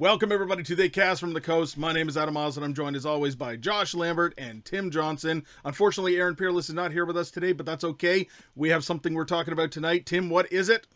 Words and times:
Welcome 0.00 0.32
everybody 0.32 0.62
to 0.62 0.74
the 0.74 0.88
cast 0.88 1.20
from 1.20 1.34
the 1.34 1.42
coast. 1.42 1.76
My 1.76 1.92
name 1.92 2.08
is 2.08 2.16
Adam 2.16 2.34
Oz, 2.34 2.56
and 2.56 2.64
I'm 2.64 2.72
joined 2.72 2.96
as 2.96 3.04
always 3.04 3.36
by 3.36 3.56
Josh 3.56 3.94
Lambert 3.94 4.32
and 4.38 4.64
Tim 4.64 4.90
Johnson. 4.90 5.44
Unfortunately, 5.62 6.16
Aaron 6.16 6.36
Peerless 6.36 6.70
is 6.70 6.74
not 6.74 6.90
here 6.90 7.04
with 7.04 7.18
us 7.18 7.30
today, 7.30 7.52
but 7.52 7.66
that's 7.66 7.84
okay. 7.84 8.26
We 8.56 8.70
have 8.70 8.82
something 8.82 9.12
we're 9.12 9.26
talking 9.26 9.52
about 9.52 9.72
tonight. 9.72 10.06
Tim, 10.06 10.30
what 10.30 10.50
is 10.50 10.70
it? 10.70 10.86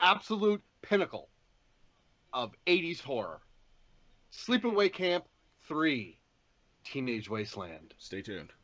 absolute 0.00 0.62
pinnacle 0.80 1.28
of 2.32 2.54
80s 2.66 3.02
horror. 3.02 3.42
Sleepaway 4.32 4.90
Camp 4.90 5.26
3 5.68 6.18
Teenage 6.82 7.28
Wasteland. 7.28 7.92
Stay 7.98 8.22
tuned. 8.22 8.54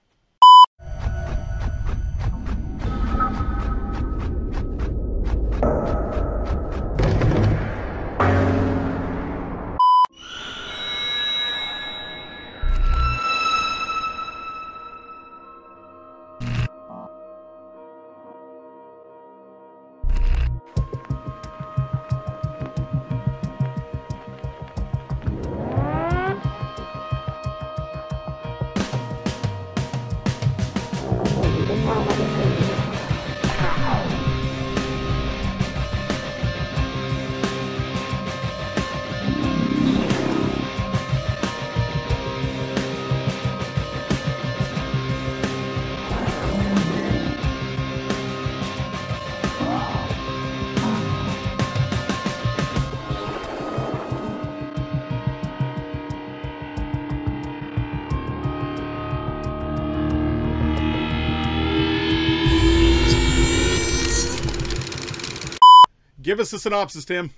Give 66.22 66.40
us 66.40 66.52
a 66.52 66.58
synopsis, 66.58 67.04
Tim. 67.04 67.30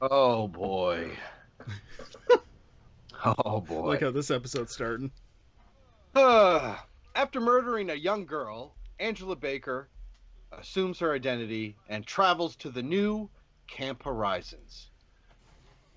Oh 0.00 0.48
boy. 0.48 1.10
oh 3.24 3.60
boy. 3.60 3.88
Like 3.88 4.00
how 4.00 4.10
this 4.10 4.30
episode's 4.30 4.72
starting. 4.72 5.10
Uh, 6.14 6.76
after 7.14 7.40
murdering 7.40 7.90
a 7.90 7.94
young 7.94 8.24
girl, 8.24 8.74
Angela 9.00 9.36
Baker 9.36 9.88
assumes 10.52 10.98
her 10.98 11.12
identity 11.12 11.76
and 11.88 12.06
travels 12.06 12.56
to 12.56 12.70
the 12.70 12.82
new 12.82 13.28
Camp 13.66 14.02
Horizons. 14.04 14.88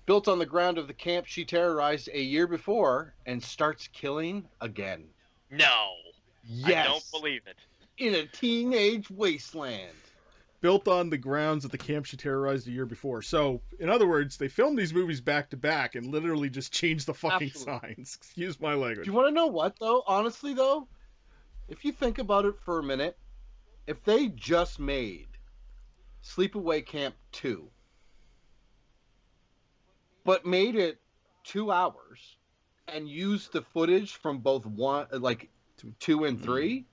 Built 0.06 0.28
on 0.28 0.38
the 0.38 0.46
ground 0.46 0.78
of 0.78 0.86
the 0.86 0.94
camp 0.94 1.26
she 1.26 1.44
terrorized 1.44 2.08
a 2.12 2.20
year 2.20 2.46
before 2.46 3.12
and 3.26 3.42
starts 3.42 3.88
killing 3.92 4.44
again. 4.60 5.04
No, 5.50 5.94
Yes. 6.48 6.86
I 6.86 6.88
don't 6.90 7.10
believe 7.10 7.42
it. 7.48 7.56
in 7.98 8.14
a 8.14 8.24
teenage 8.26 9.10
wasteland. 9.10 9.90
Built 10.66 10.88
on 10.88 11.10
the 11.10 11.16
grounds 11.16 11.64
of 11.64 11.70
the 11.70 11.78
camp 11.78 12.06
she 12.06 12.16
terrorized 12.16 12.66
a 12.66 12.72
year 12.72 12.86
before. 12.86 13.22
So, 13.22 13.60
in 13.78 13.88
other 13.88 14.08
words, 14.08 14.36
they 14.36 14.48
filmed 14.48 14.76
these 14.76 14.92
movies 14.92 15.20
back 15.20 15.50
to 15.50 15.56
back 15.56 15.94
and 15.94 16.06
literally 16.06 16.50
just 16.50 16.72
changed 16.72 17.06
the 17.06 17.14
fucking 17.14 17.52
Absolutely. 17.54 17.94
signs. 17.94 18.16
Excuse 18.20 18.60
my 18.60 18.74
language. 18.74 19.04
Do 19.04 19.12
you 19.12 19.16
want 19.16 19.28
to 19.28 19.32
know 19.32 19.46
what 19.46 19.78
though? 19.78 20.02
Honestly 20.08 20.54
though, 20.54 20.88
if 21.68 21.84
you 21.84 21.92
think 21.92 22.18
about 22.18 22.46
it 22.46 22.56
for 22.64 22.80
a 22.80 22.82
minute, 22.82 23.16
if 23.86 24.02
they 24.02 24.26
just 24.26 24.80
made 24.80 25.28
Sleepaway 26.24 26.84
Camp 26.84 27.14
2 27.30 27.70
but 30.24 30.44
made 30.44 30.74
it 30.74 31.00
2 31.44 31.70
hours 31.70 32.38
and 32.88 33.08
used 33.08 33.52
the 33.52 33.62
footage 33.62 34.14
from 34.14 34.38
both 34.38 34.66
one 34.66 35.06
like 35.12 35.48
2 36.00 36.24
and 36.24 36.42
3, 36.42 36.78
mm-hmm. 36.80 36.84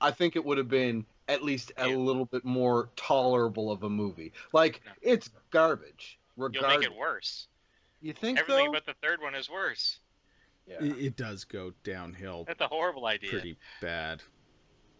I 0.00 0.12
think 0.12 0.34
it 0.34 0.46
would 0.46 0.56
have 0.56 0.70
been 0.70 1.04
at 1.28 1.42
least 1.44 1.72
a 1.76 1.88
Yeah. 1.88 1.96
little 1.96 2.24
bit 2.24 2.44
more 2.44 2.90
tolerable 2.96 3.70
of 3.70 3.82
a 3.84 3.88
movie. 3.90 4.32
Like 4.52 4.80
No. 4.84 4.92
it's 5.02 5.30
garbage. 5.50 6.18
You'll 6.36 6.46
Regardless. 6.48 6.78
make 6.80 6.86
it 6.90 6.96
worse. 6.96 7.48
You 8.00 8.12
think 8.12 8.38
Everything 8.38 8.66
though? 8.66 8.70
about 8.70 8.86
the 8.86 8.94
third 9.02 9.20
one 9.20 9.34
is 9.34 9.50
worse. 9.50 9.98
yeah. 10.66 10.76
It, 10.82 10.98
it 10.98 11.16
does 11.16 11.44
go 11.44 11.72
downhill 11.84 12.44
That's 12.44 12.60
a 12.60 12.68
horrible 12.68 13.06
idea. 13.06 13.30
pretty 13.30 13.56
bad. 13.80 14.22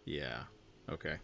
Yeah. 0.04 0.44
Okay. 0.88 1.16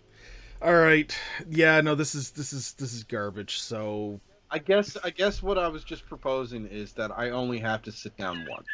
All 0.62 0.75
right. 0.75 1.16
Yeah. 1.48 1.81
No. 1.81 1.94
This 1.94 2.14
is 2.14 2.31
this 2.31 2.53
is 2.53 2.72
this 2.75 2.93
is 2.94 3.04
garbage. 3.04 3.60
So 3.60 4.20
I 4.50 4.59
guess 4.59 4.97
I 5.03 5.10
guess 5.10 5.43
what 5.43 5.59
I 5.59 5.69
was 5.69 5.82
just 5.84 6.06
proposing 6.06 6.66
is 6.66 6.93
that 6.94 7.10
I 7.10 7.31
only 7.31 7.59
have 7.59 7.82
to 7.82 7.93
sit 7.93 8.16
down 8.16 8.47
once 8.48 8.69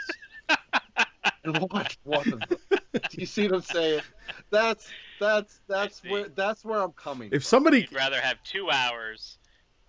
and 1.45 1.59
watch 1.71 1.99
one 2.05 2.33
of 2.33 2.41
them. 2.41 2.59
Do 2.93 3.01
you 3.21 3.27
see 3.27 3.45
what 3.45 3.55
I'm 3.57 3.63
saying? 3.63 4.01
That's 4.51 4.89
that's 5.19 5.61
that's 5.69 6.03
where 6.05 6.29
that's 6.29 6.65
where 6.65 6.81
I'm 6.81 6.93
coming. 6.93 7.29
if 7.33 7.43
from. 7.43 7.49
somebody 7.49 7.81
You'd 7.81 7.93
rather 7.93 8.21
have 8.21 8.43
two 8.43 8.71
hours 8.71 9.39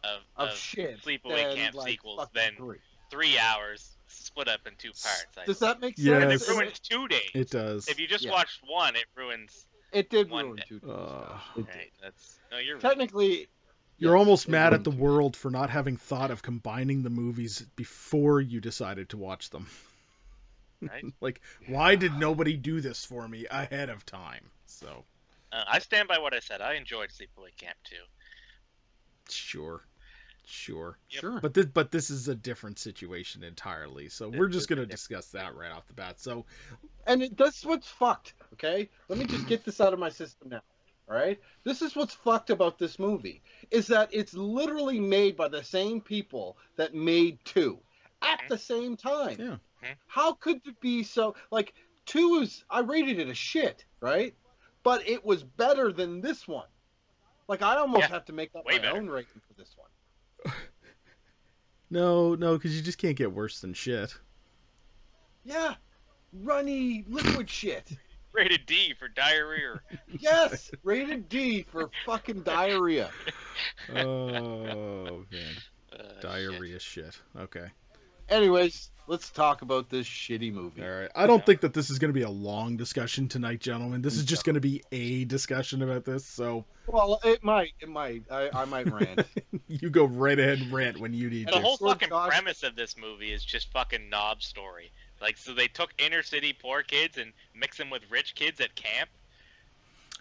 of, 0.04 0.22
of 0.36 0.50
of 0.50 0.56
shit 0.58 1.02
Sleepaway 1.04 1.48
than, 1.48 1.56
Camp 1.58 1.76
like, 1.76 1.90
sequels 1.90 2.28
than 2.34 2.56
three. 2.58 2.78
three 3.10 3.38
hours 3.38 3.98
split 4.08 4.48
up 4.48 4.62
in 4.68 4.74
two 4.78 4.90
parts. 4.90 5.26
I 5.38 5.46
Does 5.46 5.60
think. 5.60 5.70
that 5.72 5.80
make 5.82 5.96
Yes. 5.98 6.22
And 6.24 6.32
sense? 6.32 6.48
it 6.50 6.52
ruins 6.60 6.80
two 6.80 7.08
days. 7.08 7.30
it 7.34 7.50
does. 7.50 7.88
If 7.88 8.00
you 8.00 8.08
just 8.08 8.26
Yeah. 8.26 8.32
watched 8.32 8.62
one, 8.68 8.96
it 8.96 9.06
ruins. 9.16 9.66
It 9.94 10.10
did 10.10 10.30
one 10.30 10.46
ruin 10.46 10.58
day. 10.58 10.64
two. 10.68 10.80
days, 10.80 10.90
Uh, 10.90 10.96
Josh. 11.28 11.42
Did. 11.56 11.68
Right. 11.68 11.92
That's 12.02 12.40
no. 12.52 12.58
You're 12.58 12.76
right. 12.76 12.82
Technically, 12.82 13.48
You're 13.98 14.18
almost 14.18 14.48
it 14.48 14.52
mad 14.52 14.74
at 14.74 14.84
the 14.84 14.92
world 14.92 15.36
for 15.38 15.52
not 15.52 15.70
having 15.70 15.96
thought 15.98 16.32
of 16.32 16.42
combining 16.42 17.04
the 17.04 17.10
movies 17.10 17.62
before 17.76 18.42
you 18.42 18.60
decided 18.60 19.10
to 19.10 19.18
watch 19.18 19.50
them. 19.52 19.68
Right? 20.90 21.06
like, 21.22 21.42
why 21.66 21.96
did 21.96 22.18
nobody 22.18 22.58
do 22.58 22.82
this 22.82 23.06
for 23.06 23.28
me 23.28 23.46
ahead 23.50 23.90
of 23.90 24.06
time? 24.06 24.52
So, 24.66 25.06
Uh, 25.52 25.64
I 25.68 25.80
stand 25.80 26.08
by 26.08 26.18
what 26.20 26.34
I 26.34 26.40
said. 26.40 26.62
I 26.62 26.74
enjoyed 26.74 27.10
Sleepaway 27.10 27.56
Camp 27.58 27.78
too. 27.84 28.04
sure, 29.30 29.86
sure. 30.46 30.98
Yep. 31.12 31.22
Sure. 31.22 31.40
But 31.42 31.54
this, 31.54 31.66
but 31.68 31.92
this 31.92 32.10
is 32.10 32.28
a 32.28 32.36
different 32.36 32.80
situation 32.80 33.44
entirely. 33.44 34.10
So 34.10 34.30
we're 34.30 34.48
just 34.50 34.68
It's 34.68 34.68
gonna 34.68 34.82
different. 34.82 34.92
discuss 34.92 35.28
that 35.32 35.56
right 35.56 35.72
off 35.72 35.88
the 35.88 35.94
bat. 35.94 36.20
So, 36.20 36.46
And 37.08 37.24
it, 37.24 37.38
that's 37.38 37.66
what's 37.66 37.88
fucked. 37.88 38.34
Okay, 38.54 38.90
let 39.08 39.18
me 39.20 39.26
just 39.26 39.48
get 39.48 39.64
this 39.64 39.82
out 39.82 39.94
of 39.94 40.00
my 40.00 40.10
system 40.10 40.50
now. 40.50 40.62
All 41.10 41.16
right, 41.16 41.40
this 41.64 41.82
is 41.82 41.96
what's 41.96 42.14
fucked 42.14 42.50
about 42.50 42.78
this 42.78 43.00
movie 43.00 43.44
is 43.72 43.88
that 43.88 44.10
it's 44.14 44.34
literally 44.34 45.00
made 45.00 45.36
by 45.36 45.48
the 45.48 45.64
same 45.64 46.02
people 46.02 46.58
that 46.78 46.94
made 46.94 47.44
two 47.46 47.80
at 48.22 48.40
Mhm. 48.40 48.48
the 48.48 48.58
same 48.58 48.96
time. 48.98 49.38
Yeah. 49.40 49.58
Mhm. 49.84 49.96
How 50.08 50.34
could 50.34 50.62
it 50.66 50.80
be 50.80 51.04
so? 51.04 51.36
Like 51.52 51.74
two 52.06 52.40
is 52.42 52.64
I 52.70 52.80
rated 52.82 53.20
it 53.20 53.28
a 53.30 53.34
shit, 53.34 53.86
right? 54.02 54.36
But 54.84 55.08
it 55.08 55.24
was 55.26 55.44
better 55.44 55.92
than 55.92 56.22
this 56.22 56.48
one. 56.48 56.68
Like 57.48 57.62
I 57.62 57.76
almost 57.78 58.02
Yeah, 58.02 58.08
have 58.10 58.26
to 58.26 58.34
make 58.34 58.52
up 58.56 58.66
way 58.66 58.78
my 58.78 58.84
better. 58.84 58.98
own 58.98 59.08
rating 59.08 59.42
for 59.48 59.54
this 59.54 59.76
one. 59.78 60.54
no, 61.90 62.36
no, 62.36 62.58
because 62.58 62.76
you 62.76 62.82
just 62.82 62.98
can't 62.98 63.16
get 63.18 63.32
worse 63.32 63.60
than 63.62 63.74
shit. 63.74 64.18
Yeah, 65.44 65.76
runny 66.34 67.04
liquid 67.08 67.50
shit. 67.50 67.92
Rated 68.34 68.66
D 68.66 68.94
for 68.98 69.10
diarrhea. 69.10 69.82
Yes, 70.20 70.72
rated 70.84 71.28
D 71.28 71.64
for 71.64 71.90
fucking 72.06 72.44
diarrhea. 72.44 73.12
Oh 73.94 75.26
man, 75.30 75.56
Uh, 75.92 75.98
shit. 75.98 76.22
diarrhea 76.22 76.80
shit. 76.80 77.20
Okay. 77.38 77.68
Anyways, 78.30 78.92
let's 79.12 79.30
talk 79.30 79.62
about 79.62 79.90
this 79.90 80.08
shitty 80.08 80.54
movie. 80.54 80.82
All 80.82 80.90
right. 80.90 81.10
I 81.14 81.28
don't 81.28 81.46
think 81.46 81.60
that 81.62 81.74
this 81.74 81.90
is 81.90 82.00
going 82.00 82.08
to 82.10 82.14
be 82.14 82.22
a 82.22 82.30
long 82.30 82.78
discussion 82.78 83.28
tonight, 83.28 83.60
gentlemen. 83.60 84.02
This 84.02 84.16
is 84.16 84.24
just 84.24 84.46
going 84.46 84.54
to 84.56 84.62
be 84.62 84.82
a 84.94 85.26
discussion 85.26 85.82
about 85.82 86.06
this. 86.06 86.26
So 86.26 86.64
Well, 86.88 87.20
it 87.26 87.44
might, 87.44 87.74
it 87.82 87.90
might. 87.90 88.24
I, 88.32 88.50
I 88.54 88.64
might 88.66 88.90
rant. 88.90 89.28
you 89.68 89.90
go 89.90 90.06
right 90.06 90.40
ahead 90.40 90.60
and 90.60 90.72
rant 90.72 90.98
when 90.98 91.14
you 91.14 91.30
need 91.30 91.50
And 91.50 91.58
the 91.58 91.60
whole 91.60 91.78
Well, 91.82 91.92
fucking 91.92 92.08
Josh- 92.08 92.30
premise 92.30 92.64
of 92.64 92.78
this 92.78 92.96
movie 92.98 93.34
is 93.34 93.44
just 93.44 93.70
fucking 93.74 94.10
knob 94.10 94.42
story. 94.42 94.92
Like, 95.22 95.38
so 95.38 95.54
they 95.54 95.68
took 95.68 95.94
inner 96.00 96.24
city 96.24 96.54
poor 96.54 96.82
kids 96.82 97.18
and 97.18 97.34
mixed 97.54 97.80
them 97.80 97.90
with 97.90 98.04
rich 98.10 98.34
kids 98.34 98.62
at 98.62 98.74
camp, 98.76 99.10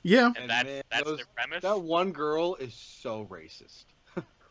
Yeah. 0.03 0.27
and, 0.27 0.37
And 0.37 0.51
that's 0.51 0.65
man, 0.69 0.83
that's 0.91 1.05
those- 1.05 1.17
their 1.19 1.27
premise. 1.37 1.63
that 1.63 1.81
one 1.81 2.11
girl 2.11 2.57
is 2.57 2.75
so 2.75 3.25
racist, 3.31 3.85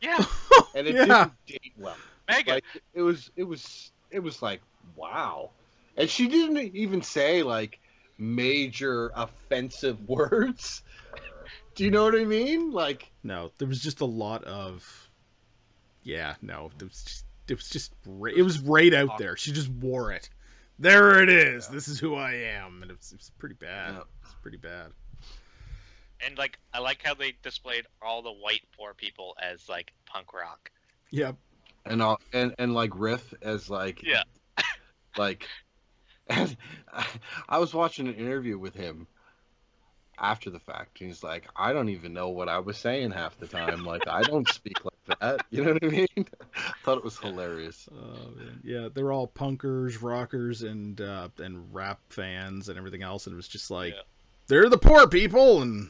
Yeah, 0.01 0.23
and 0.75 0.87
it 0.87 0.95
Yeah. 0.95 1.05
didn't 1.05 1.31
date 1.45 1.73
well. 1.77 1.97
Megan. 2.29 2.53
Like 2.55 2.63
it 2.93 3.01
was, 3.01 3.29
it 3.35 3.43
was, 3.43 3.91
it 4.11 4.19
was 4.19 4.41
like 4.41 4.61
wow, 4.95 5.51
and 5.97 6.09
she 6.09 6.27
didn't 6.27 6.75
even 6.75 7.01
say 7.01 7.43
like 7.43 7.79
major 8.17 9.11
offensive 9.15 9.97
words. 10.07 10.83
Do 11.75 11.83
you 11.83 11.91
know 11.91 12.03
what 12.03 12.15
I 12.15 12.25
mean? 12.25 12.71
Like 12.71 13.11
No, 13.23 13.51
there 13.57 13.67
was 13.67 13.81
just 13.81 14.01
a 14.01 14.05
lot 14.05 14.43
of. 14.43 15.09
Yeah, 16.03 16.35
no, 16.41 16.71
there 16.77 16.87
was 16.87 17.03
just 17.03 17.25
it 17.47 17.55
was 17.55 17.69
just 17.69 17.93
ra- 18.05 18.31
it 18.35 18.41
was 18.41 18.59
right 18.59 18.93
out 18.93 19.17
there. 19.17 19.35
She 19.35 19.51
just 19.51 19.69
wore 19.69 20.11
it. 20.11 20.29
There 20.77 21.21
it 21.21 21.29
is. 21.29 21.67
This 21.67 21.87
is 21.87 21.99
who 21.99 22.15
I 22.15 22.33
am, 22.33 22.81
and 22.81 22.89
it 22.89 22.97
was, 22.97 23.11
it 23.11 23.17
was 23.17 23.31
pretty 23.37 23.55
bad. 23.55 23.95
Yeah. 23.95 24.03
It's 24.23 24.33
pretty 24.41 24.57
bad. 24.57 24.91
And 26.25 26.37
like, 26.37 26.57
I 26.73 26.79
like 26.79 27.01
how 27.03 27.13
they 27.13 27.33
displayed 27.43 27.85
all 28.01 28.21
the 28.21 28.31
white 28.31 28.61
poor 28.77 28.93
people 28.93 29.35
as 29.41 29.67
like 29.67 29.91
punk 30.05 30.33
rock. 30.33 30.71
Yep. 31.11 31.35
And 31.89 32.01
all, 32.01 32.21
and 32.31 32.55
and 32.57 32.73
like 32.73 32.91
Riff 32.95 33.33
as 33.41 33.69
like 33.69 34.01
Yeah. 34.03 34.23
like 35.17 35.49
and 36.27 36.55
I 37.49 37.57
was 37.57 37.73
watching 37.73 38.07
an 38.07 38.15
interview 38.15 38.57
with 38.57 38.75
him 38.75 39.07
after 40.21 40.49
the 40.49 40.59
fact 40.59 40.99
and 40.99 41.09
he's 41.09 41.23
like 41.23 41.47
I 41.55 41.71
don't 41.71 41.89
even 41.89 42.13
know 42.13 42.29
what 42.29 42.49
I 42.49 42.59
was 42.59 42.77
saying 42.77 43.11
half 43.11 43.37
the 43.39 43.47
time. 43.47 43.85
Like 43.85 44.07
I 44.07 44.23
don't 44.23 44.47
speak 44.53 44.77
like 44.83 45.19
that. 45.19 45.41
You 45.51 45.63
know 45.63 45.73
what 45.73 45.83
I 45.83 45.87
mean? 45.87 46.07
I 46.55 46.73
thought 46.83 46.97
it 46.97 47.03
was 47.03 47.17
hilarious. 47.17 47.87
Oh 47.91 48.31
man, 48.35 48.61
yeah, 48.63 48.89
they're 48.93 49.11
all 49.11 49.27
punkers, 49.27 50.01
rockers, 50.01 50.61
and 50.61 50.99
uh, 51.01 51.29
and 51.39 51.73
rap 51.73 51.99
fans 52.09 52.69
and 52.69 52.77
everything 52.77 53.01
else, 53.01 53.25
and 53.27 53.33
it 53.33 53.37
was 53.37 53.47
just 53.47 53.71
like 53.71 53.93
Yeah. 53.93 54.01
they're 54.47 54.69
the 54.69 54.77
poor 54.77 55.07
people, 55.07 55.61
and 55.61 55.89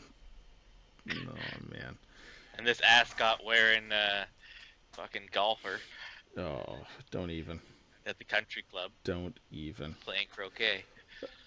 oh 1.09 1.57
man, 1.71 1.97
And 2.57 2.65
this 2.67 2.81
ascot 2.81 3.43
wearing 3.45 3.91
uh, 3.91 4.25
fucking 4.99 5.29
golfer 5.31 5.79
oh 6.37 6.77
don't 7.09 7.29
even, 7.29 7.59
at 8.05 8.17
the 8.17 8.25
country 8.25 8.63
club 8.69 8.91
don't 9.03 9.39
even. 9.51 9.95
playing 10.03 10.27
croquet. 10.35 10.83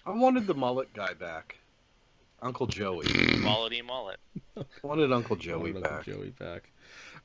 I 0.05 0.11
wanted 0.11 0.47
the 0.47 0.53
mullet 0.53 0.91
guy 0.93 1.13
back 1.13 1.57
Uncle 2.41 2.65
Joey 2.67 3.05
Quality 3.41 3.81
mullet. 3.81 4.17
I 4.57 4.63
wanted 4.81 5.11
Uncle 5.13 5.35
I 5.35 5.39
Joey 5.39 5.71
wanted 5.71 5.75
Uncle 5.77 5.91
back 5.91 6.05
Joey 6.05 6.29
back. 6.31 6.71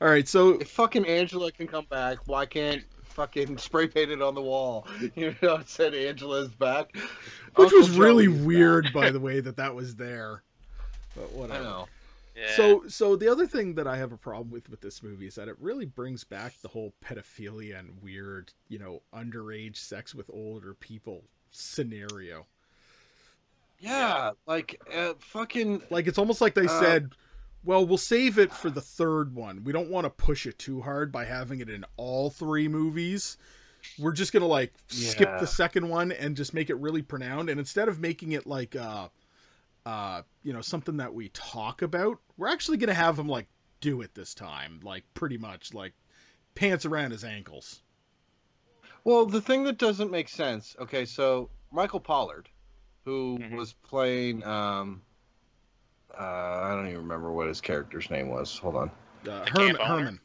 All 0.01 0.07
right, 0.07 0.27
so 0.27 0.51
if 0.59 0.69
fucking 0.69 1.05
Angela 1.05 1.51
can 1.51 1.67
come 1.67 1.85
back 1.89 2.19
why 2.27 2.45
can't 2.45 2.83
fucking 3.03 3.57
spray 3.57 3.87
paint 3.87 4.11
it 4.11 4.21
on 4.21 4.35
the 4.35 4.41
wall 4.41 4.87
you 5.15 5.35
know 5.41 5.55
it 5.55 5.67
said 5.67 5.93
Angela's 5.95 6.49
back 6.49 6.95
which 7.55 7.73
Uncle 7.73 7.79
was 7.79 7.97
really 7.97 8.27
back. 8.27 8.45
weird, 8.45 8.93
by 8.93 9.09
the 9.09 9.19
way, 9.19 9.39
that 9.39 9.57
that 9.57 9.73
was 9.73 9.95
there. 9.95 10.43
But 11.15 11.33
I 11.33 11.35
whatever. 11.37 11.63
know 11.63 11.87
Yeah. 12.39 12.47
So, 12.55 12.87
so 12.87 13.15
the 13.15 13.27
other 13.27 13.47
thing 13.47 13.75
that 13.75 13.87
I 13.87 13.97
have 13.97 14.11
a 14.11 14.17
problem 14.17 14.51
with 14.51 14.69
with 14.69 14.81
this 14.81 15.03
movie 15.03 15.27
is 15.27 15.35
that 15.35 15.47
it 15.47 15.57
really 15.59 15.85
brings 15.85 16.23
back 16.23 16.53
the 16.61 16.67
whole 16.69 16.93
pedophilia 17.03 17.79
and 17.79 18.01
weird, 18.01 18.53
you 18.69 18.79
know, 18.79 19.01
underage 19.13 19.77
sex 19.77 20.15
with 20.15 20.29
older 20.31 20.73
people 20.75 21.23
scenario. 21.51 22.47
Yeah, 23.79 24.31
like 24.45 24.81
uh, 24.93 25.13
fucking. 25.19 25.83
Like 25.89 26.07
it's 26.07 26.17
almost 26.17 26.41
like 26.41 26.53
they 26.53 26.67
Uh, 26.67 26.67
said, 26.67 27.11
"Well, 27.63 27.85
we'll 27.85 27.97
save 27.97 28.37
it 28.37 28.51
for 28.53 28.69
the 28.69 28.81
third 28.81 29.33
one. 29.33 29.63
We 29.63 29.71
don't 29.71 29.89
want 29.89 30.05
to 30.05 30.09
push 30.09 30.45
it 30.45 30.59
too 30.59 30.81
hard 30.81 31.11
by 31.11 31.25
having 31.25 31.59
it 31.61 31.69
in 31.69 31.85
all 31.97 32.29
three 32.29 32.67
movies. 32.67 33.37
We're 33.97 34.11
just 34.13 34.33
gonna 34.33 34.47
like 34.47 34.73
skip 34.87 35.39
the 35.39 35.47
second 35.47 35.87
one 35.89 36.11
and 36.11 36.35
just 36.35 36.53
make 36.53 36.69
it 36.69 36.75
really 36.75 37.01
pronounced. 37.01 37.49
And 37.49 37.59
instead 37.59 37.87
of 37.87 37.99
making 37.99 38.33
it 38.33 38.45
like, 38.45 38.75
uh, 38.75 39.09
uh, 39.89 40.21
you 40.43 40.53
know, 40.53 40.61
something 40.61 40.97
that 40.97 41.11
we 41.11 41.29
talk 41.29 41.81
about, 41.81 42.19
we're 42.37 42.47
actually 42.47 42.77
gonna 42.77 42.93
have 42.93 43.17
him 43.17 43.27
like 43.27 43.47
do 43.81 44.01
it 44.01 44.13
this 44.13 44.35
time, 44.35 44.79
like 44.83 45.03
pretty 45.15 45.37
much 45.37 45.73
like 45.73 45.93
pants 46.53 46.85
around 46.85 47.09
his 47.09 47.23
ankles. 47.23 47.81
Well, 49.03 49.25
the 49.25 49.41
thing 49.41 49.63
that 49.63 49.79
doesn't 49.79 50.11
make 50.11 50.29
sense. 50.29 50.75
Okay, 50.79 51.05
so 51.05 51.49
Michael 51.71 51.99
Pollard, 51.99 52.49
who 53.03 53.39
Mhm. 53.39 53.57
was 53.57 53.73
playing, 53.73 54.43
um, 54.45 55.01
uh, 56.13 56.21
I 56.23 56.75
don't 56.75 56.87
even 56.87 56.99
remember 56.99 57.31
what 57.31 57.47
his 57.47 57.59
character's 57.61 58.11
name 58.11 58.29
was. 58.29 58.59
Hold 58.59 58.75
on, 58.75 58.89
Uh, 58.89 59.23
The 59.23 59.45
Herman. 59.51 59.75
Herman, 59.81 60.19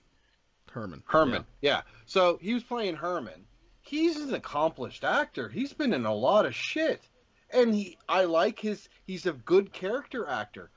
Herman, 0.71 1.03
Herman. 1.07 1.47
Yeah. 1.63 1.83
So 2.05 2.37
he 2.43 2.53
was 2.53 2.65
playing 2.65 2.97
Herman. 2.97 3.47
He's 3.81 4.17
an 4.19 4.35
accomplished 4.35 5.05
actor. 5.05 5.49
He's 5.49 5.73
been 5.73 5.95
in 5.95 6.05
a 6.05 6.15
lot 6.15 6.45
of 6.45 6.55
shit, 6.55 7.09
and 7.55 7.75
he. 7.75 7.97
I 8.09 8.25
like 8.25 8.59
his. 8.59 8.89
He's 9.07 9.27
a 9.27 9.33
good 9.33 9.73
character 9.73 10.27
actor. 10.29 10.71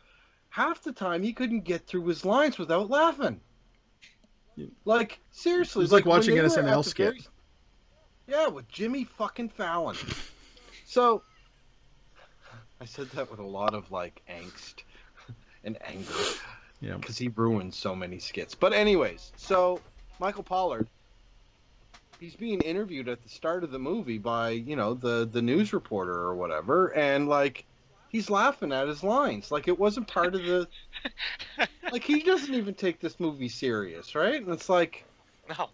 Half 0.49 0.83
the 0.83 0.91
time 0.93 1.23
he 1.23 1.33
couldn't 1.33 1.61
get 1.65 1.85
through 1.85 2.05
his 2.07 2.23
lines 2.25 2.57
without 2.57 2.89
laughing. 2.89 3.41
Yeah. 4.55 4.67
Like 4.85 5.19
seriously, 5.31 5.81
It 5.81 5.83
was 5.83 5.91
like 5.91 6.05
watching 6.05 6.35
SNL 6.37 6.83
skit. 6.83 7.13
very- 7.13 7.25
Yeah, 8.27 8.47
with 8.47 8.67
Jimmy 8.69 9.03
fucking 9.03 9.49
Fallon. 9.49 9.95
So 10.85 11.21
I 12.81 12.85
said 12.85 13.07
that 13.11 13.29
with 13.29 13.39
a 13.39 13.45
lot 13.45 13.73
of 13.73 13.91
like 13.91 14.21
angst 14.29 14.83
and 15.63 15.77
anger 15.85 16.11
Yeah. 16.81 16.97
because 16.97 17.17
he 17.17 17.27
ruined 17.29 17.73
so 17.73 17.95
many 17.95 18.17
skits. 18.19 18.55
But 18.55 18.73
anyways, 18.73 19.31
so 19.35 19.79
Michael 20.19 20.43
Pollard, 20.43 20.87
he's 22.19 22.35
being 22.35 22.61
interviewed 22.61 23.09
at 23.09 23.21
the 23.23 23.29
start 23.29 23.63
of 23.63 23.71
the 23.71 23.79
movie 23.79 24.17
by 24.17 24.51
you 24.51 24.75
know 24.75 24.93
the 24.93 25.25
the 25.31 25.41
news 25.41 25.73
reporter 25.73 26.13
or 26.13 26.35
whatever, 26.35 26.93
and 26.95 27.27
like 27.27 27.65
he's 28.07 28.29
laughing 28.29 28.71
at 28.71 28.87
his 28.87 29.03
lines 29.03 29.51
like 29.51 29.67
it 29.67 29.77
wasn't 29.79 30.07
part 30.07 30.35
of 30.35 30.45
the 30.45 30.69
like 31.89 32.03
he 32.03 32.23
doesn't 32.23 32.53
even 32.55 32.73
take 32.73 32.99
this 32.99 33.19
movie 33.19 33.49
serious, 33.49 34.15
right? 34.15 34.41
And 34.41 34.49
it's 34.51 34.69
like 34.69 35.05
no. 35.49 35.69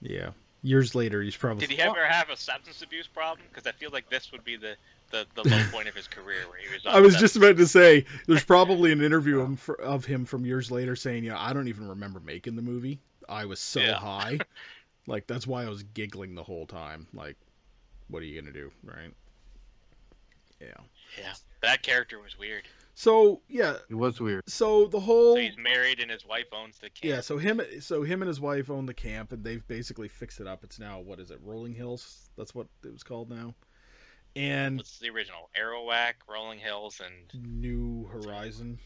yeah. 0.00 0.30
Years 0.62 0.94
later, 0.94 1.22
he's 1.22 1.36
probably 1.36 1.64
Did 1.64 1.70
he 1.70 1.80
ever 1.80 2.06
have 2.06 2.28
a 2.30 2.36
substance 2.36 2.82
abuse 2.82 3.06
problem? 3.06 3.46
Because 3.48 3.66
I 3.66 3.72
feel 3.72 3.90
like 3.90 4.08
this 4.08 4.32
would 4.32 4.42
be 4.44 4.56
the, 4.56 4.76
the, 5.10 5.26
the 5.34 5.44
low 5.44 5.62
point 5.62 5.88
of 5.88 5.94
his 5.94 6.08
career 6.08 6.48
where 6.48 6.58
he 6.58 6.68
was. 6.68 6.82
I 6.86 7.00
was 7.00 7.16
just 7.16 7.36
about 7.36 7.56
to 7.58 7.66
say, 7.66 8.04
there's 8.26 8.44
probably 8.44 8.92
an 8.92 9.02
interview 9.02 9.40
of 9.40 9.46
him, 9.48 9.56
for, 9.56 9.80
of 9.80 10.04
him 10.04 10.24
from 10.24 10.44
years 10.44 10.70
later 10.70 10.96
saying, 10.96 11.24
"Yeah, 11.24 11.38
I 11.38 11.52
don't 11.52 11.68
even 11.68 11.88
remember 11.88 12.20
making 12.20 12.56
the 12.56 12.62
movie. 12.62 13.00
I 13.28 13.44
was 13.44 13.60
so 13.60 13.80
Yeah. 13.82 13.94
high, 13.94 14.44
like 15.06 15.26
that's 15.26 15.46
why 15.46 15.64
I 15.64 15.68
was 15.68 15.82
giggling 15.82 16.34
the 16.34 16.42
whole 16.44 16.66
time. 16.66 17.06
Like, 17.12 17.36
what 18.08 18.22
are 18.22 18.26
you 18.26 18.40
gonna 18.40 18.52
do, 18.52 18.70
right? 18.84 19.12
Yeah. 20.60 20.68
Yeah, 21.18 21.32
that 21.62 21.82
character 21.82 22.20
was 22.20 22.38
weird. 22.38 22.64
So 22.94 23.40
yeah, 23.48 23.76
it 23.88 23.94
was 23.94 24.20
weird. 24.20 24.42
so 24.48 24.86
the 24.86 25.00
whole 25.00 25.34
So 25.36 25.40
he's 25.40 25.56
married 25.56 26.00
and 26.00 26.10
his 26.10 26.26
wife 26.26 26.48
owns 26.52 26.76
the 26.78 26.90
camp. 26.90 26.98
yeah, 27.02 27.20
so 27.20 27.38
him, 27.38 27.60
so 27.80 28.02
him 28.02 28.20
and 28.20 28.28
his 28.28 28.40
wife 28.40 28.68
own 28.68 28.84
the 28.84 28.92
camp, 28.94 29.32
and 29.32 29.42
they've 29.42 29.66
basically 29.68 30.08
fixed 30.08 30.40
it 30.40 30.46
up. 30.46 30.62
It's 30.64 30.78
now 30.78 31.00
what 31.00 31.18
is 31.18 31.30
it, 31.30 31.38
Rolling 31.42 31.72
Hills? 31.72 32.28
That's 32.36 32.54
what 32.54 32.66
it 32.84 32.92
was 32.92 33.02
called 33.02 33.30
now. 33.30 33.54
And 34.36 34.76
What's 34.76 34.98
the 34.98 35.08
original? 35.10 35.48
Arawak, 35.60 36.14
Rolling 36.28 36.58
Hills, 36.58 37.00
and 37.04 37.60
New 37.60 38.06
Horizon. 38.12 38.78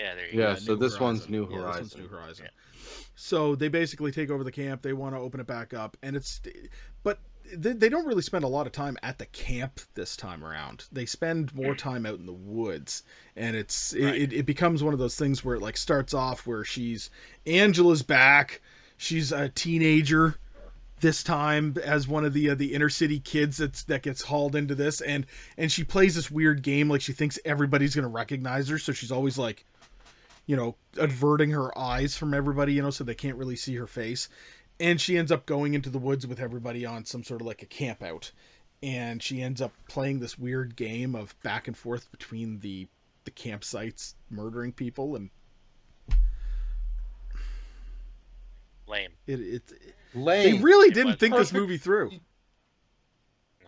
Yeah, 0.00 0.14
there 0.14 0.26
you 0.26 0.32
Yeah, 0.32 0.38
go. 0.38 0.50
Yeah, 0.50 0.54
so 0.56 0.74
New 0.74 0.80
this 0.80 0.98
one's 1.00 1.28
New 1.28 1.46
Yeah, 1.48 1.64
this 1.66 1.80
one's 1.80 1.94
Horizon. 1.94 2.00
New 2.02 2.08
Horizon. 2.08 2.46
So 3.14 3.54
they 3.54 3.68
basically 3.68 4.10
take 4.12 4.30
over 4.30 4.44
the 4.44 4.52
camp. 4.52 4.82
They 4.82 4.92
want 4.92 5.14
to 5.14 5.20
open 5.20 5.40
it 5.40 5.46
back 5.46 5.74
up, 5.74 5.96
and 6.02 6.16
it's, 6.16 6.40
but 7.02 7.18
they, 7.54 7.72
they 7.72 7.88
don't 7.88 8.06
really 8.06 8.22
spend 8.22 8.44
a 8.44 8.48
lot 8.48 8.66
of 8.66 8.72
time 8.72 8.96
at 9.02 9.18
the 9.18 9.26
camp 9.26 9.80
this 9.94 10.16
time 10.16 10.44
around. 10.44 10.86
They 10.92 11.06
spend 11.06 11.54
more 11.54 11.74
time 11.74 12.06
out 12.06 12.18
in 12.18 12.26
the 12.26 12.32
woods, 12.32 13.02
and 13.36 13.56
it's 13.56 13.94
Right. 13.94 14.14
it, 14.16 14.32
it 14.32 14.46
becomes 14.46 14.82
one 14.82 14.94
of 14.94 14.98
those 15.00 15.16
things 15.16 15.44
where 15.44 15.56
it 15.56 15.62
like 15.62 15.76
starts 15.76 16.14
off 16.14 16.46
where 16.46 16.64
she's 16.64 17.10
Angela's 17.46 18.02
back. 18.02 18.60
She's 18.96 19.32
a 19.32 19.48
teenager 19.48 20.36
this 21.00 21.22
time 21.24 21.74
as 21.84 22.06
one 22.06 22.24
of 22.24 22.32
the 22.32 22.50
uh, 22.50 22.54
the 22.54 22.72
inner 22.74 22.88
city 22.88 23.18
kids 23.18 23.56
that's 23.56 23.82
that 23.84 24.02
gets 24.02 24.22
hauled 24.22 24.54
into 24.54 24.74
this 24.74 25.00
and 25.00 25.26
and 25.58 25.70
she 25.72 25.82
plays 25.82 26.14
this 26.14 26.30
weird 26.30 26.62
game 26.62 26.88
like 26.88 27.00
she 27.00 27.12
thinks 27.12 27.38
everybody's 27.44 27.94
going 27.94 28.04
to 28.04 28.08
recognize 28.08 28.68
her 28.68 28.78
so 28.78 28.92
she's 28.92 29.10
always 29.10 29.36
like 29.36 29.64
you 30.46 30.56
know 30.56 30.74
averting 30.96 31.50
her 31.50 31.76
eyes 31.78 32.16
from 32.16 32.34
everybody 32.34 32.72
you 32.72 32.82
know 32.82 32.90
so 32.90 33.04
they 33.04 33.14
can't 33.14 33.36
really 33.36 33.56
see 33.56 33.74
her 33.76 33.86
face 33.86 34.28
and 34.80 35.00
she 35.00 35.16
ends 35.16 35.30
up 35.30 35.46
going 35.46 35.74
into 35.74 35.90
the 35.90 35.98
woods 35.98 36.26
with 36.26 36.40
everybody 36.40 36.84
on 36.84 37.04
some 37.04 37.22
sort 37.22 37.40
of 37.40 37.46
like 37.46 37.62
a 37.62 37.66
camp 37.66 38.02
out 38.02 38.30
and 38.82 39.22
she 39.22 39.40
ends 39.40 39.60
up 39.60 39.72
playing 39.88 40.18
this 40.18 40.38
weird 40.38 40.74
game 40.74 41.14
of 41.14 41.40
back 41.42 41.68
and 41.68 41.76
forth 41.76 42.10
between 42.10 42.58
the 42.60 42.88
the 43.24 43.30
campsites 43.30 44.14
murdering 44.30 44.72
people 44.72 45.14
and 45.14 45.30
lame. 48.88 49.12
it 49.26 49.40
it 49.40 49.62
they 50.42 50.52
Lame. 50.52 50.62
really 50.62 50.88
It 50.88 50.94
didn't 50.94 51.06
was 51.12 51.16
think 51.16 51.34
this 51.34 51.52
movie 51.52 51.78
through 51.78 52.10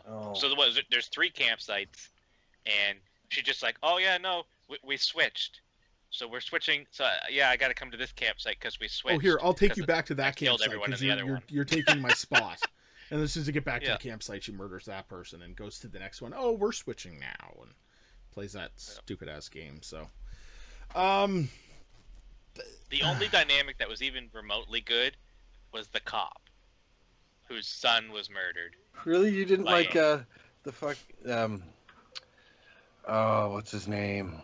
Oh. 0.06 0.34
So 0.34 0.48
there 0.48 0.56
was 0.56 0.78
there's 0.90 1.08
three 1.08 1.30
campsites, 1.30 2.08
and 2.66 2.98
she 3.30 3.42
just 3.42 3.62
like, 3.62 3.76
oh 3.82 3.98
yeah, 3.98 4.18
no, 4.18 4.44
we, 4.68 4.78
we 4.84 4.96
switched. 4.96 5.60
So 6.14 6.28
we're 6.28 6.40
switching. 6.40 6.86
So 6.92 7.04
uh, 7.04 7.10
yeah, 7.30 7.50
I 7.50 7.56
got 7.56 7.68
to 7.68 7.74
come 7.74 7.90
to 7.90 7.96
this 7.96 8.12
campsite 8.12 8.56
because 8.60 8.78
we 8.78 8.86
switched. 8.86 9.16
Oh, 9.16 9.18
here, 9.18 9.38
I'll 9.42 9.52
take 9.52 9.76
you 9.76 9.84
back 9.84 10.06
to 10.06 10.14
that 10.14 10.36
killed 10.36 10.60
campsite 10.60 10.80
because 10.84 11.02
you're, 11.02 11.16
you're, 11.24 11.42
you're 11.48 11.64
taking 11.64 12.00
my 12.00 12.10
spot. 12.10 12.60
and 13.10 13.20
as 13.20 13.32
soon 13.32 13.40
as 13.40 13.46
you 13.48 13.52
get 13.52 13.64
back 13.64 13.82
to 13.82 13.90
the 13.90 13.98
campsite, 13.98 14.44
she 14.44 14.52
murders 14.52 14.84
that 14.84 15.08
person 15.08 15.42
and 15.42 15.56
goes 15.56 15.80
to 15.80 15.88
the 15.88 15.98
next 15.98 16.22
one. 16.22 16.32
Oh, 16.36 16.52
we're 16.52 16.70
switching 16.70 17.18
now, 17.18 17.62
and 17.62 17.70
plays 18.32 18.52
that 18.52 18.70
stupid 18.76 19.28
ass 19.28 19.48
game. 19.48 19.80
So, 19.82 20.06
um, 20.94 21.48
The 22.90 23.02
only 23.02 23.26
dynamic 23.32 23.78
that 23.78 23.88
was 23.88 24.00
even 24.00 24.28
remotely 24.32 24.82
good 24.82 25.16
was 25.72 25.88
the 25.88 26.00
cop, 26.00 26.42
whose 27.48 27.66
son 27.66 28.12
was 28.12 28.30
murdered. 28.30 28.76
Really, 29.04 29.34
you 29.34 29.44
didn't 29.44 29.64
like 29.64 29.96
Lame. 29.96 30.04
uh 30.04 30.18
the 30.62 30.72
fuck 30.72 30.96
um 31.28 31.62
oh 33.08 33.50
what's 33.50 33.72
his 33.72 33.88
name? 33.88 34.40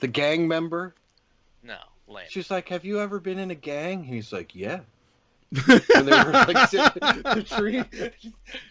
The 0.00 0.08
gang 0.08 0.46
member. 0.48 0.94
No, 1.62 1.78
lame. 2.08 2.26
She's 2.28 2.50
like, 2.50 2.68
"Have 2.68 2.84
you 2.84 3.00
ever 3.00 3.18
been 3.20 3.38
in 3.38 3.50
a 3.50 3.54
gang?" 3.54 4.04
He's 4.04 4.32
like, 4.32 4.54
"Yeah." 4.54 4.80
when 5.66 5.80
they 6.06 6.10
were 6.10 6.32
like 6.32 6.68
sitting 6.68 7.02
in 7.02 7.22
the 7.22 7.44
tree. 7.48 7.82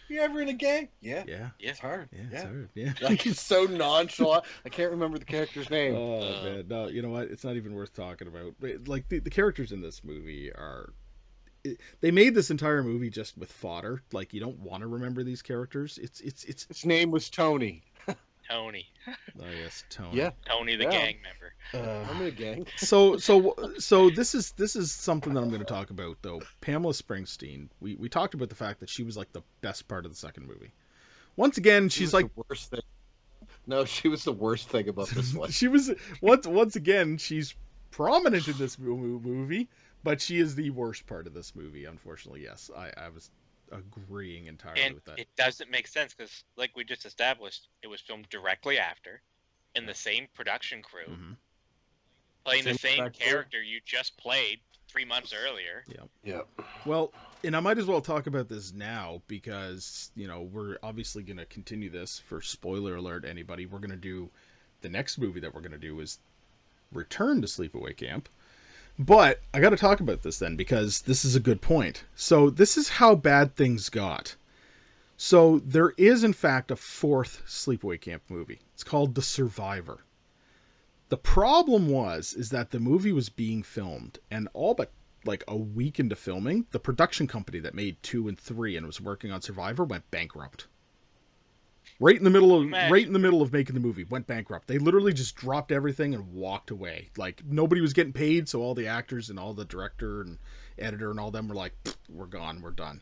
You 0.08 0.20
ever 0.20 0.40
in 0.42 0.48
a 0.48 0.52
gang? 0.52 0.88
Yeah, 1.00 1.24
Yeah, 1.26 1.48
Yeah. 1.58 1.70
it's 1.70 1.78
hard. 1.80 2.08
yeah, 2.12 2.20
it's 2.30 2.42
hard. 2.42 2.68
Yeah. 2.74 2.92
like 3.02 3.22
he's 3.22 3.40
so 3.40 3.64
nonchalant. 3.64 4.44
I 4.64 4.68
can't 4.68 4.90
remember 4.92 5.18
the 5.18 5.24
character's 5.24 5.68
name. 5.70 5.94
Oh 5.96 6.20
Uh, 6.20 6.42
man, 6.44 6.64
no, 6.68 6.88
you 6.88 7.02
know 7.02 7.08
what? 7.08 7.28
It's 7.28 7.44
not 7.44 7.56
even 7.56 7.74
worth 7.74 7.92
talking 7.94 8.28
about. 8.28 8.54
But, 8.60 8.86
Like 8.88 9.08
the, 9.08 9.18
the 9.20 9.30
characters 9.30 9.72
in 9.72 9.80
this 9.80 10.04
movie 10.04 10.52
are, 10.52 10.92
it, 11.64 11.80
they 12.02 12.10
made 12.10 12.34
this 12.34 12.50
entire 12.50 12.82
movie 12.82 13.10
just 13.10 13.36
with 13.38 13.50
fodder. 13.50 14.02
Like 14.12 14.32
you 14.34 14.40
don't 14.40 14.58
want 14.60 14.82
to 14.82 14.86
remember 14.86 15.24
these 15.24 15.42
characters. 15.42 15.98
It's 16.00 16.20
it's 16.20 16.44
it's. 16.44 16.66
His 16.68 16.84
name 16.84 17.10
was 17.10 17.28
Tony. 17.30 17.82
Tony. 18.48 18.86
Oh 19.08 19.44
yes, 19.62 19.84
Tony. 19.90 20.16
Yeah. 20.18 20.30
Tony 20.48 20.76
the 20.76 20.84
Yeah. 20.84 20.90
gang 20.90 21.16
member. 21.22 21.54
Uh, 21.74 22.06
I'm 22.10 22.20
in 22.20 22.26
a 22.28 22.30
gang. 22.30 22.66
so 22.76 23.16
so 23.16 23.54
so 23.78 24.10
this 24.10 24.34
is 24.34 24.52
this 24.52 24.76
is 24.76 24.92
something 24.92 25.34
that 25.34 25.40
I'm 25.40 25.48
going 25.48 25.60
to 25.60 25.66
talk 25.66 25.90
about 25.90 26.16
though. 26.22 26.40
Pamela 26.60 26.92
Springsteen. 26.92 27.68
We 27.80 27.96
we 27.96 28.08
talked 28.08 28.34
about 28.34 28.48
the 28.48 28.54
fact 28.54 28.80
that 28.80 28.88
she 28.88 29.02
was 29.02 29.16
like 29.16 29.32
the 29.32 29.42
best 29.60 29.88
part 29.88 30.04
of 30.04 30.12
the 30.12 30.16
second 30.16 30.46
movie. 30.46 30.72
Once 31.36 31.58
again, 31.58 31.88
She 31.88 32.00
she's 32.00 32.14
like 32.14 32.26
the 32.34 32.44
worst 32.48 32.70
thing. 32.70 32.80
No, 33.66 33.84
she 33.84 34.08
was 34.08 34.24
the 34.24 34.32
worst 34.32 34.68
thing 34.70 34.88
about 34.88 35.08
this 35.08 35.34
one. 35.34 35.50
she 35.60 35.68
was 35.68 35.92
once 36.20 36.46
once 36.46 36.76
again 36.76 37.18
she's 37.18 37.54
prominent 37.90 38.46
in 38.48 38.56
this 38.58 38.78
movie, 38.78 39.68
but 40.04 40.20
she 40.20 40.38
is 40.38 40.54
the 40.54 40.70
worst 40.70 41.06
part 41.06 41.26
of 41.26 41.34
this 41.34 41.54
movie. 41.54 41.84
Unfortunately, 41.84 42.42
yes, 42.42 42.70
I 42.76 42.90
I 42.96 43.08
was 43.08 43.30
agreeing 43.72 44.46
entirely 44.46 44.82
And 44.82 44.94
with 44.94 45.04
that. 45.06 45.18
it 45.18 45.28
doesn't 45.36 45.70
make 45.70 45.86
sense 45.86 46.14
because, 46.14 46.44
like 46.56 46.76
we 46.76 46.84
just 46.84 47.04
established, 47.06 47.68
it 47.82 47.86
was 47.88 48.00
filmed 48.00 48.28
directly 48.28 48.78
after, 48.78 49.20
in 49.74 49.86
the 49.86 49.94
same 49.94 50.28
production 50.34 50.82
crew, 50.82 51.06
Mhm. 51.06 51.36
playing 52.44 52.64
the 52.64 52.70
Same 52.74 52.78
same 52.78 52.98
production. 52.98 53.26
character 53.26 53.62
you 53.62 53.80
just 53.84 54.16
played 54.16 54.60
three 54.88 55.04
months 55.04 55.32
earlier. 55.34 55.84
Yeah. 55.88 56.04
Yeah. 56.22 56.42
Well, 56.84 57.12
and 57.44 57.56
I 57.56 57.60
might 57.60 57.76
as 57.78 57.86
well 57.86 58.00
talk 58.00 58.26
about 58.28 58.48
this 58.48 58.72
now 58.72 59.20
because 59.26 60.10
you 60.14 60.26
know 60.28 60.42
we're 60.42 60.78
obviously 60.82 61.22
going 61.22 61.36
to 61.38 61.46
continue 61.46 61.90
this. 61.90 62.20
For 62.20 62.40
spoiler 62.40 62.96
alert, 62.96 63.24
anybody, 63.24 63.66
we're 63.66 63.80
going 63.80 63.90
to 63.90 63.96
do 63.96 64.30
the 64.82 64.88
next 64.88 65.18
movie 65.18 65.40
that 65.40 65.52
we're 65.54 65.60
going 65.60 65.72
to 65.72 65.78
do 65.78 65.98
is 66.00 66.18
Return 66.92 67.40
to 67.42 67.48
Sleepaway 67.48 67.96
Camp. 67.96 68.28
But 68.98 69.42
I 69.52 69.60
got 69.60 69.70
to 69.70 69.76
talk 69.76 70.00
about 70.00 70.22
this 70.22 70.38
then 70.38 70.56
because 70.56 71.02
this 71.02 71.24
is 71.24 71.36
a 71.36 71.40
good 71.40 71.60
point. 71.60 72.04
So 72.14 72.48
this 72.48 72.78
is 72.78 72.88
how 72.88 73.14
bad 73.14 73.54
things 73.54 73.90
got. 73.90 74.36
So 75.18 75.58
there 75.58 75.92
is 75.98 76.24
in 76.24 76.32
fact 76.32 76.70
a 76.70 76.76
fourth 76.76 77.42
Sleepaway 77.46 78.00
Camp 78.00 78.22
movie. 78.30 78.60
It's 78.72 78.84
called 78.84 79.14
The 79.14 79.22
Survivor. 79.22 80.04
The 81.10 81.18
problem 81.18 81.88
was 81.88 82.32
is 82.32 82.48
that 82.50 82.70
the 82.70 82.80
movie 82.80 83.12
was 83.12 83.28
being 83.28 83.62
filmed 83.62 84.18
and 84.30 84.48
all 84.54 84.72
but 84.74 84.92
like 85.26 85.44
a 85.46 85.56
week 85.56 86.00
into 86.00 86.16
filming, 86.16 86.66
the 86.70 86.80
production 86.80 87.26
company 87.26 87.58
that 87.58 87.74
made 87.74 88.02
2 88.02 88.28
and 88.28 88.38
3 88.38 88.76
and 88.76 88.86
was 88.86 89.00
working 89.00 89.30
on 89.30 89.42
Survivor 89.42 89.84
went 89.84 90.10
bankrupt. 90.10 90.68
Right 91.98 92.16
in 92.16 92.24
the 92.24 92.30
middle 92.30 92.54
of 92.54 92.64
Imagine. 92.64 92.92
right 92.92 93.06
in 93.06 93.12
the 93.12 93.18
middle 93.18 93.42
of 93.42 93.52
making 93.52 93.74
the 93.74 93.80
movie, 93.80 94.04
went 94.04 94.26
bankrupt. 94.26 94.66
They 94.66 94.78
literally 94.78 95.12
just 95.12 95.36
dropped 95.36 95.72
everything 95.72 96.14
and 96.14 96.32
walked 96.34 96.70
away. 96.70 97.10
Like 97.16 97.42
nobody 97.44 97.80
was 97.80 97.92
getting 97.92 98.12
paid, 98.12 98.48
so 98.48 98.60
all 98.60 98.74
the 98.74 98.88
actors 98.88 99.30
and 99.30 99.38
all 99.38 99.54
the 99.54 99.64
director 99.64 100.20
and 100.20 100.38
editor 100.78 101.10
and 101.10 101.18
all 101.18 101.30
them 101.30 101.48
were 101.48 101.54
like, 101.54 101.74
"We're 102.08 102.26
gone, 102.26 102.60
we're 102.60 102.70
done." 102.72 103.00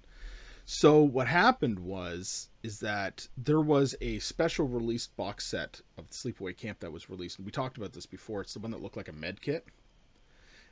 So 0.67 1.03
what 1.03 1.27
happened 1.27 1.79
was 1.79 2.49
is 2.63 2.81
that 2.81 3.29
there 3.37 3.61
was 3.61 3.95
a 4.01 4.19
special 4.21 4.67
released 4.67 5.15
box 5.17 5.45
set 5.45 5.81
of 5.99 6.09
Sleepaway 6.11 6.57
Camp 6.57 6.81
that 6.81 6.93
was 6.93 7.11
released, 7.11 7.39
and 7.39 7.45
we 7.45 7.53
talked 7.53 7.77
about 7.77 7.93
this 7.93 8.07
before. 8.07 8.41
It's 8.41 8.55
the 8.55 8.61
one 8.61 8.71
that 8.71 8.81
looked 8.81 8.97
like 8.97 9.09
a 9.09 9.13
med 9.13 9.41
kit. 9.43 9.67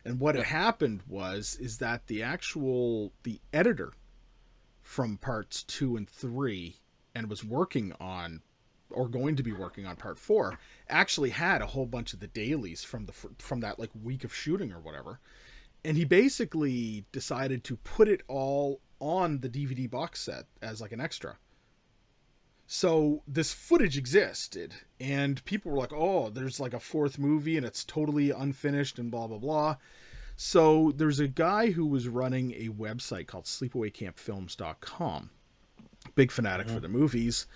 And 0.04 0.19
what 0.19 0.35
had 0.35 0.45
happened 0.45 1.02
was 1.07 1.57
is 1.61 1.78
that 1.78 2.07
the 2.07 2.23
actual 2.23 3.12
the 3.23 3.40
editor 3.52 3.92
from 4.83 5.16
parts 5.19 5.62
two 5.62 5.97
and 5.97 6.09
three 6.09 6.76
and 7.14 7.28
was 7.28 7.45
working 7.45 7.92
on 8.00 8.42
or 8.90 9.09
going 9.09 9.37
to 9.37 9.42
be 9.42 9.52
working 9.52 9.87
on 9.87 9.97
part 9.97 10.19
four 10.19 10.59
actually 10.88 11.31
had 11.31 11.62
a 11.62 11.66
whole 11.66 11.87
bunch 11.87 12.12
of 12.12 12.21
the 12.21 12.26
dailies 12.26 12.85
from 12.85 13.07
the 13.07 13.12
from 13.38 13.61
that 13.61 13.78
like 13.78 13.90
week 14.02 14.25
of 14.25 14.35
shooting 14.35 14.73
or 14.73 14.81
whatever 14.81 15.19
and 15.85 15.97
he 15.97 16.04
basically 16.04 17.04
decided 17.11 17.64
to 17.64 17.76
put 17.78 18.09
it 18.09 18.23
all 18.28 18.81
on 19.00 19.40
the 19.40 19.49
DVD 19.49 19.90
box 19.90 20.21
set 20.21 20.47
as 20.62 20.81
like 20.81 20.92
an 20.92 21.00
extra. 21.00 21.37
So 22.69 23.23
this 23.26 23.52
footage 23.52 23.99
existed, 23.99 24.73
and 25.00 25.45
people 25.45 25.73
were 25.73 25.78
like, 25.78 25.92
"Oh, 25.92 26.31
there's 26.31 26.61
like 26.61 26.73
a 26.73 26.81
fourth 26.81 27.19
movie, 27.19 27.57
and 27.57 27.66
it's 27.66 27.85
totally 27.85 28.31
unfinished, 28.31 28.99
and 28.99 29.11
blah 29.11 29.26
blah 29.26 29.38
blah." 29.38 29.76
So 30.37 30.92
there's 30.92 31.21
a 31.21 31.28
guy 31.28 31.73
who 31.73 31.85
was 31.85 32.09
running 32.09 32.52
a 32.52 32.69
website 32.69 33.26
called 33.26 33.45
SleepawayCampFilms.com, 33.45 35.31
big 36.14 36.31
fanatic 36.31 36.66
for 36.66 36.75
mm-hmm. 36.75 36.83
the 36.83 36.88
movies. 36.88 37.47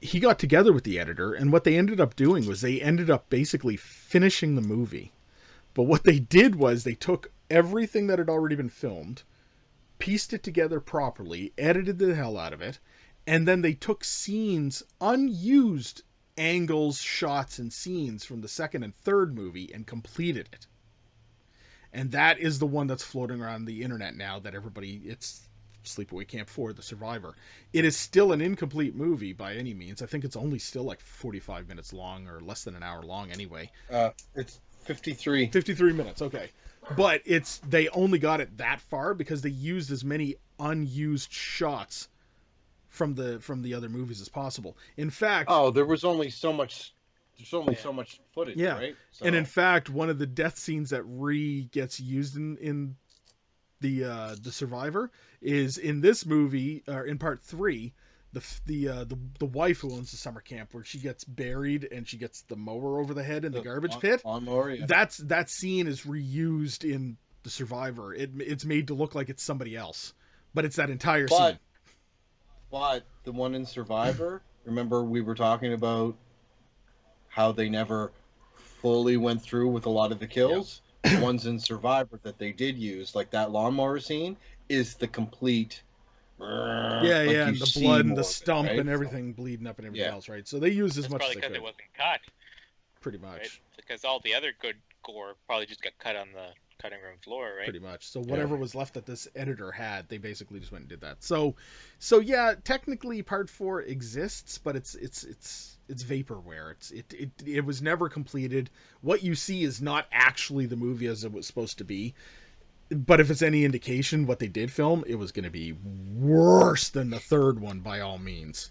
He 0.00 0.20
got 0.20 0.38
together 0.38 0.72
with 0.72 0.84
the 0.84 0.98
editor, 0.98 1.32
and 1.32 1.52
what 1.52 1.64
they 1.64 1.78
ended 1.78 2.00
up 2.00 2.16
doing 2.16 2.46
was 2.46 2.60
they 2.60 2.80
ended 2.80 3.10
up 3.10 3.30
basically 3.30 3.76
finishing 3.76 4.54
the 4.54 4.60
movie. 4.60 5.12
But 5.74 5.84
what 5.84 6.04
they 6.04 6.18
did 6.18 6.54
was 6.54 6.84
they 6.84 6.94
took 6.94 7.32
everything 7.50 8.06
that 8.06 8.18
had 8.18 8.28
already 8.28 8.56
been 8.56 8.68
filmed, 8.68 9.22
pieced 9.98 10.32
it 10.32 10.42
together 10.42 10.80
properly, 10.80 11.52
edited 11.56 11.98
the 11.98 12.14
hell 12.14 12.36
out 12.36 12.52
of 12.52 12.60
it, 12.60 12.78
and 13.26 13.48
then 13.48 13.62
they 13.62 13.74
took 13.74 14.04
scenes, 14.04 14.82
unused 15.00 16.02
angles, 16.36 17.00
shots, 17.00 17.58
and 17.58 17.72
scenes 17.72 18.24
from 18.24 18.40
the 18.40 18.48
second 18.48 18.82
and 18.82 18.94
third 18.96 19.34
movie 19.34 19.72
and 19.72 19.86
completed 19.86 20.48
it. 20.52 20.66
And 21.92 22.10
that 22.10 22.38
is 22.40 22.58
the 22.58 22.66
one 22.66 22.88
that's 22.88 23.04
floating 23.04 23.40
around 23.40 23.64
the 23.64 23.82
internet 23.82 24.16
now 24.16 24.40
that 24.40 24.54
everybody 24.54 25.02
it's 25.06 25.48
Sleepaway 25.86 26.26
Camp 26.26 26.48
4 26.48 26.72
The 26.72 26.82
Survivor. 26.82 27.34
It 27.72 27.84
is 27.84 27.96
still 27.96 28.32
an 28.32 28.40
incomplete 28.40 28.94
movie 28.94 29.32
by 29.32 29.54
any 29.54 29.74
means. 29.74 30.02
I 30.02 30.06
think 30.06 30.24
it's 30.24 30.36
only 30.36 30.58
still 30.58 30.84
like 30.84 31.00
45 31.00 31.68
minutes 31.68 31.92
long 31.92 32.26
or 32.28 32.40
less 32.40 32.64
than 32.64 32.74
an 32.74 32.82
hour 32.82 33.02
long 33.02 33.30
anyway. 33.30 33.70
Uh, 33.90 34.10
it's 34.34 34.60
53. 34.84 35.48
53 35.48 35.92
minutes, 35.92 36.22
okay. 36.22 36.50
But 36.96 37.22
it's 37.24 37.58
they 37.58 37.88
only 37.88 38.18
got 38.18 38.40
it 38.40 38.58
that 38.58 38.80
far 38.80 39.14
because 39.14 39.40
they 39.42 39.50
used 39.50 39.90
as 39.90 40.04
many 40.04 40.36
unused 40.60 41.32
shots 41.32 42.08
from 42.88 43.14
the 43.14 43.40
from 43.40 43.62
the 43.62 43.74
other 43.74 43.88
movies 43.88 44.20
as 44.20 44.28
possible. 44.28 44.76
In 44.96 45.10
fact, 45.10 45.48
Oh, 45.50 45.70
there 45.70 45.86
was 45.86 46.04
only 46.04 46.30
so 46.30 46.52
much. 46.52 46.92
There's 47.38 47.54
only 47.54 47.74
so 47.74 47.92
much 47.92 48.20
footage, 48.32 48.56
Yeah. 48.56 48.74
right? 48.78 48.96
So, 49.10 49.24
and 49.26 49.34
in 49.34 49.44
fact, 49.44 49.90
one 49.90 50.08
of 50.08 50.18
the 50.18 50.26
death 50.26 50.56
scenes 50.56 50.90
that 50.90 51.02
re 51.04 51.64
gets 51.72 51.98
used 51.98 52.36
in 52.36 52.58
in 52.58 52.96
the 53.84 54.04
uh 54.04 54.34
the 54.40 54.50
Survivor 54.50 55.10
is 55.42 55.76
in 55.76 56.00
this 56.00 56.24
movie 56.24 56.82
or 56.88 57.04
in 57.04 57.18
part 57.18 57.42
3 57.42 57.92
the 58.32 58.42
the 58.66 58.88
uh, 58.88 59.04
the 59.04 59.18
the 59.38 59.46
wife 59.46 59.80
who 59.80 59.92
owns 59.92 60.10
the 60.10 60.16
summer 60.16 60.40
camp 60.40 60.72
where 60.72 60.82
she 60.84 60.98
gets 60.98 61.22
buried 61.22 61.86
and 61.92 62.08
she 62.08 62.16
gets 62.16 62.40
the 62.42 62.56
mower 62.56 62.98
over 62.98 63.12
the 63.14 63.22
head 63.22 63.44
in 63.44 63.52
the, 63.52 63.60
garbage 63.60 63.92
lawn- 63.92 64.00
pit. 64.00 64.22
lawnmower, 64.24 64.70
yeah. 64.70 64.86
That's 64.86 65.18
that 65.18 65.50
scene 65.50 65.86
is 65.86 66.02
reused 66.02 66.82
in 66.90 67.16
the 67.44 67.50
Survivor. 67.50 68.14
It, 68.14 68.30
it's 68.38 68.64
made 68.64 68.88
to 68.88 68.94
look 68.94 69.14
like 69.14 69.28
it's 69.28 69.42
somebody 69.42 69.76
else, 69.76 70.14
but 70.54 70.64
it's 70.64 70.76
that 70.76 70.90
entire 70.90 71.28
But 71.28 71.50
scene. 71.50 71.58
but 72.72 73.04
the 73.24 73.32
one 73.32 73.54
in 73.54 73.66
Survivor, 73.66 74.42
remember 74.64 75.04
we 75.04 75.20
were 75.20 75.34
talking 75.36 75.72
about 75.74 76.16
how 77.28 77.52
they 77.52 77.68
never 77.68 78.10
fully 78.80 79.16
went 79.16 79.42
through 79.42 79.68
with 79.68 79.86
a 79.86 79.90
lot 79.90 80.10
of 80.10 80.18
the 80.18 80.26
kills. 80.26 80.80
The 81.04 81.20
ones 81.22 81.46
in 81.46 81.58
Survivor 81.58 82.18
that 82.22 82.38
they 82.38 82.52
did 82.52 82.78
use, 82.78 83.14
like 83.14 83.30
that 83.30 83.50
lawnmower 83.50 84.00
scene, 84.00 84.36
is 84.68 84.94
the 84.96 85.06
complete. 85.08 85.82
Yeah, 86.40 87.22
like 87.22 87.36
yeah, 87.36 87.48
and 87.48 87.56
the 87.58 87.70
blood 87.80 88.06
and 88.06 88.16
the 88.16 88.20
of 88.22 88.26
it, 88.26 88.34
stump 88.34 88.68
right? 88.68 88.78
and 88.78 88.88
everything 88.88 89.32
bleeding 89.32 89.66
up 89.66 89.78
and 89.78 89.86
everything 89.86 90.06
Yeah. 90.06 90.14
else, 90.14 90.28
right? 90.28 90.46
So 90.46 90.58
they 90.58 90.70
used 90.70 90.96
as 90.98 91.04
That's 91.04 91.12
much 91.12 91.22
as 91.22 91.26
probably 91.26 91.34
they 91.34 91.40
because 91.40 91.50
could, 91.50 91.56
it 91.56 91.62
wasn't 91.62 91.94
cut, 91.96 92.20
pretty 93.00 93.18
much. 93.18 93.38
right? 93.40 93.50
Because 93.76 94.04
all 94.04 94.20
the 94.20 94.34
other 94.34 94.52
good 94.60 94.76
gore 95.04 95.34
probably 95.46 95.66
just 95.66 95.82
got 95.82 95.92
cut 95.98 96.16
on 96.16 96.28
the 96.32 96.48
cutting 96.80 97.00
room 97.02 97.18
floor, 97.22 97.52
right? 97.56 97.64
pretty 97.64 97.78
much. 97.78 98.08
So 98.08 98.20
whatever 98.20 98.56
was 98.56 98.74
left 98.74 98.94
that 98.94 99.06
this 99.06 99.28
editor 99.34 99.70
had, 99.70 100.08
they 100.08 100.18
basically 100.18 100.60
just 100.60 100.72
went 100.72 100.82
and 100.82 100.88
did 100.88 101.00
that. 101.00 101.22
So, 101.22 101.54
so 101.98 102.20
yeah, 102.20 102.54
technically 102.64 103.22
part 103.22 103.48
four 103.48 103.82
exists, 103.82 104.58
but 104.58 104.76
it's 104.76 104.94
it's 104.94 105.24
it's 105.24 105.76
it's 105.88 106.04
vaporware. 106.04 106.72
It's 106.72 106.90
it 106.90 107.14
it 107.14 107.30
it 107.46 107.64
was 107.64 107.82
never 107.82 108.08
completed. 108.08 108.70
What 109.00 109.22
you 109.22 109.34
see 109.34 109.64
is 109.64 109.80
not 109.80 110.06
actually 110.12 110.66
the 110.66 110.76
movie 110.76 111.06
as 111.06 111.24
it 111.24 111.32
was 111.32 111.46
supposed 111.46 111.78
to 111.78 111.84
be. 111.84 112.14
But 112.90 113.18
if 113.18 113.30
it's 113.30 113.42
any 113.42 113.64
indication, 113.64 114.26
what 114.26 114.38
they 114.38 114.46
did 114.46 114.70
film, 114.70 115.04
it 115.06 115.14
was 115.14 115.32
going 115.32 115.44
to 115.44 115.50
be 115.50 115.72
worse 115.72 116.90
than 116.90 117.08
the 117.10 117.18
third 117.18 117.58
one 117.58 117.80
by 117.80 118.00
all 118.00 118.18
means. 118.18 118.70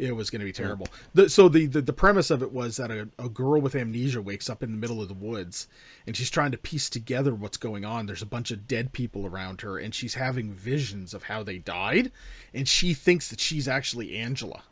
It 0.00 0.16
was 0.16 0.30
going 0.30 0.40
to 0.40 0.46
be 0.46 0.52
terrible. 0.52 0.88
The, 1.12 1.28
so 1.28 1.48
the, 1.50 1.66
the 1.66 1.82
the 1.82 1.92
premise 1.92 2.30
of 2.30 2.42
it 2.42 2.50
was 2.52 2.78
that 2.78 2.90
a, 2.90 3.06
a 3.18 3.28
girl 3.28 3.60
with 3.60 3.74
amnesia 3.74 4.22
wakes 4.22 4.48
up 4.48 4.62
in 4.62 4.70
the 4.70 4.78
middle 4.78 5.02
of 5.02 5.08
the 5.08 5.14
woods 5.14 5.68
and 6.06 6.16
she's 6.16 6.30
trying 6.30 6.52
to 6.52 6.58
piece 6.58 6.88
together 6.88 7.34
what's 7.34 7.58
going 7.58 7.84
on. 7.84 8.06
There's 8.06 8.22
a 8.22 8.26
bunch 8.26 8.50
of 8.50 8.66
dead 8.66 8.92
people 8.92 9.26
around 9.26 9.60
her, 9.60 9.78
and 9.78 9.94
she's 9.94 10.14
having 10.14 10.52
visions 10.52 11.12
of 11.12 11.22
how 11.22 11.42
they 11.42 11.58
died, 11.58 12.10
and 12.54 12.66
she 12.66 12.94
thinks 12.94 13.28
that 13.28 13.40
she's 13.40 13.68
actually 13.68 14.16
Angela. 14.16 14.62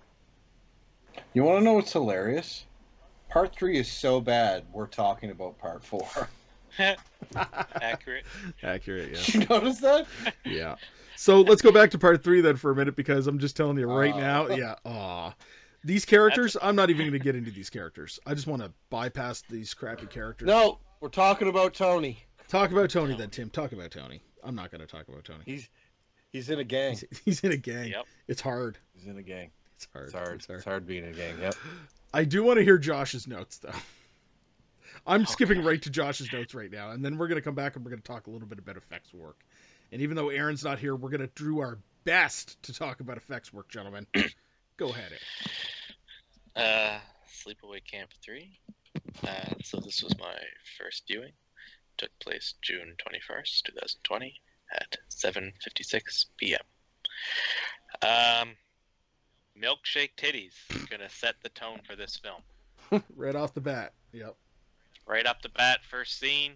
You 1.35 1.45
want 1.45 1.61
to 1.61 1.65
know 1.65 1.75
what's 1.75 1.93
hilarious? 1.93 2.65
Part 3.29 3.55
three 3.55 3.79
is 3.79 3.91
so 3.91 4.21
bad. 4.21 4.65
We're 4.73 4.87
talking 4.87 5.31
about 5.31 5.59
part 5.59 5.85
four. 5.85 6.29
Accurate. 7.83 8.25
Accurate, 8.63 9.11
yeah. 9.13 9.23
Did 9.25 9.35
you 9.35 9.47
notice 9.47 9.79
that? 9.81 10.07
Yeah. 10.45 10.77
So 11.17 11.41
let's 11.41 11.63
go 11.63 11.73
back 11.73 11.91
to 11.93 11.99
part 11.99 12.23
three 12.23 12.41
then 12.41 12.57
for 12.57 12.71
a 12.71 12.77
minute 12.77 12.95
because 12.95 13.27
I'm 13.27 13.39
just 13.41 13.57
telling 13.57 13.77
you 13.77 13.87
right 13.89 14.15
Oh. 14.15 14.19
now. 14.19 14.49
Yeah. 14.49 14.77
Aw. 14.85 15.35
These 15.85 16.05
characters, 16.05 16.57
I'm 16.63 16.77
not 16.77 16.91
even 16.91 17.03
going 17.07 17.13
to 17.13 17.19
get 17.19 17.35
into 17.35 17.51
these 17.51 17.71
characters. 17.71 18.21
I 18.27 18.35
just 18.35 18.47
want 18.47 18.63
to 18.63 18.73
bypass 18.91 19.43
these 19.51 19.75
crappy 19.75 20.07
characters. 20.07 20.47
No, 20.47 20.79
we're 21.01 21.09
talking 21.09 21.49
about 21.49 21.75
Tony. 21.75 22.19
Talk 22.49 22.71
about 22.73 22.91
Tony 22.91 23.17
then, 23.17 23.31
Tim. 23.31 23.51
Talk 23.51 23.73
about 23.73 23.91
Tony. 23.91 24.23
I'm 24.45 24.55
not 24.55 24.71
going 24.71 24.81
to 24.81 24.87
talk 24.87 25.09
about 25.09 25.25
Tony. 25.25 25.41
He's 25.45 25.69
he's 26.33 26.51
in 26.51 26.59
a 26.61 26.65
gang. 26.65 26.93
He's, 26.93 27.05
he's 27.25 27.41
in 27.45 27.53
a 27.53 27.57
gang. 27.57 27.89
Yep. 27.91 28.07
It's 28.29 28.41
hard. 28.41 28.79
He's 28.95 29.07
in 29.07 29.19
a 29.19 29.23
gang. 29.23 29.51
It's 29.77 29.89
hard. 29.93 30.05
It's 30.07 30.15
hard. 30.15 30.35
It's 30.37 30.47
hard. 30.47 30.57
It's 30.59 30.65
hard 30.65 30.87
being 30.87 31.05
in 31.05 31.11
a 31.11 31.17
gang. 31.17 31.35
Yep. 31.41 31.55
I 32.15 32.25
do 32.25 32.43
want 32.45 32.59
to 32.59 32.65
hear 32.65 32.79
Josh's 32.79 33.27
notes 33.27 33.59
though. 33.59 33.71
I'm 35.07 35.27
skipping 35.27 35.63
right 35.65 35.81
to 35.83 35.91
Josh's 35.91 36.33
notes 36.33 36.55
right 36.55 36.71
now, 36.71 36.91
and 36.91 37.05
then 37.05 37.19
we're 37.19 37.29
going 37.29 37.41
to 37.41 37.45
come 37.45 37.55
back 37.55 37.77
and 37.77 37.85
we're 37.85 37.91
going 37.91 38.03
to 38.03 38.07
talk 38.07 38.27
a 38.27 38.31
little 38.31 38.49
bit 38.49 38.59
about 38.59 38.77
effects 38.77 39.13
work. 39.15 39.39
And 39.93 40.03
even 40.03 40.17
though 40.17 40.29
Aaron's 40.29 40.65
not 40.65 40.79
here, 40.79 40.95
we're 40.97 41.11
going 41.11 41.27
to 41.27 41.31
do 41.35 41.61
our 41.61 41.79
best 42.05 42.63
to 42.65 42.73
talk 42.73 43.01
about 43.01 43.17
effects 43.17 43.53
work, 43.53 43.69
gentlemen. 43.69 44.07
Go 44.77 44.91
ahead. 44.91 45.13
Aaron. 46.57 46.69
Uh, 46.69 46.99
Sleepaway 47.29 47.85
Camp 47.85 48.11
3. 48.23 48.59
Uh, 49.27 49.55
so 49.63 49.81
this 49.81 50.03
was 50.03 50.17
my 50.19 50.35
first 50.79 51.05
viewing. 51.07 51.33
Took 51.97 52.11
place 52.21 52.55
June 52.63 52.95
21st, 52.99 53.63
2020 53.65 54.35
at 54.75 54.97
7.56 55.11 56.27
p.m. 56.37 56.61
Um, 58.03 58.55
milkshake 59.61 60.11
titties 60.17 60.53
gonna 60.91 61.09
set 61.11 61.37
the 61.43 61.49
tone 61.51 61.81
for 61.87 61.97
this 61.97 62.17
film. 62.17 62.43
Right 63.17 63.37
off 63.37 63.53
the 63.53 63.61
bat. 63.61 63.93
Yep. 64.13 64.35
Right 65.09 65.27
off 65.27 65.41
the 65.41 65.49
bat, 65.49 65.81
first 65.89 66.21
scene, 66.21 66.53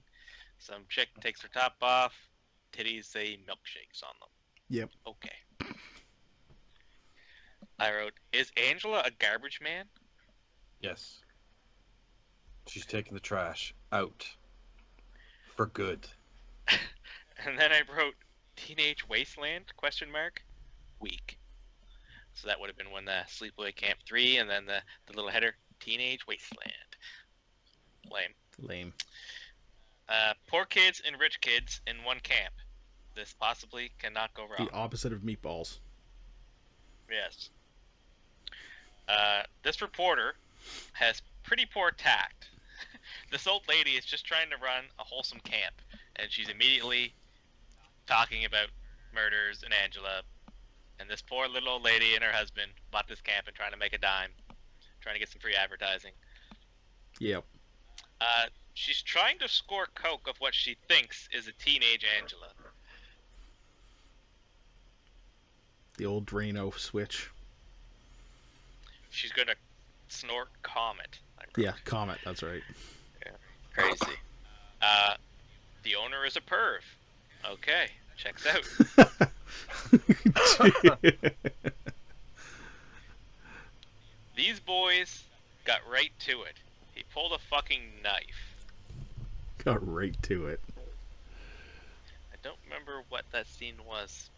some 0.58 0.82
chick 0.90 1.08
takes 1.20 1.40
her 1.40 1.48
top 1.48 1.76
off, 1.80 2.12
titties 2.72 3.06
say 3.06 3.38
milkshakes 3.48 4.02
on 4.04 4.14
them. 4.20 4.28
Yep. 4.68 4.90
Okay. 5.06 5.74
I 7.78 7.94
wrote, 7.94 8.12
is 8.32 8.52
Angela 8.56 9.02
a 9.04 9.10
garbage 9.10 9.58
man? 9.62 9.86
Yes. 10.80 11.20
She's 12.68 12.84
taking 12.84 13.14
the 13.14 13.20
trash 13.20 13.74
out 13.90 14.28
for 15.56 15.66
good. 15.66 16.06
And 17.44 17.58
then 17.58 17.72
I 17.72 17.80
wrote 17.92 18.14
Teenage 18.54 19.08
Wasteland 19.08 19.64
question 19.76 20.12
mark 20.12 20.44
week. 21.00 21.38
So 22.34 22.46
that 22.46 22.60
would 22.60 22.68
have 22.68 22.76
been 22.76 22.92
when 22.92 23.04
the 23.04 23.24
Sleepaway 23.26 23.74
Camp 23.74 23.98
3 24.06 24.36
and 24.36 24.48
then 24.48 24.64
the, 24.64 24.80
the 25.06 25.16
little 25.16 25.28
header 25.28 25.56
Teenage 25.80 26.24
Wasteland. 26.28 26.70
Lame. 28.08 28.34
Lame. 28.62 28.92
Uh, 30.08 30.34
poor 30.46 30.64
kids 30.64 31.00
and 31.06 31.18
rich 31.18 31.40
kids 31.40 31.80
in 31.86 32.02
one 32.04 32.20
camp. 32.20 32.54
This 33.14 33.34
possibly 33.38 33.90
cannot 33.98 34.32
go 34.34 34.42
wrong. 34.42 34.68
The 34.68 34.74
opposite 34.74 35.12
of 35.12 35.20
meatballs. 35.20 35.78
Yes. 37.10 37.50
Uh, 39.08 39.42
this 39.62 39.82
reporter 39.82 40.34
has 40.92 41.20
pretty 41.42 41.66
poor 41.66 41.90
tact. 41.90 42.48
this 43.30 43.46
old 43.46 43.62
lady 43.68 43.92
is 43.92 44.04
just 44.04 44.24
trying 44.24 44.48
to 44.50 44.56
run 44.56 44.84
a 44.98 45.04
wholesome 45.04 45.40
camp, 45.40 45.74
and 46.16 46.30
she's 46.30 46.48
immediately 46.48 47.12
talking 48.06 48.44
about 48.44 48.68
murders 49.14 49.62
and 49.62 49.74
Angela. 49.74 50.22
And 50.98 51.10
this 51.10 51.22
poor 51.22 51.48
little 51.48 51.68
old 51.68 51.82
lady 51.82 52.14
and 52.14 52.22
her 52.22 52.32
husband 52.32 52.72
bought 52.90 53.08
this 53.08 53.20
camp 53.20 53.46
and 53.46 53.56
trying 53.56 53.72
to 53.72 53.76
make 53.76 53.92
a 53.92 53.98
dime, 53.98 54.30
trying 55.00 55.14
to 55.14 55.18
get 55.18 55.28
some 55.28 55.40
free 55.40 55.54
advertising. 55.54 56.12
Yep. 57.18 57.44
Uh, 58.22 58.46
she's 58.74 59.02
trying 59.02 59.38
to 59.40 59.48
score 59.48 59.88
coke 59.94 60.28
of 60.28 60.36
what 60.38 60.54
she 60.54 60.76
thinks 60.86 61.28
is 61.32 61.48
a 61.48 61.52
teenage 61.52 62.04
Angela. 62.20 62.46
The 65.98 66.06
old 66.06 66.26
Drano 66.26 66.72
switch. 66.78 67.28
She's 69.10 69.32
gonna 69.32 69.56
snort 70.08 70.48
comet. 70.62 71.18
Yeah, 71.56 71.72
Comet. 71.84 72.18
That's 72.24 72.42
right. 72.42 72.62
Crazy. 73.74 74.16
Uh, 74.80 75.14
the 75.82 75.96
owner 75.96 76.24
is 76.24 76.36
a 76.36 76.40
perv. 76.40 76.78
Okay, 77.50 77.88
checks 78.16 78.46
out. 78.46 78.62
These 84.36 84.60
boys 84.60 85.24
got 85.64 85.80
right 85.90 86.12
to 86.20 86.42
it. 86.42 86.54
He 87.02 87.12
pulled 87.12 87.32
a 87.32 87.38
fucking 87.50 87.82
knife. 88.04 88.54
Got 89.64 89.86
right 89.92 90.14
to 90.22 90.46
it. 90.46 90.60
I 92.32 92.36
don't 92.44 92.58
remember 92.64 93.02
what 93.08 93.24
that 93.32 93.48
scene 93.48 93.74
was. 93.84 94.30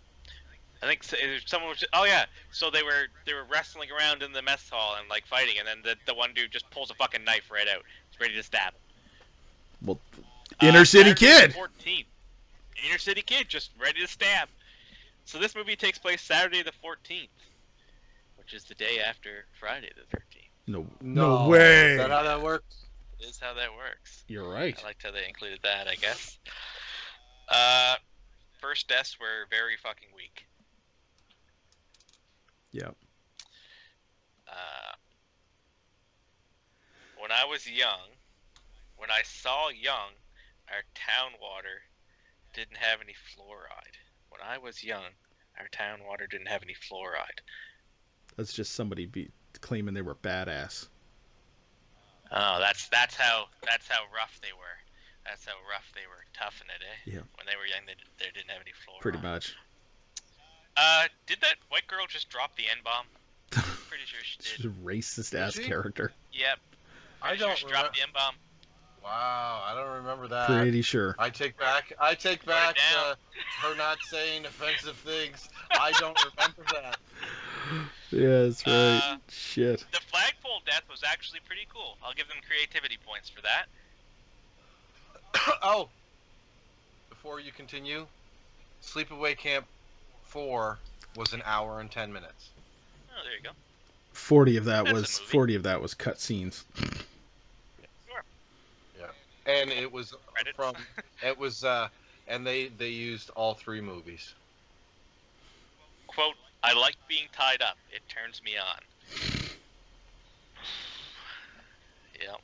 I 0.83 0.87
think 0.87 1.03
was 1.03 1.43
someone 1.45 1.69
was. 1.71 1.85
Oh 1.93 2.05
yeah, 2.05 2.25
so 2.53 2.71
they 2.71 2.83
were 2.83 3.09
they 3.27 3.35
were 3.35 3.45
wrestling 3.51 3.91
around 3.91 4.23
in 4.23 4.33
the 4.33 4.41
mess 4.41 4.67
hall 4.71 4.97
and 4.99 5.09
like 5.11 5.27
fighting, 5.27 5.57
and 5.59 5.69
then 5.69 5.79
the 5.85 5.97
the 6.07 6.15
one 6.15 6.33
dude 6.35 6.51
just 6.53 6.69
pulls 6.71 6.91
a 6.91 6.95
fucking 6.95 7.23
knife 7.25 7.51
right 7.53 7.69
out. 7.69 7.83
He's 8.11 8.19
ready 8.21 8.35
to 8.35 8.43
stab. 8.43 8.73
him. 8.73 8.81
Well, 9.85 10.01
Inner 10.63 10.85
City 10.87 11.11
Uh, 11.11 11.15
Saturday 11.15 11.51
Kid. 11.51 11.51
the 11.53 11.91
14th. 11.91 12.07
Inner 12.89 12.99
City 12.99 13.23
Kid, 13.23 13.49
just 13.49 13.73
ready 13.79 14.01
to 14.01 14.09
stab. 14.09 14.49
So 15.27 15.39
this 15.39 15.55
movie 15.55 15.77
takes 15.77 15.99
place 15.99 16.23
Saturday 16.23 16.63
the 16.63 16.73
14th, 16.83 17.29
which 18.39 18.55
is 18.55 18.65
the 18.65 18.75
day 18.75 19.01
after 19.07 19.45
Friday 19.61 19.91
the 19.97 20.17
13th. 20.17 20.44
No, 20.67 20.87
no, 21.01 21.49
way. 21.49 21.93
Is 21.93 21.99
that 21.99 22.11
how 22.11 22.23
that 22.23 22.43
works? 22.43 22.87
Is 23.21 23.39
how 23.39 23.55
that 23.55 23.75
works. 23.77 24.25
You're 24.29 24.49
right. 24.49 24.79
I 24.81 24.87
liked 24.87 25.03
how 25.03 25.11
they 25.11 25.27
included 25.27 25.61
that, 25.63 25.89
I 25.89 25.95
guess. 25.95 26.39
Uh, 27.49 27.97
first 28.61 28.89
deaths 28.89 29.19
were 29.21 29.47
very 29.51 29.77
fucking 29.83 30.09
weak. 30.17 30.47
Yep. 32.73 32.97
Uh, 34.49 34.93
when 37.19 37.31
I 37.31 37.45
was 37.45 37.71
young, 37.71 38.09
when 38.97 39.11
I 39.11 39.23
saw 39.23 39.69
young, 39.69 40.11
our 40.71 40.83
town 40.95 41.33
water 41.41 41.83
didn't 42.55 42.79
have 42.79 43.01
any 43.03 43.13
fluoride. 43.13 43.97
When 44.31 44.41
I 44.43 44.59
was 44.59 44.83
young, 44.83 45.13
our 45.59 45.69
town 45.71 46.01
water 46.07 46.27
didn't 46.27 46.49
have 46.49 46.63
any 46.63 46.75
fluoride. 46.75 47.41
That's 48.37 48.53
just 48.53 48.73
somebody 48.73 49.07
be 49.07 49.31
claiming 49.59 49.95
they 49.95 50.03
were 50.03 50.15
badass. 50.15 50.87
Oh, 52.33 52.59
that's 52.59 52.89
that's 52.89 53.15
how 53.15 53.47
that's 53.63 53.87
how 53.89 54.01
rough 54.15 54.39
they 54.43 54.53
were. 54.53 54.79
That's 55.25 55.45
how 55.47 55.53
rough 55.71 55.91
they 55.95 56.03
were, 56.07 56.23
toughing 56.35 56.67
it, 56.69 56.83
eh? 56.83 57.13
Yeah. 57.17 57.23
When 57.37 57.47
they 57.47 57.57
were 57.57 57.65
young, 57.67 57.87
they, 57.87 57.95
they 58.19 58.31
didn't 58.35 58.51
have 58.51 58.61
any 58.61 58.73
fluoride. 58.73 59.01
Pretty 59.01 59.19
much. 59.23 59.55
Uh, 60.77 61.05
did 61.27 61.41
that 61.41 61.55
white 61.71 61.87
girl 61.87 62.05
just 62.09 62.29
drop 62.29 62.57
the 62.57 62.65
N 62.65 62.79
bomb? 62.85 63.07
Pretty 63.89 64.05
sure 64.05 64.21
she 64.23 64.37
She's 64.43 64.57
did. 64.63 64.67
a 64.67 64.75
racist 64.85 65.35
ass 65.35 65.59
character. 65.59 66.13
Yep. 66.33 66.59
I 67.23 67.29
Pretty 67.29 67.39
sure 67.39 67.49
don't 67.49 67.57
she 67.59 67.65
remember. 67.67 67.83
dropped 67.85 67.97
the 67.97 68.03
N 68.03 68.09
bomb. 68.13 68.35
Wow, 69.03 69.63
I 69.67 69.75
don't 69.75 69.97
remember 70.03 70.29
that. 70.29 70.47
Pretty 70.49 70.83
sure. 70.83 71.15
I 71.19 71.31
take 71.31 71.59
back. 71.59 71.93
I 72.01 72.15
take 72.15 72.41
Put 72.41 72.49
back 72.49 72.77
down. 72.77 73.05
uh, 73.13 73.15
her 73.69 73.77
not 73.77 73.99
saying 74.03 74.45
offensive 74.47 74.97
things. 74.97 75.49
I 75.71 75.93
don't 76.01 76.19
remember 76.37 76.65
that. 76.73 76.97
Yeah, 78.15 78.43
that's 78.45 78.67
right. 78.67 79.01
Uh, 79.03 79.17
Shit. 79.29 79.85
The 79.93 80.01
flagpole 80.01 80.61
death 80.65 80.85
was 80.89 81.03
actually 81.05 81.41
pretty 81.47 81.67
cool. 81.73 81.97
I'll 82.03 82.15
give 82.15 82.29
them 82.29 82.37
creativity 82.47 82.97
points 83.05 83.29
for 83.29 83.43
that. 83.43 83.67
oh, 85.63 85.89
before 87.09 87.41
you 87.41 87.51
continue, 87.51 88.07
Sleepaway 88.83 89.37
Camp 89.37 89.67
Four 90.23 90.79
was 91.17 91.33
an 91.33 91.43
hour 91.45 91.81
and 91.81 91.91
ten 91.91 92.13
minutes. 92.13 92.51
Oh, 93.11 93.23
there 93.25 93.35
you 93.37 93.43
go. 93.43 93.51
Forty 94.13 94.57
of 94.57 94.65
that 94.67 94.85
That's 94.85 94.95
was 94.95 95.19
forty 95.19 95.57
of 95.57 95.65
that 95.65 95.81
was 95.81 95.95
cut 95.95 96.21
scenes. 96.21 96.65
Yeah. 98.99 99.07
And 99.47 99.71
it 99.71 99.91
was 99.91 100.15
Credits. 100.33 100.57
from 100.57 100.75
it 101.23 101.37
was 101.37 101.65
uh 101.65 101.89
and 102.29 102.47
they 102.47 102.69
they 102.69 102.89
used 102.89 103.31
all 103.31 103.55
three 103.55 103.81
movies 103.81 104.35
Quote, 106.15 106.37
I 106.65 106.73
like 106.73 106.97
being 107.07 107.27
tied 107.33 107.61
up. 107.61 107.77
It 107.91 108.01
turns 108.09 108.43
me 108.43 108.53
on. 108.57 108.81
yep. 112.21 112.41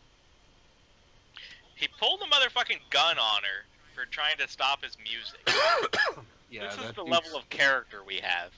He 1.75 1.89
pulled 1.99 2.21
a 2.21 2.27
motherfucking 2.27 2.81
gun 2.91 3.19
on 3.19 3.43
her 3.43 3.65
for 3.95 4.05
trying 4.11 4.37
to 4.37 4.47
stop 4.49 4.85
his 4.85 4.99
music. 5.03 5.41
yeah 6.51 6.65
this 6.65 6.75
is 6.75 6.79
the 6.81 6.93
dude's- 6.93 7.11
level 7.11 7.39
of 7.39 7.49
character 7.49 8.03
we 8.07 8.17
have. 8.17 8.51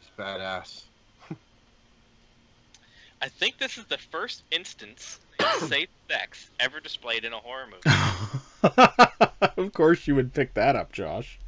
it's 0.00 0.10
badass 0.18 0.84
I 3.22 3.28
think 3.28 3.58
this 3.58 3.76
is 3.76 3.84
the 3.84 3.98
first 3.98 4.44
instance 4.50 5.20
of 5.38 5.46
safe 5.68 5.90
sex 6.10 6.48
ever 6.58 6.80
displayed 6.80 7.26
in 7.26 7.34
a 7.34 7.36
horror 7.36 7.66
movie. 7.66 7.96
of 9.58 9.72
course 9.74 10.06
you 10.06 10.14
would 10.14 10.32
pick 10.32 10.54
that 10.54 10.74
up, 10.74 10.92
Josh. 10.92 11.38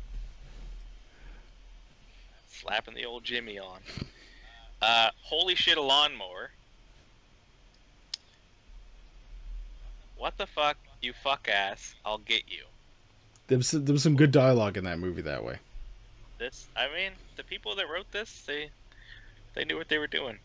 Slapping 2.62 2.94
the 2.94 3.05
old 3.05 3.25
Jimmy 3.25 3.59
on. 3.59 3.81
Uh, 4.81 5.11
holy 5.22 5.57
shit, 5.57 5.77
a 5.77 5.83
lawnmower. 5.83 6.51
What 10.16 10.38
the 10.38 10.46
fuck, 10.46 10.77
you 11.01 11.12
fuck 11.25 11.48
ass? 11.53 11.96
I'll 12.05 12.18
get 12.18 12.44
you. 12.46 12.62
There 13.48 13.59
was, 13.59 13.72
there 13.72 13.92
was 13.92 14.05
some 14.05 14.14
good 14.14 14.31
dialogue 14.31 14.77
in 14.77 14.85
that 14.85 15.01
movie 15.01 15.22
that 15.22 15.44
way. 15.44 15.59
This, 16.38 16.68
I 16.77 16.87
mean, 16.87 17.11
the 17.37 17.42
people 17.42 17.75
that 17.75 17.88
wrote 17.88 18.11
this, 18.12 18.42
they 18.46 18.70
they 19.55 19.64
knew 19.64 19.77
what 19.77 19.88
they 19.88 19.98
were 19.98 20.07
doing. 20.07 20.38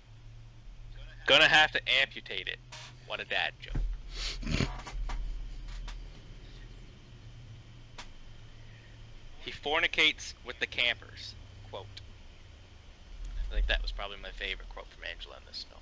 Gonna 1.27 1.47
have 1.47 1.71
to 1.73 1.81
amputate 2.01 2.47
it. 2.47 2.57
What 3.05 3.19
a 3.19 3.25
dad 3.25 3.53
joke. 3.61 4.67
He 9.45 9.51
fornicates 9.51 10.33
with 10.45 10.59
the 10.59 10.67
campers. 10.67 11.35
Quote. 11.69 11.85
I 13.57 13.59
think 13.59 13.69
that 13.69 13.81
was 13.81 13.91
probably 13.91 14.17
my 14.21 14.29
favorite 14.29 14.69
quote 14.69 14.85
from 14.85 15.03
Angela 15.11 15.33
in 15.37 15.41
this 15.47 15.65
film. 15.67 15.81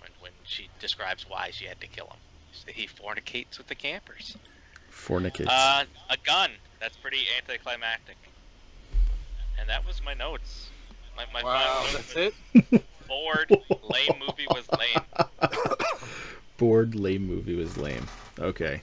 When, 0.00 0.10
when 0.20 0.32
she 0.44 0.70
describes 0.80 1.26
why 1.28 1.50
she 1.52 1.66
had 1.66 1.78
to 1.82 1.86
kill 1.86 2.06
him. 2.06 2.16
He 2.66 2.86
fornicates 2.86 3.58
with 3.58 3.66
the 3.66 3.74
campers. 3.74 4.38
Fornicates. 4.88 5.50
Uh, 5.52 5.84
a 6.08 6.16
gun. 6.24 6.50
That's 6.80 6.96
pretty 6.96 7.26
anticlimactic. 7.36 8.16
And 9.60 9.68
that 9.68 9.86
was 9.86 10.00
my 10.02 10.14
notes. 10.14 10.70
My, 11.14 11.24
my 11.34 11.42
Wow, 11.42 11.82
final 11.82 11.92
that's 11.92 12.16
note 12.16 12.32
it. 12.54 12.72
was 12.72 12.80
bored. 13.06 13.54
lame 13.82 14.18
movie 14.18 14.46
was 14.48 14.66
lame. 14.78 15.50
Bored, 16.56 16.94
lame 16.94 17.26
movie 17.26 17.54
was 17.54 17.76
lame. 17.76 18.06
Okay. 18.38 18.80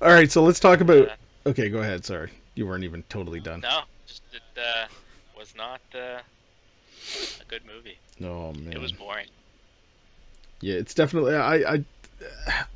All 0.00 0.08
right, 0.08 0.32
so 0.32 0.42
let's 0.42 0.58
talk 0.60 0.80
about. 0.80 1.08
Uh, 1.10 1.14
Okay, 1.46 1.68
go 1.68 1.80
ahead. 1.80 2.06
Sorry, 2.06 2.30
you 2.54 2.66
weren't 2.66 2.84
even 2.84 3.02
totally 3.10 3.38
done. 3.38 3.60
no, 3.60 3.80
just 4.06 4.22
it 4.32 4.40
uh, 4.58 4.86
was 5.38 5.54
not 5.54 5.82
uh, 5.94 6.20
a 7.40 7.44
good 7.44 7.62
movie. 7.66 7.98
Oh 8.22 8.52
man. 8.52 8.72
It 8.72 8.80
was 8.80 8.92
boring. 8.92 9.26
Yeah, 10.60 10.76
it's 10.76 10.94
definitely. 10.94 11.34
I, 11.34 11.54
I, 11.74 11.84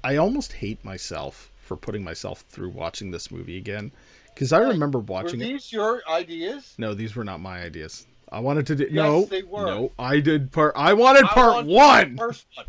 I 0.04 0.16
almost 0.16 0.52
hate 0.52 0.84
myself 0.84 1.50
for 1.62 1.76
putting 1.76 2.02
myself 2.04 2.44
through 2.48 2.70
watching 2.70 3.10
this 3.10 3.30
movie 3.30 3.56
again, 3.56 3.90
because 4.34 4.52
I 4.52 4.60
Why? 4.60 4.68
remember 4.68 4.98
Were 4.98 5.04
watching 5.04 5.40
it. 5.40 5.44
these 5.44 5.72
your 5.72 6.02
ideas? 6.10 6.74
No, 6.78 6.94
these 6.94 7.14
were 7.16 7.24
not 7.24 7.40
my 7.40 7.62
ideas. 7.62 8.06
I 8.30 8.40
wanted 8.40 8.66
to 8.66 8.74
do. 8.76 8.84
Yes, 8.84 8.92
no, 8.94 9.24
they 9.24 9.42
were. 9.42 9.66
no, 9.66 9.92
I 9.98 10.20
did 10.20 10.52
part. 10.52 10.74
I 10.76 10.92
wanted 10.92 11.24
I 11.24 11.28
part 11.28 11.66
wanted 11.66 11.68
one, 11.68 12.16
First 12.18 12.46
one. 12.54 12.66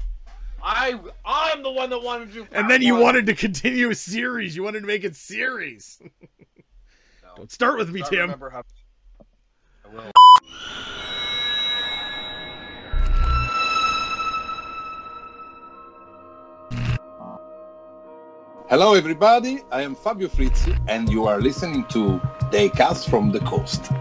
I 0.63 0.99
I'm 1.25 1.63
the 1.63 1.71
one 1.71 1.89
that 1.89 2.01
wanted 2.01 2.29
to 2.29 2.33
do. 2.33 2.47
and 2.51 2.69
then 2.69 2.81
you 2.81 2.93
one. 2.93 3.03
wanted 3.03 3.25
to 3.27 3.35
continue 3.35 3.89
a 3.89 3.95
series. 3.95 4.55
You 4.55 4.63
wanted 4.63 4.81
to 4.81 4.87
make 4.87 5.03
it 5.03 5.15
series. 5.15 5.99
No. 6.01 7.35
Don't 7.35 7.51
start 7.51 7.77
with 7.77 7.89
me, 7.91 8.01
I 8.03 8.09
Tim. 8.09 8.35
Hello, 18.69 18.93
everybody. 18.93 19.63
I 19.71 19.81
am 19.81 19.95
Fabio 19.95 20.27
Frizzi, 20.27 20.77
and 20.87 21.09
you 21.09 21.25
are 21.25 21.41
listening 21.41 21.85
to 21.85 22.21
the 22.51 22.69
Cast 22.75 23.09
from 23.09 23.31
the 23.31 23.39
Coast. 23.39 23.91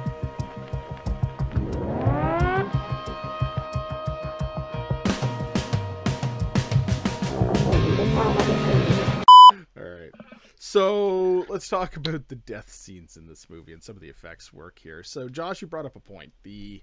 All 9.74 9.82
right. 9.82 10.10
So 10.58 11.46
let's 11.48 11.66
talk 11.66 11.96
about 11.96 12.28
the 12.28 12.36
death 12.36 12.70
scenes 12.70 13.16
in 13.16 13.26
this 13.26 13.48
movie 13.48 13.72
and 13.72 13.82
some 13.82 13.96
of 13.96 14.02
the 14.02 14.10
effects 14.10 14.52
work 14.52 14.78
here. 14.78 15.02
So 15.02 15.30
Josh, 15.30 15.62
you 15.62 15.68
brought 15.68 15.86
up 15.86 15.96
a 15.96 16.00
point. 16.00 16.34
The 16.42 16.82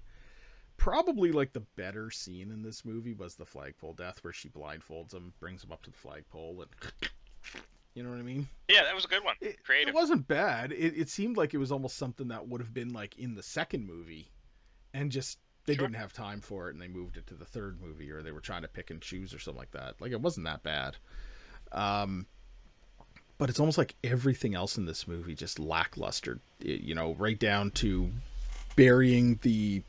probably 0.76 1.30
like 1.30 1.52
the 1.52 1.62
better 1.76 2.10
scene 2.10 2.50
in 2.50 2.62
this 2.62 2.84
movie 2.84 3.14
was 3.14 3.36
the 3.36 3.46
flagpole 3.46 3.92
death, 3.92 4.24
where 4.24 4.32
she 4.32 4.48
blindfolds 4.48 5.14
him, 5.14 5.32
brings 5.38 5.62
him 5.62 5.70
up 5.70 5.84
to 5.84 5.92
the 5.92 5.96
flagpole, 5.96 6.62
and 6.62 6.70
you 7.96 8.02
know 8.02 8.10
what 8.10 8.18
I 8.18 8.22
mean. 8.22 8.46
Yeah, 8.68 8.84
that 8.84 8.94
was 8.94 9.06
a 9.06 9.08
good 9.08 9.24
one. 9.24 9.34
It, 9.40 9.64
Creative. 9.64 9.88
it 9.88 9.94
wasn't 9.94 10.28
bad. 10.28 10.70
It, 10.70 10.94
it 10.96 11.08
seemed 11.08 11.36
like 11.38 11.54
it 11.54 11.58
was 11.58 11.72
almost 11.72 11.96
something 11.96 12.28
that 12.28 12.46
would 12.46 12.60
have 12.60 12.72
been 12.74 12.92
like 12.92 13.18
in 13.18 13.34
the 13.34 13.42
second 13.42 13.86
movie, 13.86 14.28
and 14.92 15.10
just 15.10 15.38
they 15.64 15.74
Sure. 15.74 15.86
didn't 15.86 15.96
have 16.00 16.12
time 16.12 16.40
for 16.42 16.68
it, 16.68 16.74
and 16.74 16.82
they 16.82 16.88
moved 16.88 17.16
it 17.16 17.26
to 17.28 17.34
the 17.34 17.46
third 17.46 17.80
movie, 17.80 18.12
or 18.12 18.22
they 18.22 18.32
were 18.32 18.40
trying 18.40 18.62
to 18.62 18.68
pick 18.68 18.90
and 18.90 19.00
choose 19.00 19.32
or 19.34 19.38
something 19.38 19.58
like 19.58 19.70
that. 19.72 19.94
Like 19.98 20.12
it 20.12 20.20
wasn't 20.20 20.44
that 20.44 20.62
bad. 20.62 20.96
Um, 21.72 22.26
but 23.38 23.48
it's 23.50 23.60
almost 23.60 23.78
like 23.78 23.94
everything 24.04 24.54
else 24.54 24.76
in 24.78 24.84
this 24.84 25.08
movie 25.08 25.34
just 25.34 25.58
lackluster. 25.58 26.38
You 26.60 26.94
know, 26.94 27.14
right 27.14 27.38
down 27.38 27.70
to 27.72 28.10
burying 28.76 29.38
the, 29.42 29.82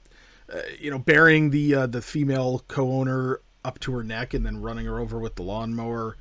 uh, 0.51 0.59
you 0.79 0.91
know, 0.91 0.99
burying 0.99 1.49
the 1.49 1.75
uh, 1.75 1.87
the 1.87 2.01
female 2.01 2.63
co-owner 2.67 3.41
up 3.65 3.79
to 3.79 3.91
her 3.93 4.03
neck 4.03 4.33
and 4.33 4.45
then 4.45 4.61
running 4.61 4.85
her 4.85 4.97
over 4.99 5.19
with 5.19 5.35
the 5.35 5.43
lawnmower. 5.43 6.15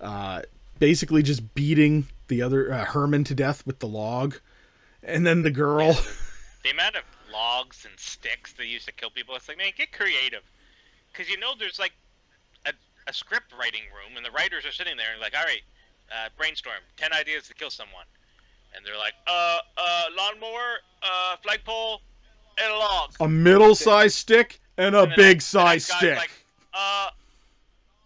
Uh, 0.00 0.42
basically, 0.82 1.22
just 1.22 1.54
beating 1.54 2.04
the 2.26 2.42
other 2.42 2.72
uh, 2.72 2.84
Herman 2.84 3.22
to 3.22 3.36
death 3.36 3.64
with 3.64 3.78
the 3.78 3.86
log, 3.86 4.34
and 5.04 5.24
then 5.24 5.42
the 5.42 5.50
girl. 5.50 5.96
The 6.64 6.70
amount 6.70 6.94
of 6.94 7.02
logs 7.32 7.84
and 7.84 7.98
sticks 7.98 8.52
they 8.52 8.66
used 8.66 8.86
to 8.86 8.92
kill 8.92 9.10
people, 9.10 9.34
it's 9.34 9.48
like, 9.48 9.58
man, 9.58 9.72
get 9.76 9.90
creative. 9.90 10.42
Because 11.10 11.28
you 11.28 11.36
know 11.36 11.54
there's 11.58 11.80
like 11.80 11.90
a, 12.66 12.72
a 13.08 13.12
script 13.12 13.52
writing 13.58 13.80
room, 13.92 14.16
and 14.16 14.24
the 14.24 14.30
writers 14.30 14.64
are 14.64 14.70
sitting 14.70 14.96
there 14.96 15.08
and 15.12 15.20
like, 15.20 15.34
all 15.36 15.42
right, 15.42 15.62
uh, 16.12 16.28
brainstorm 16.38 16.76
10 16.98 17.12
ideas 17.12 17.48
to 17.48 17.54
kill 17.54 17.70
someone. 17.70 18.04
And 18.76 18.86
they're 18.86 18.96
like, 18.96 19.14
uh, 19.26 19.58
uh, 19.76 20.04
lawnmower, 20.16 20.78
uh, 21.02 21.36
flagpole, 21.42 22.00
and 22.62 22.72
a 22.72 22.76
log. 22.78 23.10
a 23.18 23.28
middle-sized 23.28 24.14
stick 24.14 24.60
and 24.78 24.94
a 24.94 25.02
And 25.02 25.14
big 25.16 25.38
that- 25.38 25.42
size 25.42 25.88
that 25.88 25.94
guy's 25.94 25.98
stick, 25.98 26.18
Like, 26.18 26.30
uh, 26.74 27.08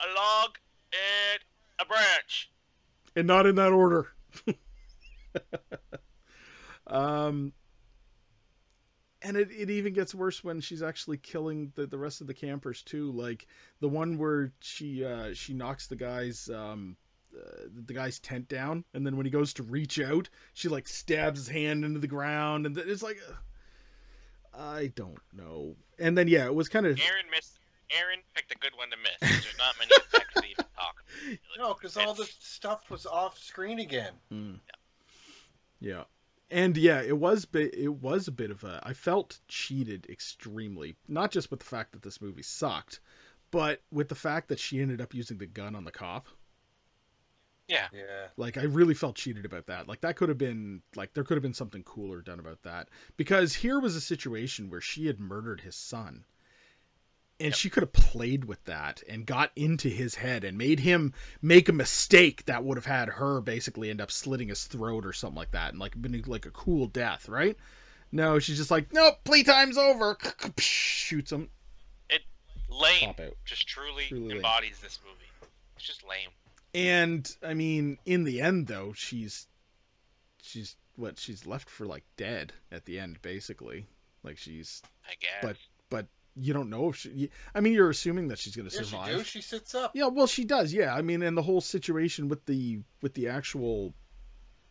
a 0.01 0.09
log 0.15 0.57
and 0.95 1.41
a 1.79 1.85
branch. 1.85 2.49
And 3.17 3.27
not 3.27 3.47
in 3.47 3.57
that 3.57 3.73
order. 3.73 4.07
um, 6.87 7.53
and 9.23 9.37
it, 9.37 9.51
it 9.51 9.71
even 9.71 9.95
gets 9.95 10.15
worse 10.15 10.45
when 10.45 10.61
she's 10.61 10.83
actually 10.83 11.17
killing 11.17 11.73
the, 11.75 11.87
the 11.87 11.99
rest 11.99 12.21
of 12.21 12.27
the 12.27 12.35
campers 12.35 12.83
too. 12.83 13.11
Like 13.11 13.47
the 13.81 13.89
one 13.89 14.19
where 14.19 14.53
she 14.61 15.05
uh, 15.05 15.33
she 15.33 15.55
knocks 15.55 15.87
the 15.87 15.97
guy's 15.97 16.49
um, 16.51 16.97
uh, 17.37 17.63
the 17.87 17.95
guy's 17.95 18.21
tent 18.21 18.49
down, 18.49 18.85
and 18.95 19.05
then 19.05 19.17
when 19.17 19.27
he 19.27 19.33
goes 19.33 19.55
to 19.55 19.63
reach 19.63 19.99
out, 19.99 20.29
she 20.53 20.69
like 20.69 20.87
stabs 20.87 21.41
his 21.41 21.49
hand 21.49 21.85
into 21.85 21.99
the 21.99 22.07
ground, 22.07 22.67
and 22.67 22.77
it's 22.79 23.03
like. 23.03 23.19
Uh, 23.27 23.33
I 24.59 24.87
don't 24.95 25.19
know. 25.35 25.77
And 25.99 26.17
then 26.17 26.29
yeah, 26.29 26.47
it 26.47 26.55
was 26.55 26.71
kind 26.71 26.87
of 26.87 26.99
Aaron 26.99 27.27
missed. 27.31 27.59
Aaron 27.91 28.21
picked 28.35 28.53
a 28.53 28.59
good 28.59 28.73
one 28.77 28.91
to 28.91 28.97
miss. 28.97 29.17
'cause 29.21 29.43
There's 29.45 29.59
not 29.59 29.75
many 29.79 29.91
effects 29.97 30.35
to 30.35 30.45
even 30.45 30.65
talk. 30.77 31.05
No, 31.59 31.75
because 31.75 31.97
all 31.97 32.15
the 32.15 32.25
stuff 32.41 32.91
was 32.91 33.07
off 33.07 33.39
screen 33.39 33.79
again. 33.79 34.13
Mm. 34.33 34.61
Yeah. 35.81 36.05
And 36.51 36.77
yeah, 36.77 37.03
it 37.03 37.17
was 37.19 37.45
bi- 37.45 37.71
it 37.73 37.93
was 37.93 38.29
a 38.29 38.33
bit 38.33 38.51
of 38.51 38.63
a 38.65 38.81
I 38.85 38.93
felt 38.93 39.39
cheated 39.49 40.07
extremely, 40.09 40.97
not 41.09 41.31
just 41.33 41.51
with 41.51 41.61
the 41.61 41.67
fact 41.67 41.93
that 41.93 42.03
this 42.03 42.21
movie 42.21 42.43
sucked, 42.43 43.01
but 43.51 43.83
with 43.91 44.09
the 44.09 44.15
fact 44.15 44.49
that 44.49 44.61
she 44.61 44.81
ended 44.81 45.01
up 45.01 45.13
using 45.15 45.39
the 45.39 45.47
gun 45.47 45.75
on 45.75 45.85
the 45.85 45.91
cop. 45.93 46.27
Yeah. 47.69 47.89
Yeah. 47.93 48.29
Like 48.37 48.59
I 48.59 48.63
really 48.63 48.95
felt 48.95 49.17
cheated 49.17 49.45
about 49.45 49.67
that. 49.67 49.89
Like 49.89 50.01
that 50.03 50.15
could 50.15 50.29
have 50.29 50.39
been 50.39 50.83
like 50.95 51.15
there 51.15 51.25
could 51.25 51.37
have 51.37 51.43
been 51.43 51.53
something 51.55 51.83
cooler 51.83 52.23
done 52.23 52.39
about 52.39 52.63
that 52.63 52.89
because 53.17 53.53
here 53.55 53.81
was 53.81 53.97
a 53.97 54.01
situation 54.01 54.71
where 54.71 54.81
she 54.81 55.07
had 55.09 55.19
murdered 55.19 55.61
his 55.61 55.75
son. 55.75 56.25
And 57.39 57.49
Yep. 57.51 57.55
she 57.57 57.69
could 57.71 57.83
have 57.83 57.93
played 57.93 58.47
with 58.47 58.65
that 58.65 59.03
and 59.09 59.27
got 59.27 59.53
into 59.57 59.89
his 59.91 60.15
head 60.15 60.43
and 60.43 60.57
made 60.57 60.81
him 60.81 61.13
make 61.43 61.69
a 61.69 61.73
mistake 61.73 62.45
that 62.47 62.65
would 62.65 62.79
have 62.79 62.87
had 62.87 63.09
her 63.11 63.43
basically 63.43 63.91
end 63.91 64.01
up 64.01 64.11
slitting 64.11 64.49
his 64.49 64.65
throat 64.65 65.05
or 65.05 65.13
something 65.13 65.37
like 65.37 65.51
that 65.51 65.71
and 65.73 65.79
like 65.79 66.01
been 66.01 66.23
like 66.27 66.47
a 66.47 66.51
cool 66.51 66.87
death, 66.87 67.29
right? 67.29 67.57
No, 68.11 68.39
she's 68.39 68.57
just 68.57 68.71
like, 68.71 68.91
nope, 68.93 69.17
playtime's 69.25 69.77
over. 69.77 70.17
Shoots 70.59 71.31
him, 71.33 71.51
It 72.09 72.23
Lame. 72.71 73.15
Just 73.45 73.67
truly, 73.69 74.05
Truly 74.09 74.29
lame. 74.29 74.37
embodies 74.39 74.79
this 74.81 74.99
movie. 75.05 75.51
It's 75.77 75.85
just 75.85 76.09
lame. 76.09 76.31
And 76.73 77.31
I 77.43 77.53
mean, 77.53 77.99
in 78.07 78.25
the 78.25 78.41
end, 78.41 78.67
though, 78.67 78.93
she's 78.95 79.47
she's 80.43 80.77
what 80.95 81.19
she's 81.19 81.47
left 81.47 81.69
for 81.69 81.85
like 81.85 82.05
dead 82.17 82.53
at 82.73 82.87
the 82.87 82.99
end, 82.99 83.21
basically. 83.21 83.87
Like 84.23 84.39
she's, 84.39 84.83
I 85.07 85.15
guess. 85.21 85.43
But 85.43 85.57
you 86.39 86.53
don't 86.53 86.71
know 86.71 86.91
if 86.91 86.97
she. 86.97 87.31
I 87.55 87.61
mean, 87.61 87.73
you're 87.73 87.91
assuming 87.91 88.29
that 88.29 88.39
she's 88.39 88.55
gonna 88.57 88.69
Yes, 88.73 88.85
she 88.85 88.91
survive. 88.91 89.17
do. 89.17 89.25
She 89.25 89.41
sits 89.41 89.75
up. 89.75 89.93
Yeah, 89.95 90.07
well, 90.09 90.27
she 90.27 90.45
does. 90.45 90.73
Yeah, 90.73 90.95
I 90.95 91.03
mean, 91.03 91.23
and 91.23 91.37
the 91.37 91.43
whole 91.43 91.61
situation 91.61 92.29
with 92.29 92.45
the 92.47 92.81
with 93.03 93.15
the 93.15 93.29
actual, 93.29 93.95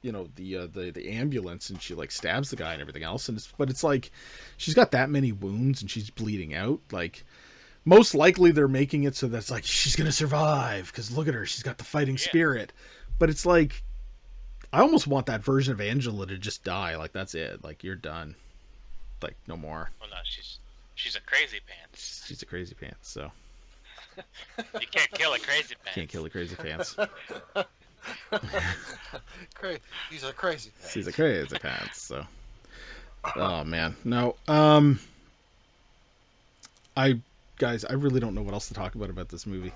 you 0.01 0.12
know, 0.12 0.28
the 0.36 0.58
uh, 0.58 0.67
the 0.67 0.91
the 0.91 1.10
ambulance, 1.10 1.69
and 1.69 1.82
she 1.82 1.95
like 1.95 2.12
stabs 2.12 2.49
the 2.51 2.56
guy 2.56 2.73
and 2.73 2.82
everything 2.82 3.04
else, 3.04 3.30
and 3.30 3.38
it's 3.38 3.51
but 3.58 3.69
it's 3.69 3.84
like 3.84 4.12
she's 4.58 4.73
got 4.75 4.91
that 4.91 5.10
many 5.10 5.32
wounds 5.32 5.82
and 5.82 5.89
she's 5.89 6.10
bleeding 6.10 6.54
out. 6.54 6.80
Like 6.91 7.23
most 7.84 8.15
likely 8.15 8.51
they're 8.51 8.67
making 8.67 9.04
it 9.04 9.15
so 9.15 9.28
that's 9.28 9.51
like 9.51 9.63
she's 9.63 9.95
gonna 9.95 10.12
survive 10.12 10.88
because 10.91 11.15
look 11.15 11.28
at 11.28 11.34
her, 11.34 11.45
she's 11.45 11.63
got 11.63 11.78
the 11.78 11.84
fighting 11.84 12.15
Yeah. 12.15 12.21
spirit. 12.28 12.73
But 13.17 13.30
it's 13.30 13.45
like 13.45 13.82
I 14.73 14.82
almost 14.82 15.08
want 15.08 15.28
that 15.28 15.43
version 15.43 15.73
of 15.73 15.82
Angela 15.82 16.28
to 16.28 16.38
just 16.38 16.63
die. 16.63 16.95
Like 16.97 17.13
that's 17.13 17.34
it. 17.34 17.63
Like 17.63 17.84
you're 17.84 17.95
done. 17.95 18.36
Like 19.23 19.36
no 19.47 19.56
more. 19.58 19.89
well, 19.99 20.10
no, 20.10 20.17
she's 20.23 20.60
she's 20.96 21.16
a 21.16 21.22
crazy 21.22 21.60
pants. 21.68 22.24
She's 22.28 22.42
a 22.42 22.46
crazy 22.46 22.74
pants. 22.76 23.10
So 23.10 23.32
You 24.58 24.88
can't 24.92 25.12
kill 25.12 25.34
a 25.34 25.40
crazy 25.40 25.76
pants. 25.84 25.96
can't 25.96 26.10
kill 26.10 26.24
the 26.24 26.30
crazy 26.30 26.56
pants. 26.56 26.96
Cra- 29.56 29.80
These 30.12 30.24
are 30.24 30.32
crazy. 30.34 30.72
He's 30.94 31.08
a 31.08 31.12
crazy 31.12 31.58
pants. 31.58 32.02
So, 32.02 32.26
oh 33.36 33.64
man, 33.64 33.96
no. 34.04 34.36
Um, 34.48 35.00
I 36.96 37.20
guys, 37.58 37.84
I 37.86 37.94
really 37.94 38.20
don't 38.20 38.36
know 38.36 38.42
what 38.44 38.54
else 38.54 38.68
to 38.70 38.74
talk 38.74 38.96
about 38.96 39.10
about 39.10 39.30
this 39.30 39.46
movie. 39.46 39.72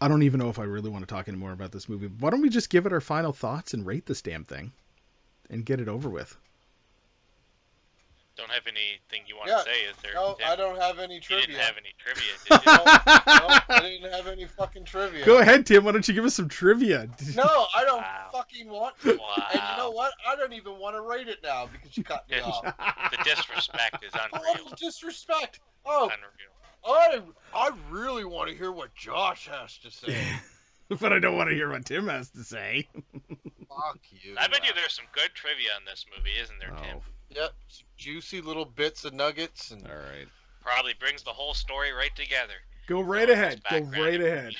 I 0.00 0.08
don't 0.08 0.22
even 0.22 0.38
know 0.40 0.48
if 0.50 0.58
I 0.58 0.64
really 0.64 0.90
want 0.90 1.06
to 1.08 1.14
talk 1.14 1.28
anymore 1.28 1.52
about 1.52 1.72
this 1.72 1.88
movie. 1.88 2.08
Why 2.18 2.30
don't 2.30 2.42
we 2.42 2.48
just 2.50 2.68
give 2.70 2.84
it 2.86 2.92
our 2.92 3.00
final 3.00 3.32
thoughts 3.32 3.72
and 3.72 3.86
rate 3.86 4.04
this 4.06 4.20
damn 4.22 4.44
thing, 4.44 4.72
and 5.48 5.64
get 5.64 5.80
it 5.80 5.88
over 5.88 6.08
with? 6.08 6.36
Don't 8.36 8.50
have 8.50 8.66
anything 8.66 9.26
you 9.26 9.36
want 9.36 9.48
Yeah, 9.48 9.58
to 9.58 9.62
say, 9.64 9.80
is 9.90 9.96
there? 10.02 10.12
No, 10.14 10.34
Tim? 10.38 10.46
I 10.46 10.56
don't 10.56 10.78
have 10.78 10.98
any 10.98 11.14
You 11.14 11.20
trivia. 11.20 11.46
didn't 11.46 11.60
have 11.60 11.76
any 11.78 11.94
trivia, 11.98 12.32
did 12.44 12.50
you? 12.66 12.72
no, 13.40 13.48
I 13.70 13.80
didn't 13.80 14.12
have 14.12 14.26
any 14.26 14.44
fucking 14.46 14.84
trivia. 14.84 15.24
Go 15.24 15.38
ahead, 15.38 15.64
Tim. 15.66 15.84
Why 15.84 15.92
don't 15.92 16.06
you 16.06 16.12
give 16.14 16.24
us 16.24 16.34
some 16.34 16.48
trivia? 16.48 17.08
No, 17.34 17.66
I 17.74 17.84
don't 17.86 18.02
Wow. 18.02 18.28
fucking 18.32 18.68
want 18.68 18.98
to. 19.00 19.16
wow. 19.18 19.46
And 19.52 19.60
you 19.70 19.76
know 19.82 19.90
what? 19.90 20.12
I 20.28 20.36
don't 20.36 20.52
even 20.52 20.78
want 20.78 20.96
to 20.96 21.00
rate 21.00 21.28
it 21.28 21.38
now 21.42 21.66
because 21.72 21.96
you 21.96 22.04
cut 22.04 22.28
me 22.30 22.40
off. 22.40 22.64
The 23.10 23.18
disrespect 23.24 24.04
is 24.04 24.12
What 24.12 24.32
unreal. 24.58 24.66
is 24.66 24.72
disrespect? 24.80 25.60
Oh, 25.84 26.10
Unreal. 26.12 26.52
I 26.84 27.20
I 27.54 27.70
really 27.90 28.24
want 28.24 28.50
to 28.50 28.56
hear 28.56 28.72
what 28.72 28.94
Josh 28.94 29.48
has 29.48 29.78
to 29.78 29.90
say. 29.90 30.14
but 31.00 31.12
I 31.12 31.18
don't 31.20 31.36
want 31.36 31.48
to 31.50 31.54
hear 31.54 31.70
what 31.70 31.84
Tim 31.86 32.08
has 32.08 32.30
to 32.30 32.42
say. 32.44 32.88
Fuck 33.76 33.98
you. 34.10 34.34
I 34.38 34.46
bet 34.48 34.66
you 34.66 34.72
there's 34.74 34.94
some 34.94 35.04
good 35.12 35.30
trivia 35.34 35.68
in 35.78 35.84
this 35.84 36.06
movie, 36.16 36.32
isn't 36.42 36.58
there, 36.58 36.70
Tim? 36.82 36.98
Oh, 36.98 37.02
Yep, 37.30 37.52
some 37.68 37.86
juicy 37.96 38.40
little 38.40 38.64
bits 38.64 39.04
of 39.04 39.12
nuggets 39.12 39.72
and 39.72 39.84
all 39.86 39.94
right. 39.96 40.28
Probably 40.62 40.94
brings 40.98 41.22
the 41.22 41.30
whole 41.30 41.54
story 41.54 41.92
right 41.92 42.14
together. 42.14 42.54
Go 42.86 43.00
right 43.00 43.28
ahead. 43.28 43.62
Go 43.68 43.80
right 43.80 44.20
ahead. 44.20 44.54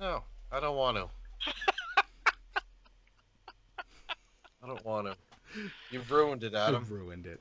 no, 0.00 0.22
I 0.50 0.60
don't 0.60 0.76
want 0.76 0.96
to. 0.96 1.08
I 4.62 4.66
don't 4.66 4.84
want 4.84 5.08
to. 5.08 5.16
You've 5.90 6.10
ruined 6.10 6.42
it, 6.42 6.54
Adam. 6.54 6.82
You've 6.82 6.90
ruined 6.90 7.26
it. 7.26 7.40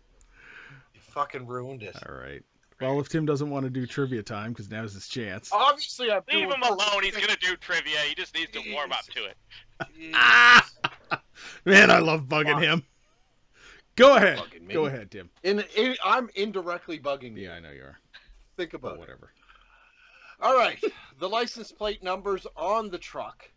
You 0.94 1.00
fucking 1.02 1.48
ruined 1.48 1.84
it. 1.84 1.96
All 2.08 2.16
right. 2.16 2.44
Well, 2.82 3.00
if 3.00 3.10
Tim 3.10 3.26
doesn't 3.26 3.50
want 3.50 3.66
to 3.66 3.70
do 3.70 3.86
trivia 3.86 4.24
time, 4.24 4.52
because 4.52 4.70
now's 4.70 4.94
his 4.94 5.08
chance. 5.08 5.50
Obviously, 5.54 6.12
I'm 6.12 6.22
Leave 6.32 6.48
doing 6.48 6.52
him 6.52 6.64
alone. 6.64 7.04
He's 7.04 7.16
gonna 7.16 7.38
do 7.40 7.56
trivia. 7.58 7.98
He 8.08 8.16
just 8.16 8.34
needs 8.34 8.52
to 8.52 8.62
warm 8.74 8.92
up 8.92 9.06
to 9.06 9.26
it. 9.26 9.38
Ah! 10.14 10.68
Man, 11.66 11.92
I 11.92 12.00
love 12.00 12.24
bugging 12.24 12.54
Fuck. 12.54 12.62
him. 12.64 12.84
Go 13.96 14.16
ahead. 14.16 14.40
Bugging 14.40 14.66
me. 14.68 14.74
Go 14.74 14.86
ahead, 14.86 15.12
Tim. 15.12 15.30
In, 15.44 15.64
in, 15.76 15.96
I'm 16.04 16.30
indirectly 16.36 17.00
bugging 17.00 17.36
you. 17.38 17.44
Yeah, 17.44 17.54
I 17.54 17.60
know 17.60 17.72
you 17.72 17.84
are. 17.84 18.00
Think 18.58 18.72
But 18.72 18.78
about 18.80 18.94
it. 18.96 19.00
whatever. 19.00 19.32
All 20.42 20.56
right. 20.58 20.82
The 21.20 21.30
license 21.30 21.72
plate 21.72 22.02
numbers 22.02 22.48
on 22.56 22.90
the 22.90 22.98
truck 22.98 23.48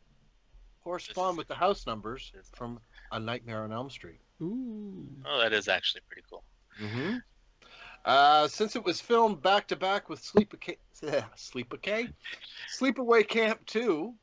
correspond 0.83 1.39
with 1.39 1.49
the 1.49 1.55
house 1.55 1.87
numbers 1.87 2.31
from 2.55 2.79
A 3.11 3.19
Nightmare 3.19 3.63
on 3.65 3.73
Elm 3.73 3.89
Street. 3.89 4.21
Ooh. 4.43 5.07
Oh, 5.25 5.41
that 5.41 5.53
is 5.55 5.69
actually 5.69 6.03
pretty 6.07 6.23
cool. 6.29 6.45
Mm-hmm. 6.83 7.17
Uh, 8.05 8.47
since 8.47 8.77
it 8.77 8.85
was 8.85 9.01
filmed 9.01 9.41
back 9.41 9.67
to 9.69 9.77
back 9.77 10.09
with 10.09 10.23
Sleepaway, 10.23 10.77
Sleepaway, 11.37 12.13
Sleepaway 12.79 13.27
Camp 13.27 13.65
2, 13.67 14.15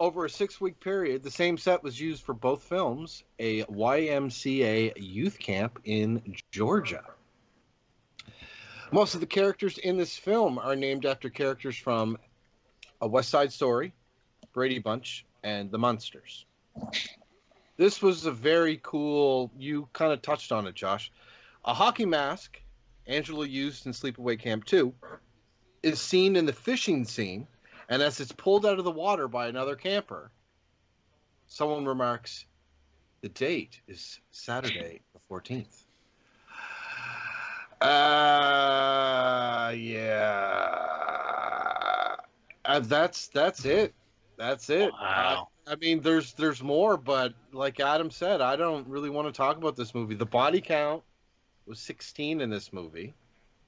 over 0.00 0.24
a 0.24 0.30
six 0.30 0.60
week 0.60 0.80
period, 0.80 1.22
the 1.22 1.30
same 1.30 1.58
set 1.58 1.82
was 1.82 2.00
used 2.00 2.22
for 2.22 2.32
both 2.32 2.62
films, 2.62 3.22
a 3.38 3.64
YMCA 3.64 4.94
youth 4.96 5.38
camp 5.38 5.78
in 5.84 6.34
Georgia. 6.50 7.04
Most 8.92 9.14
of 9.14 9.20
the 9.20 9.26
characters 9.26 9.76
in 9.78 9.98
this 9.98 10.16
film 10.16 10.58
are 10.58 10.74
named 10.74 11.04
after 11.04 11.28
characters 11.28 11.76
from 11.76 12.16
A 13.02 13.06
West 13.06 13.28
Side 13.28 13.52
Story, 13.52 13.92
Brady 14.52 14.78
Bunch, 14.78 15.26
and 15.44 15.70
The 15.70 15.78
Munsters. 15.78 16.46
This 17.76 18.02
was 18.02 18.24
a 18.26 18.32
very 18.32 18.80
cool, 18.82 19.50
you 19.56 19.88
kind 19.92 20.12
of 20.12 20.22
touched 20.22 20.50
on 20.50 20.66
it, 20.66 20.74
Josh. 20.74 21.12
A 21.66 21.74
hockey 21.74 22.06
mask, 22.06 22.60
Angela 23.06 23.46
used 23.46 23.86
in 23.86 23.92
Sleepaway 23.92 24.38
Camp 24.38 24.64
2, 24.64 24.92
is 25.82 26.00
seen 26.00 26.36
in 26.36 26.46
the 26.46 26.52
fishing 26.52 27.04
scene, 27.04 27.46
and 27.88 28.02
as 28.02 28.20
it's 28.20 28.32
pulled 28.32 28.66
out 28.66 28.78
of 28.78 28.84
the 28.84 28.90
water 28.90 29.28
by 29.28 29.48
another 29.48 29.74
camper, 29.74 30.30
someone 31.46 31.84
remarks, 31.84 32.46
The 33.22 33.28
date 33.28 33.80
is 33.86 34.20
Saturday 34.30 35.00
the 35.12 35.20
14th. 35.30 35.84
Uh, 37.80 39.72
yeah. 39.76 40.76
Uh, 42.64 42.80
that's 42.80 43.28
that's 43.28 43.64
it. 43.64 43.94
That's 44.36 44.68
it. 44.70 44.92
Wow. 44.92 45.48
I 45.66 45.76
mean, 45.76 46.00
there's 46.00 46.34
there's 46.34 46.62
more, 46.62 46.96
but 46.96 47.34
like 47.52 47.80
Adam 47.80 48.10
said, 48.10 48.40
I 48.40 48.56
don't 48.56 48.86
really 48.86 49.10
want 49.10 49.28
to 49.28 49.32
talk 49.32 49.56
about 49.56 49.76
this 49.76 49.94
movie. 49.94 50.14
The 50.14 50.26
body 50.26 50.60
count 50.60 51.02
was 51.70 51.78
16 51.80 52.40
in 52.42 52.50
this 52.50 52.72
movie, 52.72 53.14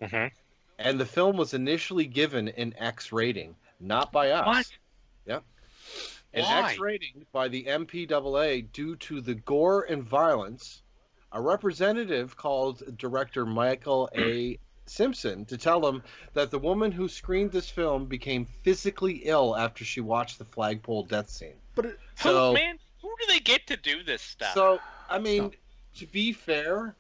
Mm-hmm. 0.03 0.35
and 0.81 0.99
the 1.01 1.07
film 1.07 1.37
was 1.37 1.55
initially 1.55 2.07
given 2.07 2.49
an 2.49 2.75
X 2.77 3.12
rating, 3.12 3.55
not 3.79 4.11
by 4.11 4.31
us. 4.33 4.47
What? 4.47 4.67
Yep. 5.27 5.45
An 6.35 6.43
Why? 6.43 6.71
X 6.71 6.81
rating 6.81 7.25
by 7.33 7.47
the 7.47 7.65
MPAA 7.65 8.73
due 8.73 8.97
to 8.97 9.21
the 9.21 9.37
gore 9.37 9.83
and 9.83 10.03
violence. 10.03 10.83
A 11.31 11.41
representative 11.41 12.37
called 12.37 12.83
director 12.99 13.47
Michael 13.47 14.11
A. 14.17 14.59
Simpson 14.87 15.45
to 15.47 15.57
tell 15.57 15.87
him 15.87 16.03
that 16.35 16.51
the 16.51 16.59
woman 16.59 16.91
who 16.91 17.09
screened 17.09 17.53
this 17.53 17.71
film 17.71 18.07
became 18.07 18.45
physically 18.45 19.23
ill 19.25 19.57
after 19.57 19.85
she 19.85 20.01
watched 20.01 20.38
the 20.38 20.45
flagpole 20.45 21.05
death 21.05 21.31
scene. 21.31 21.55
But 21.77 21.87
it, 21.87 21.99
So- 22.17 22.49
who, 22.49 22.55
man, 22.55 22.79
who 23.01 23.09
do 23.21 23.27
they 23.33 23.38
get 23.38 23.69
to 23.69 23.77
do 23.77 24.03
this 24.03 24.21
stuff? 24.21 24.53
So, 24.55 24.81
I 25.09 25.21
mean, 25.21 25.53
to 25.99 26.07
be 26.07 26.33
fair, 26.33 26.97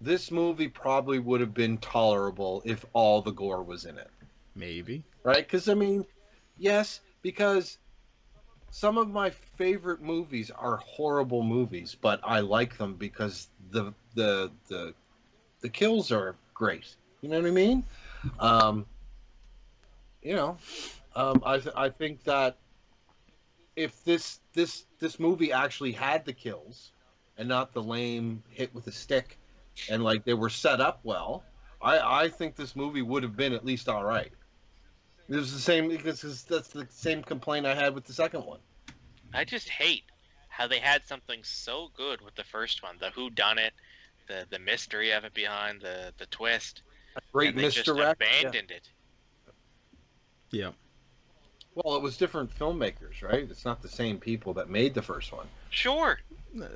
this 0.00 0.30
movie 0.30 0.68
probably 0.68 1.18
would 1.18 1.40
have 1.40 1.54
been 1.54 1.78
tolerable 1.78 2.62
if 2.64 2.84
all 2.92 3.22
the 3.22 3.32
gore 3.32 3.62
was 3.62 3.84
in 3.84 3.98
it, 3.98 4.10
maybe. 4.54 5.04
right? 5.24 5.44
Because, 5.46 5.68
I 5.68 5.74
mean, 5.74 6.06
yes, 6.56 7.00
because 7.22 7.78
some 8.70 8.98
of 8.98 9.10
my 9.10 9.30
favorite 9.30 10.02
movies 10.02 10.50
are 10.50 10.76
horrible 10.78 11.42
movies, 11.42 11.96
but 12.00 12.20
I 12.24 12.40
like 12.40 12.76
them 12.78 12.96
because 12.96 13.48
the 13.70 13.94
the 14.14 14.52
the 14.68 14.94
the 15.60 15.68
kills 15.68 16.12
are 16.12 16.36
great. 16.54 16.96
You 17.20 17.28
know 17.28 17.40
what 17.40 17.48
I 17.48 17.52
mean? 17.52 17.84
Um, 18.38 18.86
you 20.22 20.34
know, 20.34 20.58
um, 21.16 21.42
I 21.44 21.58
th- 21.58 21.74
I 21.76 21.90
think 21.90 22.24
that 22.24 22.58
if 23.76 24.04
this 24.04 24.40
this 24.54 24.86
this 25.00 25.18
movie 25.18 25.52
actually 25.52 25.92
had 25.92 26.24
the 26.24 26.32
kills 26.32 26.92
and 27.36 27.48
not 27.48 27.72
the 27.72 27.82
lame 27.82 28.42
hit 28.50 28.74
with 28.74 28.86
a 28.86 28.92
stick 28.92 29.39
and 29.88 30.02
like 30.04 30.24
they 30.24 30.34
were 30.34 30.50
set 30.50 30.80
up 30.80 31.00
well, 31.04 31.44
I 31.80 32.24
I 32.24 32.28
think 32.28 32.56
this 32.56 32.76
movie 32.76 33.02
would 33.02 33.22
have 33.22 33.36
been 33.36 33.52
at 33.52 33.64
least 33.64 33.88
all 33.88 34.04
right. 34.04 34.32
It 35.28 35.36
was 35.36 35.52
the 35.52 35.60
same 35.60 35.88
because 35.88 36.44
that's 36.44 36.68
the 36.68 36.86
same 36.90 37.22
complaint 37.22 37.64
I 37.64 37.74
had 37.74 37.94
with 37.94 38.04
the 38.04 38.12
second 38.12 38.44
one. 38.44 38.58
I 39.32 39.44
just 39.44 39.68
hate 39.68 40.04
how 40.48 40.66
they 40.66 40.80
had 40.80 41.06
something 41.06 41.40
so 41.44 41.90
good 41.96 42.20
with 42.20 42.34
the 42.34 42.44
first 42.44 42.82
one, 42.82 42.96
the 42.98 43.10
who 43.10 43.30
done 43.30 43.58
it, 43.58 43.72
the 44.26 44.46
the 44.50 44.58
mystery 44.58 45.12
of 45.12 45.24
it 45.24 45.32
behind 45.32 45.80
the 45.80 46.12
the 46.18 46.26
twist, 46.26 46.82
Great 47.32 47.50
and 47.50 47.58
they 47.58 47.70
just 47.70 47.86
yeah. 47.86 48.10
abandoned 48.10 48.70
it. 48.70 48.88
Yeah. 50.50 50.70
Well, 51.74 51.94
it 51.96 52.02
was 52.02 52.16
different 52.16 52.56
filmmakers, 52.56 53.22
right? 53.22 53.48
It's 53.48 53.64
not 53.64 53.80
the 53.80 53.88
same 53.88 54.18
people 54.18 54.52
that 54.54 54.68
made 54.68 54.94
the 54.94 55.02
first 55.02 55.32
one. 55.32 55.46
Sure, 55.70 56.18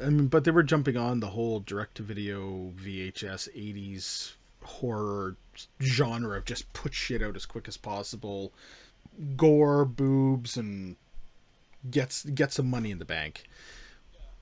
I 0.02 0.08
mean, 0.08 0.28
but 0.28 0.44
they 0.44 0.50
were 0.50 0.62
jumping 0.62 0.96
on 0.96 1.20
the 1.20 1.26
whole 1.26 1.60
direct-to-video 1.60 2.72
VHS 2.76 3.48
'80s 3.54 4.32
horror 4.62 5.36
genre 5.82 6.38
of 6.38 6.44
just 6.44 6.72
put 6.72 6.94
shit 6.94 7.22
out 7.22 7.36
as 7.36 7.44
quick 7.44 7.68
as 7.68 7.76
possible, 7.76 8.52
gore, 9.36 9.84
boobs, 9.84 10.56
and 10.56 10.96
gets 11.90 12.24
get 12.24 12.52
some 12.52 12.70
money 12.70 12.90
in 12.90 12.98
the 12.98 13.04
bank. 13.04 13.44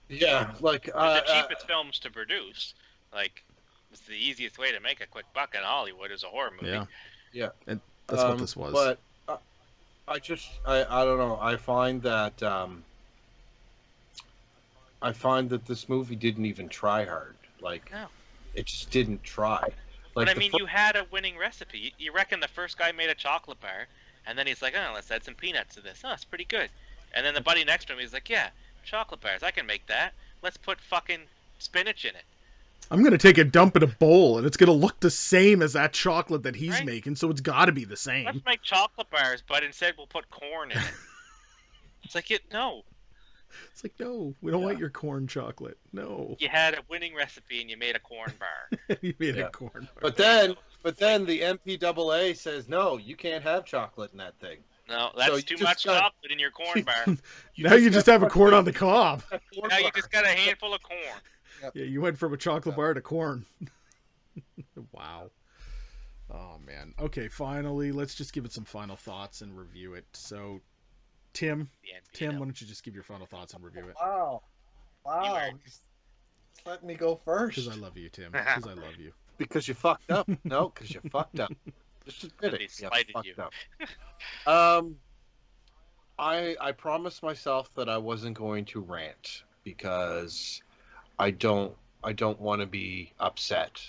Yeah, 0.09 0.53
like 0.61 0.91
uh, 0.95 1.21
the 1.21 1.27
cheapest 1.27 1.67
films 1.67 1.99
to 2.01 2.11
produce. 2.11 2.75
Like, 3.13 3.43
it's 3.91 4.01
the 4.03 4.15
easiest 4.15 4.59
way 4.59 4.73
to 4.73 4.81
make 4.81 5.01
a 5.01 5.07
quick 5.07 5.27
buck 5.35 5.55
in 5.55 5.63
Hollywood 5.63 6.11
is 6.11 6.25
a 6.25 6.27
horror 6.27 6.51
movie. 6.51 6.73
Yeah. 6.73 6.87
Yeah. 7.33 7.49
And 7.67 7.81
that's 8.07 8.23
what 8.23 8.33
um, 8.33 8.39
this 8.39 8.57
was. 8.57 8.73
But 8.73 8.99
uh, 9.29 9.39
I 10.07 10.19
just 10.19 10.49
I 10.67 10.85
I 10.85 11.05
don't 11.05 11.19
know. 11.19 11.39
I 11.41 11.57
find 11.57 12.03
that 12.03 12.43
um, 12.43 12.85
I 15.03 15.13
find 15.13 15.51
that 15.51 15.67
this 15.67 15.89
movie 15.89 16.17
didn't 16.17 16.47
even 16.47 16.69
try 16.69 17.05
hard. 17.05 17.37
Like 17.61 17.91
No. 17.93 18.07
it 18.55 18.67
just 18.67 18.91
didn't 18.91 19.23
try. 19.23 19.61
Like 20.15 20.27
but 20.27 20.29
I 20.29 20.35
mean, 20.35 20.51
fir- 20.51 20.59
you 20.59 20.67
had 20.67 20.97
a 20.97 21.07
winning 21.11 21.37
recipe. 21.39 21.79
You, 21.79 21.91
you 21.99 22.13
reckon 22.13 22.41
the 22.41 22.49
first 22.49 22.79
guy 22.79 22.93
made 22.93 23.09
a 23.11 23.15
chocolate 23.15 23.61
bar, 23.61 23.87
and 24.27 24.39
then 24.39 24.47
he's 24.47 24.61
like, 24.63 24.75
"Oh, 24.77 24.93
let's 24.95 25.11
add 25.11 25.25
some 25.25 25.35
peanuts 25.35 25.75
to 25.77 25.81
this. 25.81 26.03
Oh, 26.05 26.13
it's 26.13 26.25
pretty 26.25 26.45
good." 26.45 26.69
And 27.15 27.25
then 27.27 27.35
the 27.35 27.41
buddy 27.41 27.65
next 27.65 27.87
to 27.87 27.95
him, 27.95 27.99
he's 27.99 28.13
like, 28.13 28.29
"Yeah, 28.29 28.51
chocolate 28.85 29.21
bars. 29.21 29.43
I 29.43 29.51
can 29.51 29.67
make 29.67 29.87
that. 29.87 30.13
Let's 30.43 30.57
put 30.59 30.81
fucking 30.81 31.21
spinach 31.59 32.05
in 32.05 32.15
it." 32.15 32.25
I'm 32.91 33.03
gonna 33.03 33.17
take 33.17 33.39
a 33.39 33.45
dump 33.45 33.75
in 33.77 33.83
a 33.83 33.87
bowl, 33.87 34.37
and 34.37 34.47
it's 34.47 34.57
gonna 34.59 34.73
look 34.73 35.01
the 35.01 35.11
same 35.11 35.63
as 35.63 35.73
that 35.73 35.95
chocolate 35.95 36.43
that 36.43 36.57
he's 36.57 36.73
Right. 36.73 36.85
making, 36.85 37.17
so 37.17 37.31
it's 37.31 37.41
got 37.41 37.65
to 37.67 37.73
be 37.73 37.85
the 37.87 37.97
same. 37.97 38.27
Let's 38.27 38.45
make 38.45 38.61
chocolate 38.63 39.09
bars, 39.09 39.43
but 39.49 39.63
instead 39.63 39.95
we'll 39.97 40.07
put 40.09 40.29
corn 40.31 40.73
in 40.73 40.79
it. 40.79 40.85
It's 42.05 42.15
like 42.17 42.31
it 42.33 42.43
no. 42.53 42.83
It's 43.73 43.85
like, 43.85 43.95
no, 43.99 44.35
we 44.41 44.51
don't 44.51 44.63
want 44.63 44.79
your 44.79 44.91
corn 44.91 45.27
chocolate. 45.27 45.79
No. 45.93 46.37
You 46.39 46.49
had 46.49 46.75
a 46.75 46.79
winning 46.89 47.15
recipe 47.15 47.61
and 47.61 47.69
you 47.71 47.77
made 47.77 47.97
a 47.97 48.01
corn 48.01 48.33
bar. 48.39 48.97
you 49.03 49.15
made 49.19 49.39
a 49.39 49.51
corn 49.51 49.71
bar. 49.95 50.01
But 50.01 50.17
then, 50.17 50.55
but 50.83 50.97
then 50.97 51.25
the 51.27 51.41
MPAA 51.41 52.37
says 52.37 52.69
no, 52.69 52.97
you 52.99 53.17
can't 53.17 53.43
have 53.43 53.65
chocolate 53.65 54.13
in 54.13 54.19
that 54.19 54.39
thing. 54.41 54.59
No, 54.89 55.11
that's 55.17 55.37
you 55.37 55.57
too 55.57 55.65
much 55.65 55.85
got- 55.85 56.01
chocolate 56.01 56.33
in 56.33 56.39
your 56.39 56.51
corn 56.51 56.83
bar. 56.83 57.17
you 57.55 57.65
now 57.65 57.75
you 57.75 57.89
just 57.91 58.07
have 58.07 58.23
a 58.23 58.29
corn 58.29 58.53
on 58.55 58.65
the 58.65 58.73
cob. 58.73 59.23
Corn 59.31 59.69
now 59.71 59.79
you 59.79 59.91
just 59.95 60.11
got 60.11 60.25
a 60.25 60.29
handful 60.29 60.75
of 60.75 60.83
corn. 60.83 61.71
Yeah, 61.75 61.85
you 61.85 62.01
went 62.01 62.19
from 62.19 62.33
a 62.35 62.37
chocolate 62.37 62.73
Yeah. 62.75 62.77
bar 62.77 62.95
to 62.95 63.01
corn. 63.01 63.45
wow. 64.93 65.31
Oh 66.31 66.59
man. 66.67 66.95
Okay, 66.99 67.29
finally, 67.29 67.93
let's 67.93 68.15
just 68.15 68.33
give 68.33 68.45
it 68.45 68.53
some 68.53 68.65
final 68.65 68.97
thoughts 68.97 69.43
and 69.43 69.57
review 69.57 69.95
it. 69.95 70.05
So, 70.15 70.61
Tim, 71.33 71.71
Tim, 72.13 72.39
why 72.39 72.45
don't 72.45 72.61
you 72.61 72.67
just 72.67 72.85
give 72.85 72.95
your 72.95 73.03
final 73.05 73.27
thoughts 73.27 73.55
and 73.55 73.65
review 73.65 73.85
it? 73.89 73.95
Wow. 74.01 74.43
Wow. 75.05 75.33
were- 75.35 75.59
Just, 75.65 75.83
just 76.55 76.67
let 76.67 76.85
me 76.85 76.95
go 76.95 77.21
first. 77.25 77.57
Because 77.57 77.77
I 77.77 77.81
love 77.81 77.97
you, 77.97 78.09
Tim. 78.09 78.33
Because 78.33 78.67
I 78.67 78.75
love 78.75 78.97
you. 78.99 79.13
because 79.39 79.67
you 79.69 79.75
fucked 79.75 80.11
up. 80.11 80.29
No, 80.45 80.69
because 80.69 80.93
you 80.93 81.01
fucked 81.11 81.41
up. 81.41 81.53
Just 82.05 82.25
admit 82.25 82.53
They 82.59 82.65
it. 82.65 82.81
You 82.81 82.89
fucked 83.13 83.27
you. 83.27 83.35
up. 83.39 83.53
Um, 84.47 84.97
I 86.19 86.57
I 86.61 86.73
promised 86.73 87.23
myself 87.23 87.73
that 87.75 87.89
I 87.89 87.97
wasn't 87.99 88.37
going 88.37 88.65
to 88.67 88.81
rant 88.81 89.43
because 89.65 90.61
I 91.19 91.31
don't 91.31 91.75
I 92.05 92.13
don't 92.13 92.41
want 92.41 92.61
to 92.61 92.67
be 92.67 93.13
upset. 93.21 93.81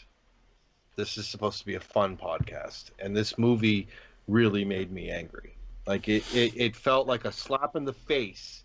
This 0.95 1.17
is 1.17 1.27
supposed 1.27 1.60
to 1.60 1.65
be 1.65 1.75
a 1.75 1.79
fun 1.79 2.15
podcast, 2.17 2.91
and 2.99 3.15
this 3.17 3.38
movie 3.38 3.88
really 4.27 4.63
made 4.63 4.91
me 4.91 5.10
angry. 5.10 5.56
Like 5.86 6.08
it, 6.08 6.24
it, 6.34 6.54
it 6.56 6.76
felt 6.76 7.08
like 7.08 7.26
a 7.26 7.32
slap 7.32 7.76
in 7.76 7.86
the 7.86 7.93
face 7.93 8.63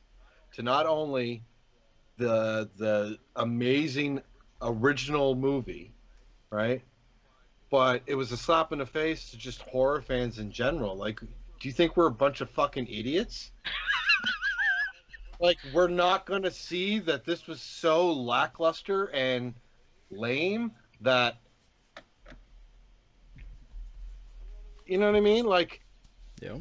to 0.54 0.62
not 0.62 0.86
only 0.86 1.42
the 2.16 2.68
the 2.76 3.18
amazing 3.36 4.22
original 4.62 5.34
movie, 5.34 5.94
right? 6.50 6.82
But 7.70 8.02
it 8.06 8.14
was 8.14 8.32
a 8.32 8.36
slap 8.36 8.72
in 8.72 8.78
the 8.78 8.86
face 8.86 9.30
to 9.30 9.36
just 9.36 9.60
horror 9.62 10.00
fans 10.00 10.38
in 10.38 10.50
general. 10.50 10.96
Like, 10.96 11.20
do 11.20 11.68
you 11.68 11.72
think 11.72 11.96
we're 11.96 12.06
a 12.06 12.10
bunch 12.10 12.40
of 12.40 12.48
fucking 12.50 12.86
idiots? 12.86 13.50
like, 15.40 15.58
we're 15.72 15.88
not 15.88 16.24
gonna 16.24 16.50
see 16.50 16.98
that 17.00 17.24
this 17.24 17.46
was 17.46 17.60
so 17.60 18.10
lackluster 18.12 19.06
and 19.06 19.54
lame 20.10 20.72
that 21.00 21.40
you 24.88 24.96
know 24.96 25.06
what 25.06 25.16
I 25.16 25.20
mean? 25.20 25.44
Like, 25.44 25.82
Yeah. 26.40 26.56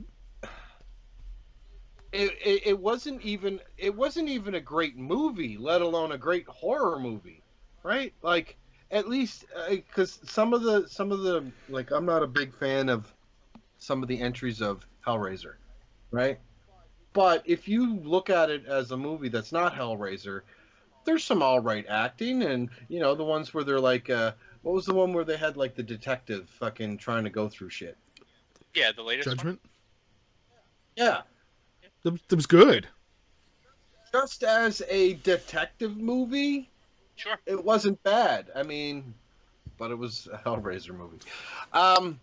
It, 2.12 2.32
it, 2.44 2.68
it 2.68 2.80
wasn't 2.80 3.22
even 3.22 3.60
it 3.78 3.96
wasn't 3.96 4.30
even 4.30 4.56
a 4.56 4.62
great 4.62 4.98
movie 4.98 5.58
let 5.58 5.82
alone 5.82 6.12
a 6.14 6.18
great 6.18 6.48
horror 6.48 7.00
movie 7.00 7.44
right 7.84 8.14
like 8.22 8.58
at 8.92 9.08
least 9.10 9.46
because 9.70 10.20
some 10.24 10.54
of 10.54 10.64
the 10.64 10.88
some 10.88 11.12
of 11.12 11.22
the 11.22 11.52
like 11.68 11.92
i'm 11.92 12.06
not 12.06 12.24
a 12.24 12.28
big 12.28 12.56
fan 12.56 12.90
of 12.90 13.14
some 13.78 14.02
of 14.02 14.08
the 14.08 14.20
entries 14.20 14.62
of 14.62 14.88
hellraiser 15.06 15.56
right 16.12 16.40
but 17.14 17.42
if 17.46 17.68
you 17.68 17.98
look 17.98 18.30
at 18.30 18.50
it 18.50 18.66
as 18.66 18.92
a 18.92 18.98
movie 18.98 19.30
that's 19.30 19.52
not 19.52 19.74
hellraiser 19.74 20.42
there's 21.06 21.24
some 21.24 21.42
all 21.42 21.60
right 21.60 21.86
acting 21.90 22.44
and 22.44 22.70
you 22.88 23.00
know 23.00 23.16
the 23.16 23.24
ones 23.24 23.54
where 23.54 23.64
they're 23.64 23.80
like 23.80 24.10
uh 24.10 24.32
what 24.62 24.74
was 24.74 24.86
the 24.86 24.94
one 24.94 25.14
where 25.14 25.24
they 25.24 25.38
had 25.38 25.58
like 25.58 25.76
the 25.76 25.84
detective 25.84 26.50
fucking 26.50 26.98
trying 26.98 27.24
to 27.24 27.30
go 27.30 27.48
through 27.50 27.70
shit 27.70 27.98
Yeah, 28.74 28.92
the 28.92 29.04
latest 29.04 29.28
one. 29.28 29.38
Judgment? 29.38 29.62
yeah 30.96 31.22
That, 32.14 32.28
that 32.30 32.36
was 32.36 32.46
good. 32.46 32.88
just 34.12 34.44
as 34.44 34.82
a 34.90 35.14
detective 35.16 35.98
movie 35.98 36.70
Sure. 37.16 37.38
it 37.46 37.64
wasn't 37.64 38.02
bad. 38.04 38.48
I 38.56 38.64
mean, 38.64 39.14
but 39.78 39.92
it 39.92 39.98
was 39.98 40.28
a 40.32 40.38
Hellraiser 40.38 40.96
movie. 40.96 41.18
Um, 41.74 42.20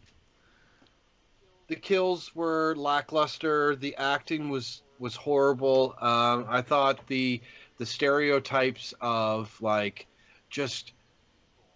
the 1.69 1.77
kills 1.77 2.35
were 2.35 2.75
lackluster. 2.77 3.75
The 3.77 3.95
acting 3.97 4.49
was 4.51 4.83
was 4.99 5.17
horrible. 5.17 5.95
Um, 6.01 6.47
I 6.49 6.63
thought 6.63 7.07
the 7.09 7.41
the 7.79 7.87
stereotypes 7.87 8.95
of 9.01 9.57
like 9.61 10.07
just 10.49 10.93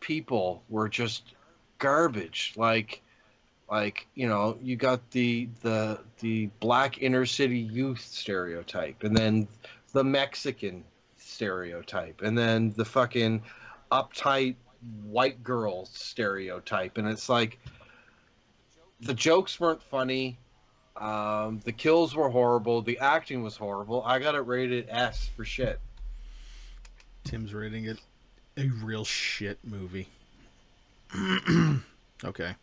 people 0.00 0.62
were 0.68 0.88
just 0.88 1.34
garbage. 1.78 2.54
Like 2.56 3.02
like 3.70 4.06
you 4.14 4.28
know 4.28 4.58
you 4.62 4.76
got 4.76 5.10
the 5.10 5.48
the 5.62 6.00
the 6.20 6.46
black 6.60 7.02
inner 7.02 7.26
city 7.26 7.58
youth 7.58 8.00
stereotype, 8.00 9.02
and 9.02 9.16
then 9.16 9.48
the 9.92 10.04
Mexican 10.04 10.84
stereotype 11.16 12.20
and 12.22 12.36
then 12.36 12.72
the 12.76 12.84
fucking 12.84 13.42
uptight 13.92 14.56
white 15.04 15.42
girl 15.42 15.86
stereotype. 15.86 16.98
And 16.98 17.08
it's 17.08 17.28
like 17.28 17.58
the 19.00 19.14
jokes 19.14 19.60
weren't 19.60 19.82
funny. 19.82 20.38
Um, 20.96 21.60
the 21.64 21.72
kills 21.72 22.14
were 22.14 22.28
horrible. 22.28 22.82
The 22.82 22.98
acting 22.98 23.42
was 23.42 23.56
horrible. 23.56 24.02
I 24.04 24.18
got 24.18 24.34
it 24.34 24.40
rated 24.40 24.88
s 24.88 25.30
for 25.36 25.44
shit. 25.44 25.80
Tim's 27.24 27.54
rating 27.54 27.84
it 27.84 27.98
a 28.56 28.68
real 28.84 29.04
shit 29.04 29.58
movie. 29.62 30.08
okay. 32.24 32.54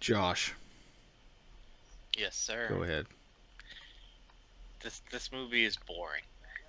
Josh, 0.00 0.52
Yes, 2.16 2.36
sir. 2.36 2.68
go 2.68 2.82
ahead. 2.82 3.06
This 4.80 5.02
this 5.10 5.32
movie 5.32 5.64
is 5.64 5.76
boring, 5.76 6.22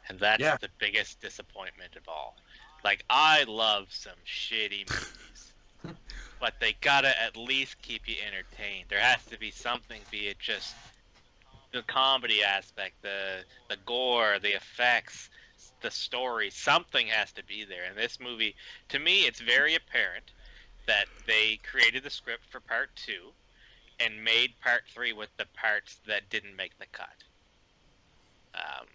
and 0.10 0.20
that's 0.20 0.42
Yeah. 0.42 0.58
the 0.58 0.70
biggest 0.80 1.20
disappointment 1.22 1.96
of 1.96 2.08
all. 2.08 2.36
Like 2.84 3.04
I 3.10 3.44
love 3.44 3.88
some 3.92 4.18
shitty 4.26 4.90
movies, 4.90 5.54
but 6.40 6.54
they 6.60 6.74
gotta 6.82 7.22
at 7.22 7.38
least 7.38 7.82
keep 7.82 8.08
you 8.08 8.16
entertained. 8.26 8.86
There 8.90 9.00
has 9.00 9.24
to 9.26 9.38
be 9.38 9.52
something, 9.52 10.02
be 10.12 10.28
it 10.28 10.40
just 10.40 10.74
the 11.72 11.84
comedy 11.84 12.44
aspect, 12.44 13.02
the 13.02 13.44
the 13.70 13.78
gore, 13.86 14.40
the 14.40 14.56
effects, 14.56 15.30
the 15.82 15.92
story. 15.92 16.50
Something 16.50 17.08
has 17.08 17.32
to 17.34 17.44
be 17.44 17.66
there. 17.66 17.84
And 17.84 17.98
this 17.98 18.20
movie, 18.20 18.56
to 18.90 19.00
me, 19.00 19.28
it's 19.28 19.40
very 19.42 19.76
apparent 19.76 20.32
that 20.88 21.06
they 21.26 21.60
created 21.70 22.04
the 22.04 22.10
script 22.10 22.44
for 22.50 22.60
part 22.60 22.90
two 22.96 23.32
and 24.00 24.24
made 24.24 24.52
part 24.62 24.84
three 24.94 25.14
with 25.14 25.30
the 25.38 25.46
parts 25.56 26.00
that 26.08 26.30
didn't 26.30 26.56
make 26.56 26.78
the 26.80 26.86
cut. 26.92 27.08
Um, 28.56 28.88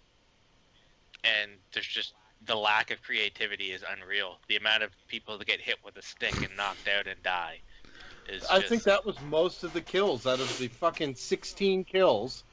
and 1.23 1.51
there's 1.73 1.87
just 1.87 2.13
the 2.45 2.55
lack 2.55 2.91
of 2.91 3.01
creativity 3.01 3.71
is 3.71 3.83
unreal. 3.89 4.37
The 4.47 4.57
amount 4.57 4.83
of 4.83 4.91
people 5.07 5.37
that 5.37 5.47
get 5.47 5.61
hit 5.61 5.77
with 5.83 5.95
a 5.97 6.01
stick 6.01 6.35
and 6.37 6.55
knocked 6.57 6.87
out 6.87 7.07
and 7.07 7.21
die 7.23 7.59
is. 8.27 8.45
i 8.49 8.57
just, 8.57 8.69
think 8.69 8.83
that 8.83 9.05
was 9.05 9.19
most 9.21 9.63
of 9.63 9.73
the 9.73 9.81
kills 9.81 10.25
out 10.25 10.39
of 10.39 10.57
the 10.57 10.67
fucking 10.67 11.13
16 11.13 11.83
kills 11.83 12.45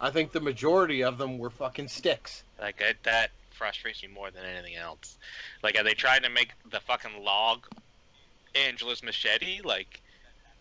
i 0.00 0.08
think 0.08 0.32
the 0.32 0.40
majority 0.40 1.04
of 1.04 1.18
them 1.18 1.36
were 1.36 1.50
fucking 1.50 1.86
sticks 1.86 2.44
like 2.58 2.82
that 3.02 3.30
frustrates 3.62 4.02
me 4.02 4.08
more 4.08 4.30
than 4.32 4.44
anything 4.44 4.74
else. 4.74 5.18
Like, 5.62 5.78
are 5.78 5.84
they 5.84 5.94
trying 5.94 6.22
to 6.22 6.28
make 6.28 6.52
the 6.70 6.80
fucking 6.80 7.22
log 7.22 7.66
Angela's 8.54 9.02
machete? 9.02 9.60
Like, 9.62 10.00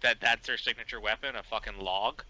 that 0.02 0.20
that's 0.22 0.48
her 0.48 0.58
signature 0.58 1.00
weapon, 1.00 1.36
a 1.36 1.44
fucking 1.44 1.78
log? 1.80 2.24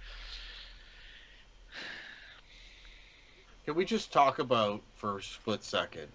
Can 3.66 3.76
we 3.76 3.86
just 3.86 4.12
talk 4.12 4.40
about 4.40 4.82
for 4.96 5.18
a 5.20 5.24
split 5.24 5.64
second 5.64 6.08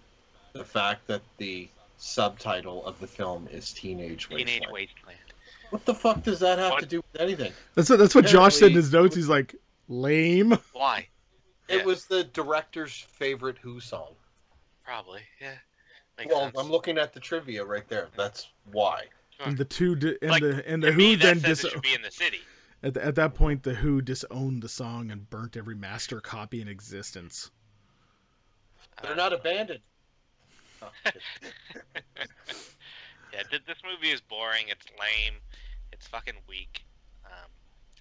the 0.53 0.63
fact 0.63 1.07
that 1.07 1.21
the 1.37 1.69
subtitle 1.97 2.85
of 2.85 2.99
the 2.99 3.07
film 3.07 3.47
is 3.51 3.71
Teenage 3.71 4.29
Wasteland? 4.29 4.47
Teenage 4.47 4.71
Wasteland. 4.71 5.19
What 5.69 5.85
the 5.85 5.93
fuck 5.93 6.23
does 6.23 6.39
that 6.39 6.59
have 6.59 6.71
What? 6.71 6.79
to 6.81 6.85
do 6.85 6.97
with 6.97 7.21
anything? 7.21 7.53
That's 7.75 7.89
what, 7.89 7.99
that's 7.99 8.15
what 8.15 8.25
Josh 8.25 8.55
said 8.55 8.71
in 8.71 8.75
his 8.77 8.91
notes. 8.91 9.15
He's 9.15 9.27
like, 9.27 9.55
lame. 9.87 10.57
Why? 10.73 11.07
It 11.67 11.77
Yeah. 11.77 11.83
was 11.83 12.05
the 12.05 12.23
director's 12.25 13.05
favorite 13.11 13.57
Who 13.57 13.79
song. 13.79 14.13
Probably, 14.85 15.21
yeah. 15.41 15.55
Makes 16.17 16.33
well, 16.33 16.43
sense. 16.45 16.57
I'm 16.57 16.71
looking 16.71 16.97
at 16.97 17.13
the 17.13 17.19
trivia 17.19 17.65
right 17.65 17.87
there. 17.89 18.07
That's 18.15 18.47
why. 18.71 19.05
Sure. 19.37 19.47
And 19.47 19.57
the 19.57 19.65
two 19.65 19.95
di- 19.95 20.17
and 20.21 20.31
Like, 20.31 20.41
the 20.41 20.67
and 20.67 20.81
the 20.83 20.91
Who 20.91 20.97
me, 20.97 21.15
then 21.15 21.39
dis- 21.39 21.61
should 21.61 21.81
be 21.81 21.93
in 21.93 22.01
the 22.01 22.11
city. 22.11 22.39
at, 22.83 22.93
the, 22.95 23.05
at 23.05 23.15
that 23.15 23.35
point 23.35 23.63
the 23.63 23.73
Who 23.75 24.01
disowned 24.01 24.61
the 24.63 24.69
song 24.69 25.11
and 25.11 25.29
burnt 25.29 25.55
every 25.57 25.75
master 25.75 26.19
copy 26.21 26.61
in 26.61 26.67
existence. 26.67 27.51
They're 29.03 29.15
not 29.15 29.33
abandoned. 29.33 29.81
Oh. 30.81 30.89
Yeah, 33.33 33.43
this 33.51 33.77
movie 33.83 34.11
is 34.11 34.21
boring. 34.21 34.65
It's 34.69 34.85
lame. 34.99 35.35
It's 35.91 36.07
fucking 36.07 36.35
weak. 36.47 36.83
Um, 37.25 37.49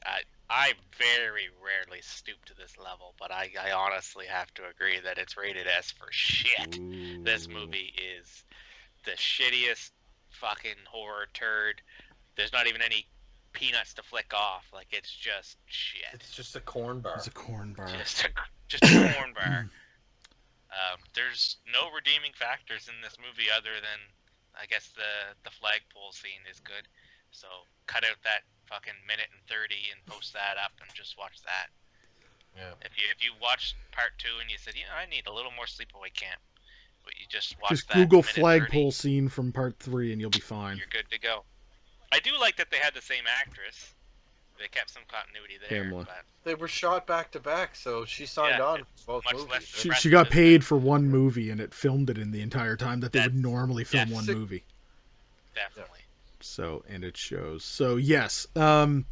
I 0.06 0.20
I 0.48 0.72
very 0.96 1.48
rarely 1.62 2.00
stoop 2.00 2.42
to 2.46 2.54
this 2.56 2.78
level, 2.78 3.14
but 3.18 3.30
I, 3.32 3.50
I 3.60 3.72
honestly 3.72 4.26
have 4.26 4.54
to 4.54 4.62
agree 4.70 5.00
that 5.00 5.18
it's 5.18 5.36
rated 5.36 5.66
S 5.66 5.90
for 5.90 6.06
shit. 6.10 6.78
This 7.24 7.48
movie 7.48 7.92
is 8.20 8.44
the 9.04 9.10
shittiest 9.12 9.90
fucking 10.40 10.84
horror 10.86 11.28
turd. 11.34 11.82
There's 12.36 12.52
not 12.52 12.66
even 12.66 12.82
any 12.82 13.06
peanuts 13.52 13.94
to 13.94 14.02
flick 14.02 14.32
off. 14.34 14.64
Like 14.72 14.88
it's 14.92 15.10
just 15.10 15.56
shit. 15.66 16.12
It's 16.12 16.34
just 16.34 16.56
a 16.56 16.60
corn 16.60 17.00
bar. 17.00 17.16
It's 17.16 17.26
a 17.26 17.30
corn 17.30 17.72
bar. 17.72 17.88
Just 17.88 18.24
a 18.24 18.28
just 18.68 18.84
a 18.84 19.14
corn 19.16 19.32
bar. 19.34 19.68
Um, 20.76 21.00
there's 21.14 21.56
no 21.64 21.88
redeeming 21.88 22.36
factors 22.36 22.90
in 22.90 23.00
this 23.00 23.16
movie 23.16 23.48
other 23.48 23.80
than 23.80 24.12
I 24.52 24.66
guess 24.68 24.92
the 24.92 25.32
the 25.46 25.54
flagpole 25.54 26.12
scene 26.12 26.44
is 26.44 26.60
good. 26.60 26.84
So 27.30 27.46
cut 27.86 28.04
out 28.04 28.20
that 28.28 28.44
fucking 28.68 28.98
minute 29.08 29.32
and 29.32 29.40
thirty 29.48 29.88
and 29.88 30.04
post 30.04 30.36
that 30.36 30.60
up 30.60 30.76
and 30.82 30.90
just 30.92 31.16
watch 31.16 31.40
that. 31.48 31.72
Yeah. 32.56 32.76
If 32.84 32.96
you 32.96 33.08
if 33.08 33.24
you 33.24 33.32
watched 33.40 33.76
part 33.92 34.16
two 34.18 34.36
and 34.40 34.50
you 34.50 34.58
said, 34.60 34.76
you 34.76 34.84
know, 34.84 34.96
I 34.96 35.08
need 35.08 35.24
a 35.24 35.32
little 35.32 35.54
more 35.54 35.64
sleepaway 35.68 36.12
camp, 36.12 36.42
but 37.06 37.14
you 37.18 37.24
just 37.30 37.56
watch 37.62 37.70
Just 37.70 37.88
that 37.88 37.96
Google 37.96 38.20
minute 38.20 38.34
30, 38.34 38.40
flagpole 38.40 38.92
scene 38.92 39.28
from 39.30 39.52
part 39.52 39.78
three, 39.78 40.12
and 40.12 40.20
you'll 40.20 40.28
be 40.28 40.40
fine. 40.40 40.76
you're 40.76 40.86
good 40.90 41.08
to 41.10 41.18
go. 41.18 41.44
I 42.12 42.18
do 42.18 42.32
like 42.38 42.56
that 42.56 42.70
they 42.70 42.76
had 42.76 42.92
the 42.92 43.00
same 43.00 43.24
actress. 43.26 43.94
They 44.58 44.68
kept 44.68 44.90
some 44.90 45.02
continuity 45.08 45.54
there, 45.60 45.82
Pamela. 45.82 46.04
but 46.04 46.24
They 46.44 46.54
were 46.54 46.68
shot 46.68 47.06
back 47.06 47.30
to 47.32 47.40
back, 47.40 47.76
so 47.76 48.04
she 48.04 48.26
signed 48.26 48.58
Yeah, 48.58 48.64
on 48.64 48.78
for 48.78 48.86
both 49.06 49.24
much 49.24 49.34
movies. 49.34 49.50
less 49.50 49.82
She, 49.82 49.90
she 49.90 50.10
got 50.10 50.30
paid 50.30 50.64
for 50.64 50.76
one 50.76 51.08
movie, 51.08 51.50
and 51.50 51.60
it 51.60 51.72
filmed 51.72 52.10
it 52.10 52.18
in 52.18 52.30
the 52.32 52.42
entire 52.42 52.76
time 52.76 53.00
that 53.00 53.12
they 53.12 53.20
would 53.20 53.34
normally 53.34 53.84
film 53.84 54.02
that's 54.02 54.14
one 54.14 54.24
sick. 54.24 54.36
movie. 54.36 54.64
definitely. 55.54 56.00
So, 56.40 56.84
and 56.88 57.04
it 57.04 57.16
shows. 57.16 57.64
So, 57.64 57.96
yes, 57.96 58.46
um, 58.56 59.06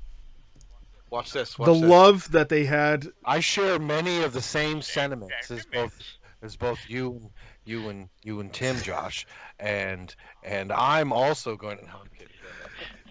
Watch 1.11 1.33
this. 1.33 1.59
Watch 1.59 1.69
the 1.69 1.75
this. 1.75 1.89
love 1.91 2.33
that 2.33 2.49
they 2.49 2.65
had. 2.65 3.07
I 3.25 3.41
share 3.41 3.79
many 3.79 4.23
of 4.23 4.33
the 4.33 4.43
same 4.43 4.83
sentiments 4.83 5.51
as 5.51 5.65
both 5.67 5.97
as 6.43 6.57
both 6.57 6.89
you 6.89 7.31
you 7.65 7.89
and 7.89 8.09
you 8.23 8.41
and 8.41 8.53
Tim, 8.53 8.77
Josh, 8.81 9.27
and 9.59 10.15
and 10.43 10.73
I'm 10.73 11.13
also 11.13 11.57
going 11.57 11.79
to. 11.79 11.85
No, 11.85 11.93
I'm 12.03 12.11
kidding. 12.19 12.35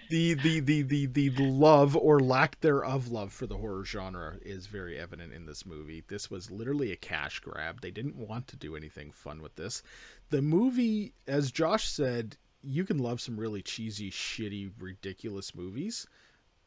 the 0.10 0.34
the 0.36 0.60
the 0.60 0.82
the 0.84 1.06
the 1.08 1.30
love 1.40 1.96
or 1.96 2.20
lack 2.20 2.60
thereof 2.62 3.10
love 3.10 3.34
for 3.34 3.48
the 3.48 3.58
horror 3.58 3.86
genre 3.86 4.38
is 4.42 4.68
very 4.68 4.98
evident 4.98 5.34
in 5.34 5.46
this 5.46 5.66
movie. 5.66 6.04
This 6.08 6.30
was 6.30 6.52
literally 6.52 6.92
a 6.92 6.98
cash 6.98 7.40
grab. 7.40 7.82
They 7.82 7.92
didn't 7.92 8.16
want 8.16 8.48
to 8.50 8.56
do 8.56 8.76
anything 8.76 9.12
fun 9.12 9.42
with 9.42 9.56
this. 9.56 9.82
The 10.30 10.42
movie, 10.42 11.14
as 11.28 11.52
Josh 11.52 11.88
said, 11.88 12.38
you 12.64 12.86
can 12.86 12.98
love 12.98 13.22
some 13.22 13.40
really 13.40 13.62
cheesy, 13.62 14.10
shitty, 14.10 14.72
ridiculous 14.80 15.54
movies, 15.54 16.08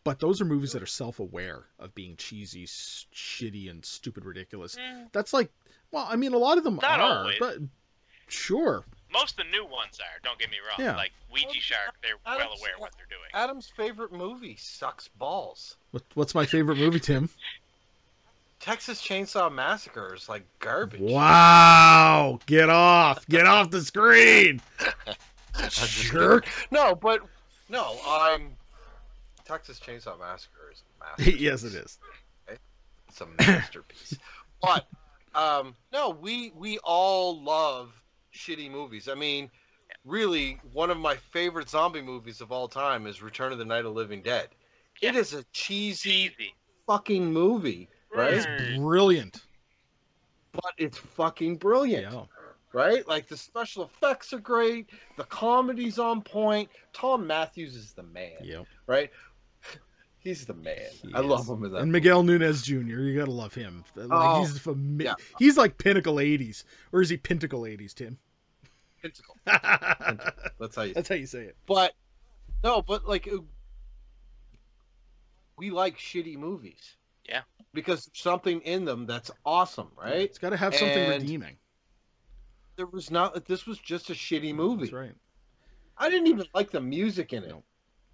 but 0.07 0.21
those 0.21 0.41
are 0.41 0.45
movies 0.45 0.73
that 0.73 0.83
are 0.83 0.87
self-aware 0.87 1.65
of 1.81 1.95
being 1.95 2.15
cheesy, 2.17 2.65
shitty, 2.67 3.69
and 3.69 3.85
stupid, 3.85 4.25
ridiculous. 4.25 4.77
Mm, 4.77 5.09
That's 5.13 5.33
like, 5.33 5.51
well, 5.91 6.07
I 6.09 6.15
mean, 6.17 6.33
a 6.33 6.39
lot 6.39 6.57
of 6.59 6.65
them 6.65 6.77
Not 6.81 7.01
are, 7.01 7.19
always. 7.19 7.37
but 7.41 7.57
sure. 8.29 8.85
most 9.13 9.33
of 9.33 9.45
the 9.45 9.51
new 9.51 9.65
ones 9.65 9.99
are. 10.01 10.21
Don't 10.23 10.39
get 10.39 10.49
me 10.51 10.59
wrong. 10.67 10.87
Yeah. 10.87 10.97
Like 10.97 11.11
Ouija 11.33 11.61
Shark, 11.61 11.97
they're 12.03 12.13
well 12.25 12.37
Adam's- 12.37 12.61
aware 12.61 12.73
what 12.79 12.93
they're 12.97 13.07
doing. 13.11 13.29
Adam's 13.35 13.67
favorite 13.77 14.13
movie 14.13 14.57
sucks 14.59 15.09
balls. 15.09 15.77
What, 15.91 16.05
what's 16.15 16.35
my 16.35 16.47
favorite 16.47 16.79
movie, 16.79 17.01
Tim? 17.01 17.29
Texas 18.61 19.03
Chainsaw 19.03 19.53
Massacre 19.53 20.15
is 20.15 20.29
like 20.29 20.45
garbage. 20.61 21.01
Wow! 21.01 22.39
Get 22.47 22.71
off! 22.71 23.27
Get 23.29 23.47
off 23.47 23.71
the 23.71 23.83
screen! 23.83 24.61
just 25.69 25.93
Jerk! 26.05 26.47
No, 26.71 26.95
but 26.95 27.21
no, 27.69 27.97
I'm 28.07 28.51
Texas 29.47 29.79
Chainsaw 29.79 30.19
Massacre 30.19 30.71
is 30.73 30.83
a 30.83 31.05
masterpiece. 31.05 31.41
yes, 31.41 31.63
it 31.65 31.75
is. 31.75 31.99
It's 33.09 33.21
a 33.21 33.27
masterpiece. 33.39 34.19
but 34.63 34.87
um, 35.35 35.75
no, 35.93 36.11
we 36.11 36.53
we 36.57 36.79
all 36.79 37.43
love 37.43 37.93
shitty 38.35 38.71
movies. 38.71 39.09
I 39.09 39.15
mean, 39.15 39.51
really, 40.05 40.59
one 40.73 40.91
of 40.91 40.99
my 40.99 41.17
favorite 41.17 41.69
zombie 41.69 42.03
movies 42.03 42.41
of 42.41 42.51
all 42.53 42.69
time 42.69 43.07
is 43.07 43.23
Return 43.23 43.53
of 43.53 43.59
the 43.59 43.65
Night 43.65 43.85
of 43.85 43.93
Living 43.95 44.23
Dead. 44.23 44.49
It 45.01 45.15
Yeah. 45.15 45.21
is 45.21 45.35
a 45.35 45.45
cheesy 45.53 46.11
Easy. 46.11 46.55
fucking 46.87 47.33
movie, 47.33 47.89
right? 48.15 48.35
It's 48.35 48.47
Brilliant. 48.79 49.43
But 50.53 50.73
it's 50.79 50.97
fucking 50.99 51.57
brilliant. 51.59 52.13
Yeah. 52.13 52.25
right? 52.73 53.07
Like 53.07 53.29
the 53.29 53.37
special 53.37 53.85
effects 53.85 54.33
are 54.33 54.39
great, 54.39 54.89
the 55.17 55.25
comedy's 55.25 55.99
on 55.99 56.23
point. 56.23 56.71
Thom 56.95 57.27
Mathews 57.27 57.75
is 57.77 57.93
the 57.93 58.03
man, 58.03 58.33
Yep. 58.43 58.67
right? 58.87 59.11
He's 60.27 60.45
the 60.45 60.55
man. 60.55 60.77
He 61.05 61.15
I 61.15 61.21
is. 61.21 61.25
love 61.27 61.49
him 61.49 61.65
in 61.65 61.71
that. 61.73 61.79
And 61.83 61.93
Miguel 61.93 62.25
Nunez 62.25 62.63
Jr. 62.63 62.75
You 62.81 63.17
gotta 63.19 63.31
love 63.31 63.55
him. 63.55 63.85
Like 63.95 64.09
Oh, 64.11 64.41
he's 64.41 64.59
fami- 64.59 65.05
yeah. 65.05 65.15
He's 65.39 65.57
like 65.57 65.79
pinnacle 65.79 66.17
'80s, 66.17 66.65
or 66.93 67.01
is 67.01 67.09
he 67.09 67.17
pinnacle 67.17 67.61
'80s, 67.63 67.95
Tim? 67.95 68.19
Pinnacle. 69.03 69.37
That's 70.59 70.75
how 70.75 70.83
you. 70.83 70.95
That's 70.95 71.09
how 71.09 71.15
you 71.15 71.27
say 71.27 71.43
it. 71.43 71.57
But 71.67 71.93
no, 72.65 72.83
but 72.83 73.07
like 73.07 73.29
uh, 73.33 73.37
we 75.57 75.71
like 75.71 75.97
shitty 75.97 76.37
movies. 76.37 76.97
Yeah. 77.29 77.43
Because 77.73 78.07
there's 78.07 78.21
something 78.23 78.61
in 78.63 78.85
them 78.85 79.07
that's 79.07 79.31
awesome, 79.45 79.89
right? 79.97 80.23
It's 80.23 80.39
got 80.39 80.51
to 80.51 80.57
have 80.57 80.75
something 80.75 80.99
And- 80.99 81.23
redeeming. 81.23 81.57
There 82.77 82.87
was 82.87 83.11
not. 83.11 83.45
This 83.47 83.65
was 83.67 83.79
just 83.79 84.11
a 84.11 84.13
shitty 84.13 84.55
movie. 84.55 84.83
That's 84.87 84.93
right. 84.93 85.15
I 85.97 86.11
didn't 86.11 86.27
even 86.27 86.47
like 86.53 86.71
the 86.71 86.81
music 86.81 87.33
in 87.33 87.45
it. 87.45 87.55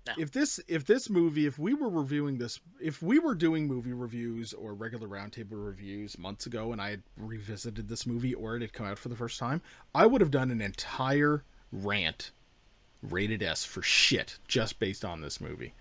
No. 0.07 0.15
If 0.19 0.33
this 0.33 0.59
if 0.67 0.85
this 0.85 1.09
movie 1.09 1.47
if 1.47 1.59
we 1.59 1.75
were 1.75 1.89
reviewing 1.89 2.37
this 2.37 2.59
if 2.81 3.03
we 3.03 3.21
were 3.21 3.37
doing 3.37 3.69
movie 3.69 3.93
reviews 3.93 4.53
or 4.53 4.75
regular 4.75 5.07
roundtable 5.07 5.65
reviews 5.65 6.19
months 6.19 6.47
ago 6.47 6.73
and 6.73 6.81
I 6.81 6.91
had 6.91 7.03
revisited 7.17 7.89
this 7.89 8.05
movie 8.05 8.35
or 8.35 8.57
it 8.57 8.63
had 8.63 8.73
come 8.73 8.87
out 8.87 8.99
for 8.99 9.09
the 9.09 9.17
first 9.17 9.39
time, 9.39 9.63
I 9.95 10.07
would 10.07 10.21
have 10.21 10.33
done 10.33 10.51
an 10.51 10.61
entire 10.61 11.45
rant 11.71 12.33
rated 13.03 13.43
S 13.43 13.65
for 13.65 13.83
shit 13.83 14.39
just 14.49 14.79
based 14.81 15.05
on 15.05 15.21
this 15.21 15.41
movie. 15.41 15.73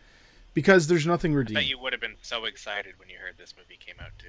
Because 0.53 0.87
there's 0.87 1.07
nothing 1.07 1.33
I 1.37 1.61
bet 1.61 1.65
you 1.65 1.79
would 1.79 1.93
have 1.93 2.01
been 2.01 2.17
so 2.21 2.45
excited 2.45 2.99
when 2.99 3.09
you 3.09 3.17
heard 3.17 3.37
this 3.37 3.55
movie 3.57 3.79
came 3.79 3.95
out 3.99 4.11
too. 4.19 4.27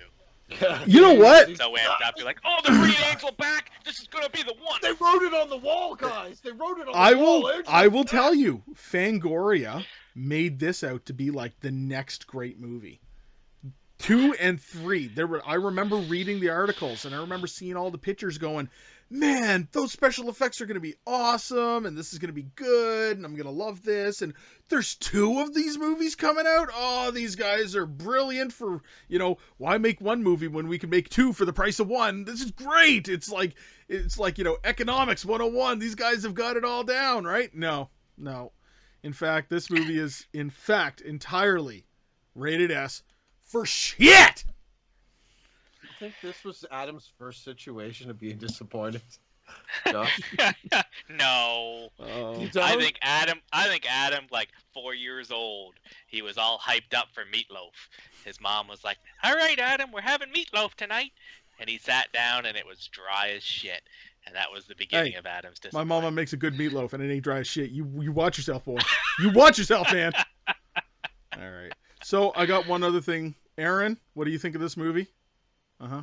You 0.87 1.01
know 1.01 1.15
what? 1.23 1.57
So 1.57 1.73
amped 1.75 2.07
up, 2.07 2.15
you're 2.17 2.27
like, 2.27 2.41
"Oh, 2.45 2.59
the 2.65 2.71
Green 2.71 2.95
Angel 3.11 3.33
back! 3.33 3.71
This 3.85 4.01
is 4.01 4.07
gonna 4.09 4.31
be 4.31 4.43
the 4.43 4.55
one." 4.55 4.79
They 4.83 4.93
wrote 4.93 5.23
it 5.23 5.35
on 5.35 5.49
the 5.49 5.57
wall, 5.57 5.95
guys. 5.95 6.41
They 6.41 6.53
wrote 6.53 6.79
it 6.79 6.87
on 6.89 6.93
the 6.93 6.99
I 6.99 7.15
wall. 7.15 7.43
will 7.43 7.49
Angela's 7.49 7.67
I 7.69 7.87
will 7.89 8.05
tell 8.05 8.35
you, 8.35 8.63
Fangoria 8.75 9.85
made 10.15 10.59
this 10.59 10.85
out 10.85 11.07
to 11.07 11.13
be 11.13 11.31
like 11.31 11.59
the 11.61 11.71
next 11.71 12.27
great 12.27 12.61
movie. 12.61 13.01
Two 13.99 14.35
and 14.41 14.61
three. 14.61 15.07
There 15.07 15.27
were 15.29 15.43
I 15.47 15.55
remember 15.55 15.97
reading 15.97 16.41
the 16.41 16.51
articles 16.51 17.05
and 17.05 17.15
I 17.15 17.19
remember 17.21 17.47
seeing 17.47 17.77
all 17.77 17.91
the 17.91 17.99
pictures 17.99 18.37
going, 18.37 18.69
Man, 19.15 19.69
those 19.73 19.93
special 19.93 20.31
effects 20.31 20.63
are 20.63 20.67
gonna 20.67 20.81
be 20.81 20.95
awesome 21.07 21.85
and 21.85 21.95
this 21.99 22.15
is 22.15 22.19
gonna 22.19 22.33
be 22.33 22.49
good 22.55 23.19
and 23.19 23.27
I'm 23.27 23.37
gonna 23.37 23.51
love 23.51 23.83
this 23.83 24.23
and 24.23 24.33
there's 24.71 24.95
two 24.95 25.41
of 25.41 25.53
these 25.53 25.77
movies 25.77 26.15
coming 26.15 26.47
out. 26.47 26.71
Oh, 26.75 27.11
these 27.11 27.37
guys 27.37 27.77
are 27.77 27.85
brilliant 27.85 28.55
for 28.55 28.81
you 29.09 29.19
know, 29.19 29.37
why 29.59 29.77
make 29.77 30.01
one 30.01 30.23
movie 30.23 30.49
when 30.49 30.67
we 30.67 30.79
can 30.79 30.89
make 30.89 31.11
two 31.11 31.35
for 31.35 31.45
the 31.45 31.53
price 31.53 31.79
of 31.79 31.89
one? 31.89 32.25
This 32.25 32.41
is 32.41 32.53
great. 32.53 33.07
It's 33.07 33.31
like 33.31 33.55
it's 33.87 34.19
like, 34.19 34.39
you 34.39 34.45
know, 34.45 34.57
economics 34.65 35.27
101. 35.27 35.79
These 35.79 35.95
guys 35.95 36.23
have 36.23 36.33
got 36.33 36.57
it 36.57 36.65
all 36.65 36.83
down, 36.83 37.25
right? 37.25 37.55
No. 37.55 37.91
No. 38.17 38.53
In 39.03 39.13
fact, 39.13 39.51
this 39.51 39.71
movie 39.71 39.99
is 39.99 40.27
in 40.33 40.49
fact 40.49 41.03
entirely 41.03 41.85
rated 42.35 42.71
S 42.71 43.03
for 43.43 43.67
shit. 43.67 44.45
I 46.03 46.07
think 46.07 46.15
this 46.21 46.43
was 46.43 46.65
Adam's 46.73 47.13
first 47.17 47.45
situation 47.45 48.11
of 48.11 48.19
being 48.19 48.37
disappointed. 48.37 49.03
Josh? 49.87 50.21
no. 51.09 51.91
Oh. 52.01 52.49
I 52.61 52.77
think 52.77 52.99
Adam. 53.03 53.39
I 53.53 53.69
think 53.69 53.87
Adam, 53.89 54.25
like 54.33 54.49
four 54.75 54.95
years 54.95 55.31
old, 55.31 55.75
he 56.09 56.21
was 56.21 56.39
all 56.39 56.59
hyped 56.59 56.97
up 56.97 57.07
for 57.13 57.23
meatloaf. 57.23 57.71
His 58.25 58.41
mom 58.41 58.67
was 58.67 58.83
like, 58.83 58.99
"All 59.23 59.37
right, 59.37 59.57
Adam, 59.61 59.93
we're 59.93 60.01
having 60.01 60.31
meatloaf 60.33 60.75
tonight," 60.75 61.13
and 61.61 61.71
he 61.71 61.79
sat 61.79 62.11
down, 62.13 62.47
and 62.47 62.57
it 62.57 62.67
was 62.67 62.89
dry 62.89 63.31
as 63.37 63.45
shit. 63.45 63.83
And 64.27 64.35
that 64.35 64.51
was 64.53 64.67
the 64.67 64.75
beginning 64.75 65.13
Hey, 65.13 65.19
of 65.19 65.27
Adam's 65.27 65.61
My 65.63 65.69
disappointment. 65.69 65.89
mama 65.89 66.11
makes 66.11 66.33
a 66.33 66.37
good 66.37 66.55
meatloaf 66.55 66.95
and 66.95 67.03
it 67.03 67.13
ain't 67.13 67.23
dry 67.23 67.39
as 67.39 67.47
shit. 67.47 67.71
You 67.71 67.89
you 68.01 68.11
watch 68.11 68.39
yourself, 68.39 68.65
boy. 68.65 68.79
You 69.21 69.31
watch 69.31 69.57
yourself, 69.57 69.93
man. 69.93 70.13
All 70.49 71.51
right. 71.51 71.73
So 72.03 72.33
I 72.35 72.47
got 72.47 72.67
one 72.67 72.83
other 72.83 73.01
thing. 73.01 73.37
Aaron, 73.57 73.99
what 74.15 74.25
do 74.25 74.33
you 74.33 74.39
think 74.39 74.57
of 74.57 74.61
this 74.61 74.77
movie? 74.77 75.07
Uh 75.83 75.87
huh. 75.89 76.03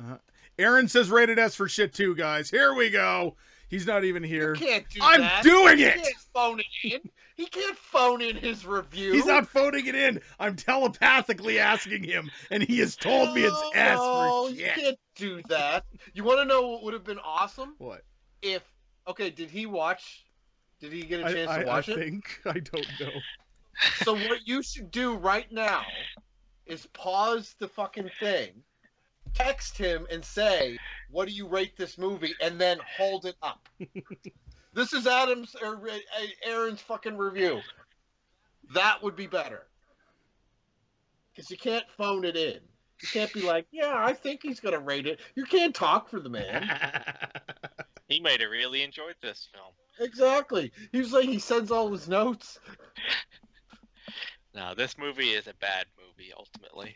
Uh 0.00 0.06
huh. 0.08 0.18
Aaron 0.58 0.88
says 0.88 1.10
rated 1.10 1.38
S 1.38 1.54
for 1.54 1.68
shit 1.68 1.92
too, 1.92 2.14
guys. 2.16 2.50
Here 2.50 2.74
we 2.74 2.90
go. 2.90 3.36
He's 3.68 3.86
not 3.86 4.04
even 4.04 4.22
here. 4.22 4.54
You 4.54 4.66
can't 4.66 4.88
do 4.90 5.00
I'm 5.02 5.20
that. 5.20 5.42
doing 5.42 5.78
He 5.78 5.84
it. 5.84 5.94
can't 5.94 6.16
phone 6.34 6.60
it 6.60 6.66
in. 6.84 7.00
He 7.36 7.46
can't 7.46 7.76
phone 7.76 8.20
in 8.20 8.36
his 8.36 8.66
review. 8.66 9.12
He's 9.12 9.24
not 9.26 9.48
phoning 9.48 9.86
it 9.86 9.94
in. 9.94 10.20
I'm 10.38 10.54
telepathically 10.56 11.58
asking 11.58 12.04
him, 12.04 12.30
and 12.50 12.62
he 12.62 12.78
has 12.80 12.96
told 12.96 13.34
me 13.34 13.42
it's 13.44 13.62
S 13.74 13.96
No, 13.96 14.44
for 14.48 14.50
You 14.54 14.56
shit. 14.66 14.74
can't 14.74 14.98
do 15.16 15.42
that. 15.48 15.84
You 16.12 16.24
want 16.24 16.40
to 16.40 16.44
know 16.44 16.68
what 16.68 16.84
would 16.84 16.94
have 16.94 17.04
been 17.04 17.18
awesome 17.24 17.74
What? 17.78 18.02
if? 18.42 18.62
Okay, 19.08 19.30
did 19.30 19.50
he 19.50 19.64
watch? 19.66 20.24
Did 20.80 20.92
he 20.92 21.02
get 21.02 21.20
a 21.20 21.32
chance 21.34 21.50
I, 21.50 21.60
to 21.62 21.66
watch 21.66 21.88
I 21.88 21.92
it? 21.92 21.96
think 21.98 22.40
I 22.44 22.52
don't 22.60 22.86
know. 23.00 23.10
So 24.04 24.14
what 24.14 24.46
you 24.46 24.62
should 24.62 24.90
do 24.90 25.16
right 25.16 25.50
now 25.50 25.82
is 26.66 26.86
pause 26.88 27.54
the 27.58 27.68
fucking 27.68 28.10
thing, 28.20 28.62
text 29.34 29.76
him 29.78 30.06
and 30.10 30.24
say, 30.24 30.78
"What 31.10 31.28
do 31.28 31.34
you 31.34 31.46
rate 31.46 31.76
this 31.76 31.98
movie?" 31.98 32.34
and 32.40 32.60
then 32.60 32.78
hold 32.96 33.26
it 33.26 33.36
up. 33.42 33.68
this 34.74 34.92
is 34.92 35.06
Adam's 35.06 35.54
or 35.62 35.88
uh, 35.88 35.98
Aaron's 36.44 36.80
fucking 36.80 37.16
review. 37.16 37.60
That 38.74 39.02
would 39.02 39.16
be 39.16 39.26
better. 39.26 39.66
Because 41.34 41.50
you 41.50 41.56
can't 41.56 41.84
phone 41.96 42.24
it 42.24 42.36
in. 42.36 42.60
You 43.02 43.08
can't 43.12 43.32
be 43.32 43.42
like, 43.42 43.66
yeah, 43.72 43.94
I 43.96 44.12
think 44.12 44.42
he's 44.42 44.60
going 44.60 44.74
to 44.74 44.80
rate 44.80 45.06
it. 45.06 45.18
You 45.34 45.44
can't 45.44 45.74
talk 45.74 46.08
for 46.08 46.20
the 46.20 46.28
man. 46.28 46.70
he 48.08 48.20
might 48.20 48.40
have 48.40 48.50
really 48.50 48.82
enjoyed 48.82 49.16
this 49.20 49.48
film. 49.52 49.72
Exactly. 49.98 50.70
He 50.92 50.98
was 50.98 51.12
like, 51.12 51.28
he 51.28 51.40
sends 51.40 51.72
all 51.72 51.90
his 51.90 52.08
notes. 52.08 52.60
No, 54.54 54.74
this 54.74 54.98
movie 54.98 55.30
is 55.30 55.46
a 55.46 55.54
bad 55.54 55.86
movie 55.98 56.30
ultimately, 56.36 56.94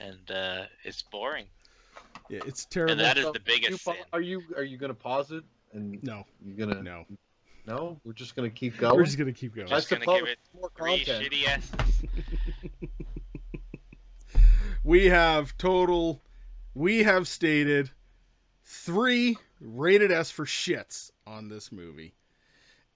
and 0.00 0.30
uh, 0.32 0.64
it's 0.82 1.00
boring. 1.00 1.46
Yeah, 2.28 2.40
it's 2.46 2.64
terrible. 2.66 2.92
And 2.92 3.00
that 3.00 3.16
is 3.18 3.24
So, 3.24 3.32
the 3.32 3.38
You 3.38 3.44
biggest 3.60 3.84
pa- 3.84 3.92
sin. 3.92 4.02
are 4.12 4.20
you 4.20 4.42
are 4.56 4.62
you 4.62 4.76
going 4.76 4.90
to 4.90 4.94
pause 4.94 5.30
it? 5.32 5.44
And 5.72 6.02
no, 6.02 6.24
you're 6.44 6.56
going 6.56 6.76
to 6.76 6.82
no. 6.82 7.04
No, 7.66 8.00
we're 8.04 8.12
just 8.14 8.34
going 8.36 8.50
to 8.50 8.54
keep 8.54 8.78
going. 8.78 8.96
We're 8.96 9.04
just 9.04 9.18
gonna 9.18 9.32
keep 9.32 9.54
going. 9.54 9.66
I 9.70 9.76
Just 9.76 9.90
gonna 9.90 10.06
give 10.06 10.26
it 10.26 10.38
more 10.58 10.70
Three 10.74 11.04
content. 11.04 11.30
shitty 11.30 11.46
S's. 11.46 12.02
we 14.84 15.04
have 15.06 15.54
total 15.58 16.22
we 16.74 17.02
have 17.02 17.28
stated 17.28 17.90
three 18.64 19.36
rated 19.60 20.10
S 20.10 20.30
for 20.30 20.46
shits 20.46 21.10
on 21.26 21.48
this 21.50 21.70
movie. 21.70 22.14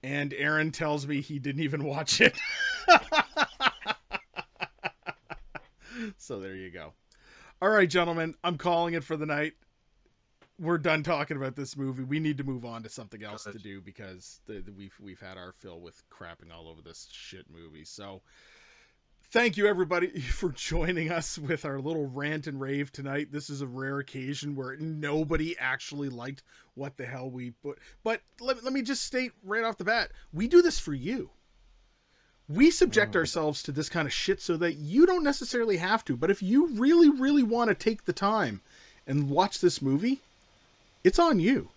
And 0.03 0.33
Aaron 0.33 0.71
tells 0.73 1.07
me 1.07 1.21
he 1.21 1.39
didn't 1.39 1.63
even 1.63 1.85
watch 1.85 2.21
it. 2.23 2.35
so 6.17 6.41
there 6.41 6.55
you 6.55 6.71
go. 6.71 6.93
All 7.63 7.71
right, 7.71 7.89
gentlemen, 7.89 8.35
I'm 8.43 8.59
calling 8.59 8.95
it 8.95 9.05
for 9.05 9.17
the 9.17 9.25
night. 9.25 9.53
We're 10.59 10.79
done 10.79 11.05
talking 11.05 11.37
about 11.37 11.55
this 11.55 11.77
movie. 11.77 12.03
We 12.03 12.19
need 12.19 12.39
to 12.39 12.45
move 12.45 12.65
on 12.65 12.83
to 12.83 12.89
something 12.89 13.23
else 13.23 13.45
to 13.45 13.57
do 13.57 13.81
because 13.81 14.41
the, 14.49 14.55
the- 14.55 14.73
we've 14.73 14.97
we've 15.01 15.21
had 15.21 15.37
our 15.39 15.53
fill 15.53 15.81
with 15.81 16.03
crapping 16.11 16.53
all 16.53 16.67
over 16.67 16.83
this 16.83 17.09
shit 17.13 17.47
movie. 17.49 17.85
So 17.85 18.21
thank 19.31 19.57
you 19.57 19.69
everybody 19.69 20.09
for 20.21 20.49
joining 20.49 21.13
us 21.13 21.39
with 21.39 21.65
our 21.65 21.79
little 21.79 22.09
rant 22.09 22.49
and 22.49 22.61
rave 22.61 22.91
tonight. 22.91 23.29
This 23.31 23.49
is 23.49 23.61
a 23.61 23.67
rare 23.69 24.01
occasion 24.01 24.57
where 24.57 24.77
nobody 24.79 25.57
actually 25.57 26.09
liked 26.09 26.43
what 26.75 26.97
the 26.97 27.07
hell 27.07 27.31
we 27.31 27.53
put. 27.63 27.79
But 28.03 28.23
let, 28.41 28.65
let 28.65 28.73
me 28.73 28.83
just 28.83 29.05
state 29.05 29.31
right 29.45 29.63
off 29.63 29.79
the 29.79 29.85
bat, 29.85 30.11
we 30.33 30.49
do 30.49 30.63
this 30.63 30.81
for 30.81 30.95
you. 30.95 31.31
We 32.49 32.71
subject 32.71 33.13
Mm. 33.13 33.17
ourselves 33.17 33.63
to 33.65 33.73
this 33.73 33.89
kind 33.89 34.07
of 34.07 34.13
shit 34.13 34.41
so 34.43 34.57
that 34.59 34.75
you 34.75 35.07
don't 35.07 35.23
necessarily 35.25 35.77
have 35.79 36.05
to. 36.07 36.17
But 36.17 36.31
if 36.31 36.43
you 36.43 36.67
really, 36.69 37.09
really 37.09 37.43
want 37.43 37.69
to 37.69 37.75
take 37.75 38.05
the 38.05 38.13
time 38.13 38.61
and 39.07 39.31
watch 39.31 39.61
this 39.61 39.81
movie, 39.81 40.21
it's 41.05 41.19
on 41.19 41.41
you. 41.41 41.69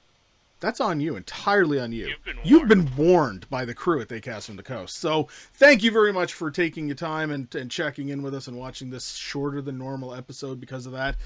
That's 0.62 0.80
on 0.82 1.00
you, 1.00 1.16
entirely 1.16 1.80
on 1.80 1.92
you. 1.92 2.08
You've 2.08 2.24
been 2.24 2.38
You've 2.44 2.70
warned. 2.70 2.96
been 2.96 2.96
warned 2.96 3.50
by 3.50 3.66
the 3.66 3.74
crew 3.76 4.02
at 4.02 4.10
They 4.10 4.22
Cast 4.22 4.48
from 4.48 4.56
the 4.56 4.64
Coast. 4.64 4.98
So 4.98 5.28
thank 5.56 5.84
you 5.84 5.92
very 5.92 6.14
much 6.14 6.34
for 6.34 6.50
taking 6.50 6.88
your 6.88 6.96
time 6.96 7.30
and, 7.32 7.54
and 7.54 7.70
checking 7.70 8.10
in 8.10 8.22
with 8.24 8.34
us 8.34 8.48
and 8.48 8.58
watching 8.58 8.90
this 8.90 9.14
shorter 9.16 9.62
than 9.62 9.78
normal 9.78 10.16
episode 10.16 10.60
because 10.60 10.86
of 10.86 10.94
that. 10.94 11.18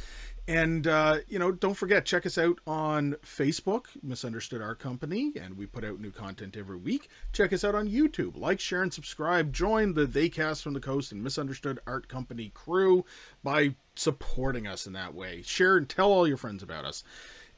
And 0.50 0.88
uh, 0.88 1.18
you 1.28 1.38
know, 1.38 1.52
don't 1.52 1.76
forget, 1.76 2.08
check 2.08 2.26
us 2.26 2.40
out 2.40 2.58
on 2.66 3.16
Facebook, 3.24 3.86
Misunderstood 4.02 4.64
Art 4.64 4.80
Company, 4.80 5.32
and 5.40 5.56
we 5.56 5.68
put 5.68 5.86
out 5.86 6.00
new 6.00 6.10
content 6.10 6.58
every 6.58 6.78
week. 6.78 7.10
Check 7.34 7.54
us 7.54 7.64
out 7.64 7.76
on 7.76 7.88
YouTube. 7.88 8.36
Like, 8.36 8.60
share, 8.60 8.82
and 8.82 8.92
subscribe. 8.92 9.54
Join 9.54 9.94
the 9.94 10.08
They 10.08 10.28
Cast 10.28 10.64
from 10.64 10.74
the 10.74 10.80
Coast 10.80 11.12
and 11.12 11.24
Misunderstood 11.24 11.78
Art 11.86 12.08
Company 12.08 12.50
crew 12.52 13.06
by 13.44 13.76
supporting 13.96 14.66
us 14.66 14.88
in 14.88 14.94
that 14.94 15.14
way. 15.14 15.44
Share 15.44 15.78
and 15.78 15.88
tell 15.88 16.12
all 16.12 16.28
your 16.28 16.36
friends 16.36 16.64
about 16.64 16.84
us. 16.84 17.04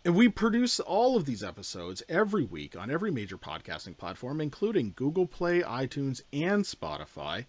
And 0.03 0.13
we 0.13 0.27
produce 0.27 0.81
all 0.81 1.15
of 1.15 1.23
these 1.23 1.45
episodes 1.45 2.03
every 2.09 2.43
week 2.43 2.75
on 2.75 2.91
every 2.91 3.09
major 3.09 3.37
podcasting 3.37 3.95
platform, 3.95 4.41
including 4.41 4.91
Google 4.97 5.27
Play, 5.27 5.61
iTunes, 5.61 6.23
and 6.33 6.65
Spotify. 6.65 7.45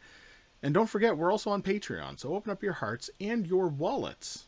And 0.63 0.73
don't 0.73 0.89
forget, 0.89 1.19
we're 1.19 1.33
also 1.33 1.51
on 1.51 1.65
Patreon, 1.65 2.21
so 2.21 2.33
open 2.33 2.53
up 2.53 2.63
your 2.63 2.75
hearts 2.75 3.11
and 3.21 3.45
your 3.45 3.67
wallets 3.67 4.47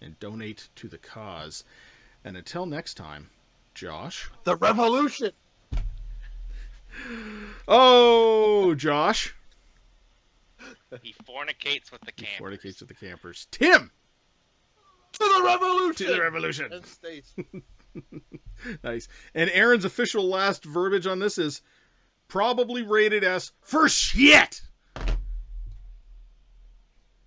and 0.00 0.18
donate 0.20 0.68
to 0.76 0.88
the 0.88 0.98
cause. 0.98 1.64
And 2.24 2.36
until 2.36 2.66
next 2.66 2.94
time, 2.94 3.28
Josh. 3.74 4.30
The 4.44 4.56
revolution. 4.56 5.32
Oh, 7.68 8.74
Josh. 8.74 9.34
He 11.02 11.14
fornicates 11.24 11.92
with 11.92 12.00
the 12.00 12.12
He 12.16 12.24
campers. 12.24 12.38
fornicates 12.38 12.80
with 12.80 12.88
the 12.88 12.94
campers. 12.94 13.46
Tim! 13.50 13.90
To 15.12 15.18
the 15.18 15.42
revolution. 15.44 16.06
To 16.06 16.12
the 16.14 16.20
revolution. 16.20 16.72
And 16.72 16.86
states. 16.86 17.34
Nice. 18.82 19.06
And 19.34 19.50
Aaron's 19.50 19.84
official 19.84 20.28
last 20.28 20.64
verbiage 20.64 21.06
on 21.06 21.18
this 21.20 21.38
is 21.38 21.62
probably 22.26 22.82
rated 22.82 23.22
as 23.22 23.52
for 23.60 23.88
shit. 23.88 24.60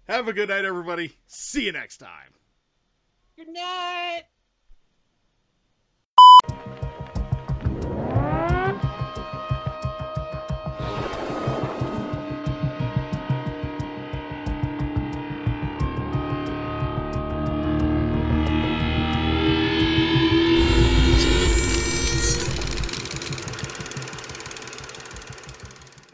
Have 0.08 0.28
a 0.28 0.34
good 0.34 0.50
night, 0.50 0.66
everybody. 0.66 1.14
See 1.28 1.66
you 1.66 1.72
next 1.72 1.98
time. 1.98 2.32
Good 3.44 3.54
night. 3.56 4.24